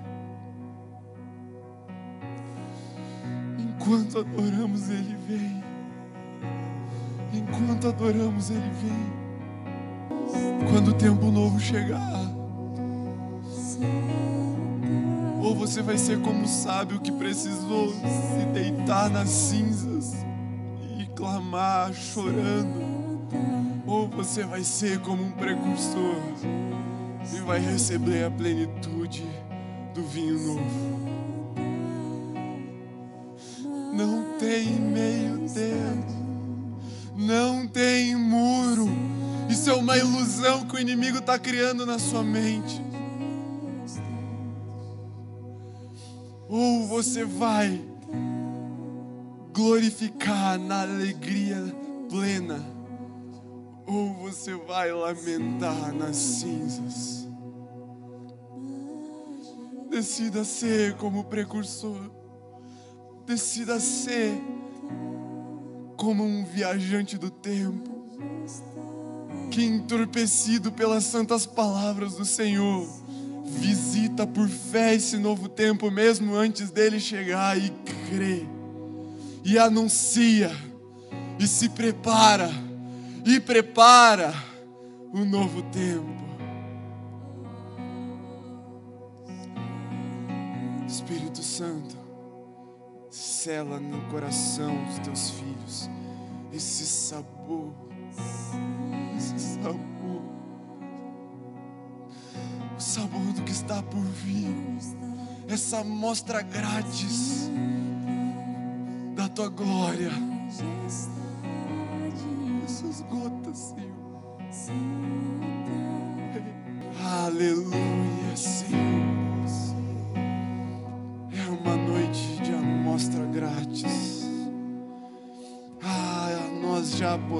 Enquanto 3.57 4.20
adoramos, 4.20 4.89
Ele 4.89 5.16
vem. 5.28 5.63
Enquanto 7.34 7.88
adoramos, 7.88 8.51
Ele 8.51 8.72
vem. 8.82 9.26
Quando 10.70 10.89
o 10.89 10.93
tempo 10.93 11.32
novo 11.32 11.59
chegar, 11.59 12.26
ou 15.41 15.55
você 15.55 15.82
vai 15.82 15.97
ser 15.97 16.22
como 16.22 16.47
sábio 16.47 16.99
que 16.99 17.11
precisou 17.11 17.89
se 17.89 18.45
deitar 18.53 19.09
nas 19.09 19.30
cinzas 19.30 20.13
e 20.99 21.05
clamar 21.16 21.93
chorando, 21.93 22.95
ou 23.86 24.07
você 24.07 24.43
vai 24.43 24.63
ser 24.63 24.99
como 25.01 25.24
um 25.24 25.32
precursor 25.32 26.22
e 27.34 27.39
vai 27.41 27.59
receber 27.59 28.26
a 28.26 28.32
plenitude 28.32 29.26
do 29.93 30.03
vinho 30.03 30.39
novo. 30.39 31.05
tem 34.39 34.80
meio 34.80 35.49
termo. 35.49 36.80
Não 37.15 37.67
tem 37.67 38.15
muro. 38.15 38.88
Isso 39.49 39.69
é 39.69 39.73
uma 39.73 39.97
ilusão 39.97 40.65
que 40.65 40.76
o 40.76 40.80
inimigo 40.80 41.19
está 41.19 41.39
criando 41.39 41.86
na 41.86 41.97
sua 41.97 42.23
mente. 42.23 42.82
Ou 46.47 46.88
você 46.88 47.26
vai 47.26 47.82
glorificar 49.53 50.59
na 50.59 50.82
alegria 50.82 51.57
plena, 52.09 52.63
ou 53.88 54.13
você 54.13 54.53
vai 54.53 54.91
lamentar 54.91 55.93
nas 55.93 56.15
cinzas. 56.17 57.14
Decida 59.95 60.43
ser 60.43 60.95
como 60.95 61.23
precursor, 61.23 62.11
decida 63.25 63.79
ser 63.79 64.37
como 65.95 66.21
um 66.21 66.43
viajante 66.43 67.17
do 67.17 67.31
tempo, 67.31 68.05
que 69.49 69.63
entorpecido 69.63 70.69
pelas 70.69 71.05
santas 71.05 71.45
palavras 71.45 72.15
do 72.15 72.25
Senhor, 72.25 72.85
visita 73.45 74.27
por 74.27 74.49
fé 74.49 74.95
esse 74.95 75.17
novo 75.17 75.47
tempo, 75.47 75.89
mesmo 75.89 76.35
antes 76.35 76.71
dele 76.71 76.99
chegar, 76.99 77.57
e 77.57 77.69
crê, 78.09 78.45
e 79.45 79.57
anuncia, 79.57 80.51
e 81.39 81.47
se 81.47 81.69
prepara, 81.69 82.51
e 83.25 83.39
prepara 83.39 84.33
o 85.13 85.23
novo 85.23 85.61
tempo. 85.71 86.24
Espírito 90.88 91.41
Santo, 91.41 91.97
sela 93.09 93.79
no 93.79 94.01
coração 94.09 94.83
dos 94.86 94.99
teus 94.99 95.29
filhos 95.31 95.89
esse 96.55 96.86
sabor, 96.86 97.73
esse 99.17 99.55
sabor, 99.55 100.21
o 102.77 102.79
sabor 102.79 103.33
do 103.33 103.41
que 103.43 103.51
está 103.51 103.83
por 103.83 104.01
vir, 104.01 104.55
essa 105.49 105.83
mostra 105.83 106.41
grátis 106.41 107.49
da 109.15 109.27
tua 109.27 109.49
glória, 109.49 110.11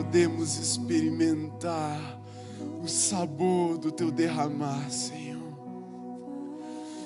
podemos 0.06 0.58
experimentar 0.58 2.20
o 2.82 2.88
sabor 2.88 3.78
do 3.78 3.92
teu 3.92 4.12
derramar, 4.12 4.90
Senhor. 4.90 5.42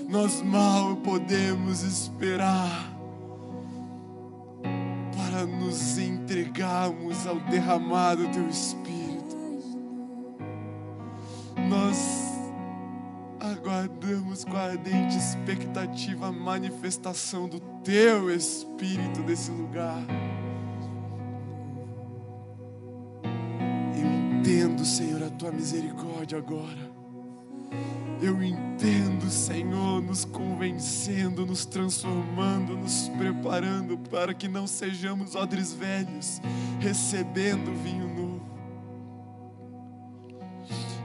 Nós 0.08 0.42
mal 0.42 0.98
podemos 0.98 1.82
esperar 1.82 2.94
para 5.16 5.46
nos 5.46 5.98
entregarmos 5.98 7.26
ao 7.26 7.40
derramar 7.40 8.16
do 8.16 8.28
teu 8.30 8.48
Espírito. 8.50 9.38
Nós 11.70 11.98
aguardamos 13.40 14.44
com 14.44 14.58
ardente 14.58 15.18
expectativa 15.18 16.28
a 16.28 16.32
manifestação 16.32 17.48
do 17.48 17.60
teu 17.82 18.30
Espírito 18.30 19.22
nesse 19.22 19.52
lugar. 19.52 20.04
Entendo, 24.40 24.86
Senhor, 24.86 25.22
a 25.22 25.30
tua 25.30 25.52
misericórdia 25.52 26.38
agora. 26.38 26.90
Eu 28.22 28.42
entendo, 28.42 29.30
Senhor, 29.30 30.02
nos 30.02 30.24
convencendo, 30.26 31.46
nos 31.46 31.66
transformando, 31.66 32.76
nos 32.76 33.10
preparando 33.18 33.98
para 33.98 34.34
que 34.34 34.48
não 34.48 34.66
sejamos 34.66 35.36
odres 35.36 35.74
velhos, 35.74 36.42
recebendo 36.80 37.72
vinho 37.84 38.08
novo. 38.08 38.50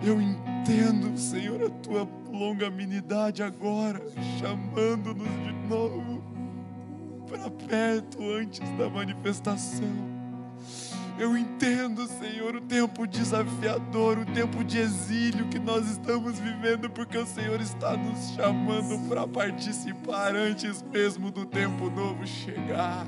Eu 0.03 0.20
entendo, 0.20 1.16
Senhor, 1.18 1.62
a 1.62 1.70
tua 1.70 2.09
longanimidade 2.32 3.43
agora, 3.43 4.01
chamando-nos 4.39 5.28
de 5.28 5.53
novo 5.68 6.22
para 7.28 7.51
perto 7.51 8.22
antes 8.32 8.61
da 8.76 8.89
manifestação. 8.89 10.14
Eu 11.17 11.37
entendo, 11.37 12.09
Senhor, 12.09 12.57
o 12.57 12.61
tempo 12.61 13.07
desafiador, 13.07 14.19
o 14.19 14.27
tempo 14.27 14.65
de 14.65 14.79
exílio 14.79 15.47
que 15.47 15.61
nós 15.61 15.89
estamos 15.89 16.41
vivendo, 16.41 16.91
porque 16.91 17.17
o 17.17 17.27
Senhor 17.27 17.61
está 17.61 17.97
nos 17.97 18.33
chamando 18.35 19.09
para 19.09 19.27
participar 19.27 20.35
antes 20.35 20.83
mesmo 20.83 21.31
do 21.31 21.47
tempo 21.47 21.89
novo 21.89 22.27
chegar. 22.27 23.07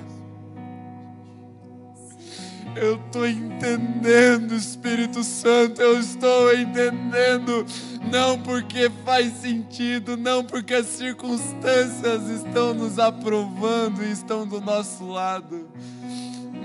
Eu 2.76 2.96
estou 2.96 3.26
entendendo, 3.26 4.54
Espírito 4.54 5.24
Santo, 5.24 5.80
eu 5.80 5.98
estou 5.98 6.54
entendendo, 6.54 7.64
não 8.12 8.38
porque 8.38 8.90
faz 9.02 9.32
sentido, 9.32 10.16
não 10.16 10.44
porque 10.44 10.74
as 10.74 10.86
circunstâncias 10.86 12.28
estão 12.28 12.74
nos 12.74 12.98
aprovando 12.98 14.04
e 14.04 14.12
estão 14.12 14.46
do 14.46 14.60
nosso 14.60 15.06
lado, 15.08 15.66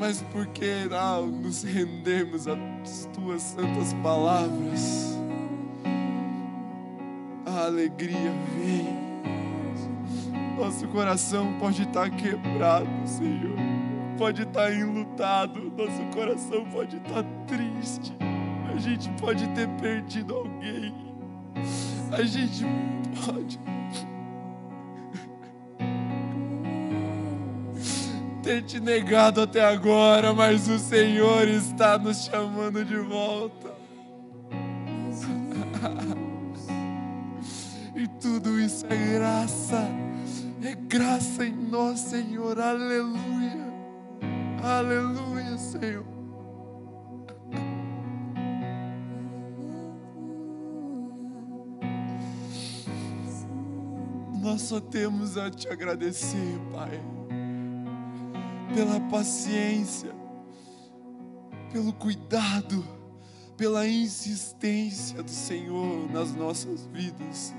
mas 0.02 0.24
porque 0.34 0.90
ao 1.00 1.28
nos 1.28 1.62
rendemos 1.62 2.48
às 2.48 3.08
tuas 3.14 3.40
santas 3.40 3.94
palavras, 4.02 5.16
a 7.46 7.66
alegria 7.66 8.32
vem. 8.58 9.00
Nosso 10.58 10.88
coração 10.88 11.54
pode 11.60 11.84
estar 11.84 12.10
quebrado, 12.10 12.90
Senhor. 13.06 13.56
Pode 14.18 14.42
estar 14.42 14.74
enlutado, 14.74 15.72
nosso 15.78 16.04
coração 16.16 16.66
pode 16.72 16.98
estar 16.98 17.24
triste, 17.46 18.12
a 18.74 18.80
gente 18.80 19.08
pode 19.22 19.48
ter 19.50 19.70
perdido 19.80 20.36
alguém, 20.36 20.96
a 22.12 22.24
gente 22.24 22.66
pode 23.24 23.60
ter 28.42 28.64
te 28.64 28.80
negado 28.80 29.42
até 29.42 29.64
agora, 29.64 30.34
mas 30.34 30.68
o 30.68 30.80
Senhor 30.80 31.48
está 31.48 31.98
nos 31.98 32.26
chamando 32.26 32.84
de 32.84 32.98
volta. 32.98 33.72
E 37.94 38.08
tudo 38.20 38.60
isso 38.60 38.84
é 38.90 39.14
graça, 39.14 39.88
é 40.64 40.74
graça 40.74 41.46
em 41.46 41.54
nós, 41.54 42.00
Senhor, 42.00 42.60
aleluia. 42.60 43.62
Aleluia, 44.64 45.56
Senhor. 45.58 46.06
Nós 54.42 54.64
só 54.64 54.80
temos 54.80 55.38
a 55.38 55.52
te 55.52 55.68
agradecer, 55.68 56.60
Pai, 56.74 57.00
pela 58.74 59.00
paciência, 59.10 60.14
pelo 61.72 61.94
cuidado, 61.94 62.86
pela 63.58 63.88
insistência 63.88 65.22
do 65.22 65.32
Senhor 65.32 66.12
nas 66.12 66.34
nossas 66.34 66.86
vidas. 66.88 67.54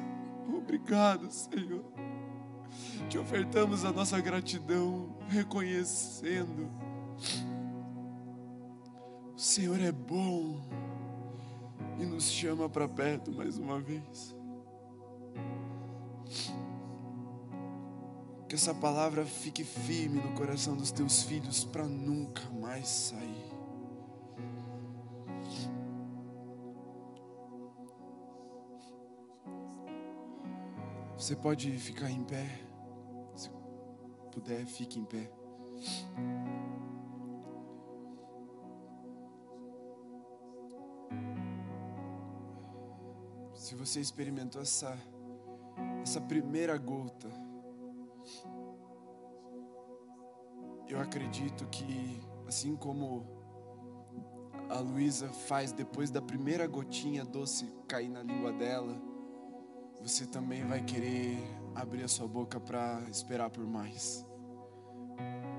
Obrigado, 0.49 1.31
Senhor. 1.31 1.85
Te 3.09 3.19
ofertamos 3.19 3.85
a 3.85 3.93
nossa 3.93 4.21
gratidão, 4.21 5.15
reconhecendo 5.29 6.71
o 9.35 9.39
Senhor 9.39 9.81
é 9.81 9.91
bom 9.91 10.61
e 11.99 12.05
nos 12.05 12.31
chama 12.31 12.69
para 12.69 12.89
perto 12.89 13.33
mais 13.33 13.59
uma 13.59 13.81
vez. 13.81 14.37
Que 18.53 18.57
essa 18.57 18.75
palavra 18.75 19.25
fique 19.25 19.65
firme 19.65 20.21
no 20.21 20.35
coração 20.35 20.77
dos 20.77 20.93
teus 20.93 21.23
filhos 21.23 21.65
para 21.65 21.87
nunca 21.87 22.43
mais 22.51 22.87
sair. 22.87 23.51
Você 31.17 31.35
pode 31.35 31.71
ficar 31.79 32.11
em 32.11 32.23
pé. 32.25 32.47
Se 33.35 33.49
puder, 34.31 34.67
fique 34.67 35.01
em 35.01 35.07
pé. 35.07 35.33
Se 43.55 43.75
você 43.75 43.99
experimentou 43.99 44.61
essa 44.61 44.95
essa 46.03 46.21
primeira 46.21 46.77
gota, 46.77 47.31
eu 50.93 51.01
acredito 51.01 51.67
que, 51.69 52.21
assim 52.47 52.77
como 52.77 53.27
a 54.69 54.79
Luísa 54.79 55.29
faz 55.29 55.73
depois 55.73 56.11
da 56.11 56.21
primeira 56.21 56.67
gotinha 56.67 57.25
doce 57.25 57.67
cair 57.89 58.11
na 58.11 58.23
língua 58.23 58.53
dela, 58.53 59.01
você 60.03 60.27
também 60.27 60.63
vai 60.65 60.83
querer 60.83 61.39
abrir 61.75 62.05
a 62.05 62.09
sua 62.09 62.29
boca 62.29 62.61
para 62.61 63.03
esperar 63.11 63.49
por 63.49 63.67
mais. 63.67 64.27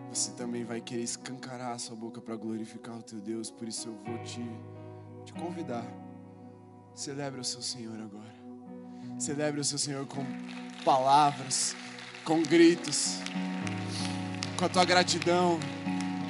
Você 0.10 0.34
também 0.34 0.64
vai 0.64 0.80
querer 0.80 1.02
escancarar 1.02 1.72
a 1.72 1.80
sua 1.80 1.96
boca 1.96 2.22
para 2.22 2.36
glorificar 2.36 3.00
o 3.00 3.02
teu 3.02 3.20
Deus. 3.20 3.50
Por 3.50 3.68
isso 3.68 3.90
eu 3.90 3.96
vou 4.06 4.24
te, 4.24 4.44
te 5.26 5.34
convidar. 5.34 5.88
Celebre 6.94 7.42
o 7.42 7.44
seu 7.44 7.62
Senhor 7.64 8.00
agora. 8.00 8.36
Celebre 9.18 9.62
o 9.62 9.64
seu 9.64 9.80
Senhor 9.80 10.06
com 10.06 10.24
palavras, 10.86 11.76
com 12.24 12.44
gritos, 12.44 13.18
com 14.64 14.68
a 14.68 14.70
tua 14.70 14.86
gratidão, 14.86 15.60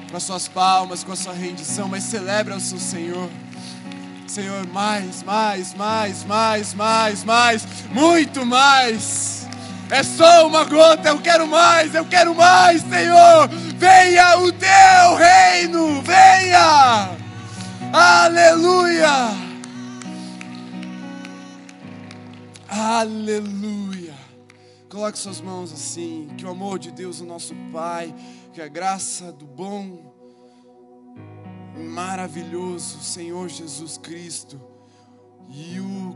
com 0.09 0.17
as 0.17 0.23
suas 0.23 0.47
palmas, 0.47 1.03
com 1.03 1.11
a 1.11 1.15
sua 1.15 1.33
rendição, 1.33 1.87
mas 1.87 2.03
celebra 2.03 2.55
o 2.55 2.59
seu 2.59 2.79
Senhor. 2.79 3.29
Senhor, 4.27 4.65
mais, 4.69 5.21
mais, 5.21 5.75
mais, 5.75 6.23
mais, 6.23 6.73
mais, 6.73 7.23
mais, 7.23 7.67
muito 7.91 8.43
mais. 8.43 9.47
É 9.91 10.01
só 10.01 10.47
uma 10.47 10.63
gota, 10.63 11.09
eu 11.09 11.19
quero 11.19 11.45
mais, 11.45 11.93
eu 11.93 12.05
quero 12.05 12.33
mais, 12.33 12.81
Senhor. 12.81 13.47
Venha 13.77 14.39
o 14.39 14.51
teu 14.51 15.15
reino, 15.15 16.01
venha. 16.01 17.11
Aleluia. 17.93 19.29
Aleluia. 22.67 23.82
Coloque 24.93 25.17
suas 25.17 25.41
mãos 25.41 25.73
assim, 25.73 26.27
que 26.37 26.45
o 26.45 26.49
amor 26.49 26.77
de 26.77 26.91
Deus, 26.91 27.19
o 27.19 27.25
nosso 27.25 27.55
Pai, 27.71 28.13
que 28.53 28.61
a 28.61 28.67
graça 28.67 29.31
do 29.31 29.43
bom 29.43 30.13
maravilhoso 31.89 33.01
Senhor 33.01 33.49
Jesus 33.49 33.97
Cristo 33.97 34.61
e 35.49 35.79
o 35.79 36.15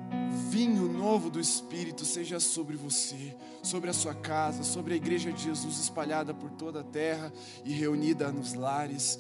vinho 0.52 0.88
novo 0.94 1.32
do 1.32 1.40
Espírito 1.40 2.06
seja 2.06 2.40
sobre 2.40 2.76
você, 2.76 3.36
sobre 3.64 3.90
a 3.90 3.94
sua 3.94 4.14
casa, 4.14 4.62
sobre 4.62 4.94
a 4.94 4.98
igreja 4.98 5.34
de 5.34 5.42
Jesus 5.42 5.80
espalhada 5.80 6.32
por 6.32 6.52
toda 6.52 6.82
a 6.82 6.84
terra 6.84 7.34
e 7.66 7.74
reunida 7.74 8.32
nos 8.32 8.54
lares, 8.54 9.18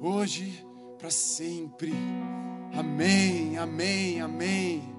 hoje 0.00 0.64
para 0.96 1.10
sempre. 1.10 1.92
Amém, 2.72 3.58
amém, 3.58 4.20
amém. 4.20 4.94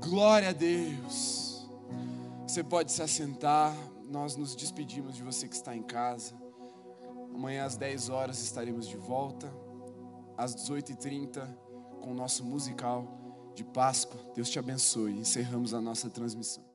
Glória 0.00 0.48
a 0.48 0.52
Deus. 0.52 1.47
Você 2.48 2.64
pode 2.64 2.90
se 2.90 3.02
assentar, 3.02 3.76
nós 4.08 4.34
nos 4.34 4.56
despedimos 4.56 5.14
de 5.14 5.22
você 5.22 5.46
que 5.46 5.54
está 5.54 5.76
em 5.76 5.82
casa. 5.82 6.34
Amanhã 7.34 7.66
às 7.66 7.76
10 7.76 8.08
horas 8.08 8.42
estaremos 8.42 8.88
de 8.88 8.96
volta 8.96 9.52
às 10.34 10.56
18h30 10.56 11.46
com 12.00 12.10
o 12.10 12.14
nosso 12.14 12.42
musical 12.42 13.52
de 13.54 13.62
Páscoa. 13.62 14.18
Deus 14.34 14.48
te 14.48 14.58
abençoe. 14.58 15.12
Encerramos 15.12 15.74
a 15.74 15.80
nossa 15.82 16.08
transmissão. 16.08 16.67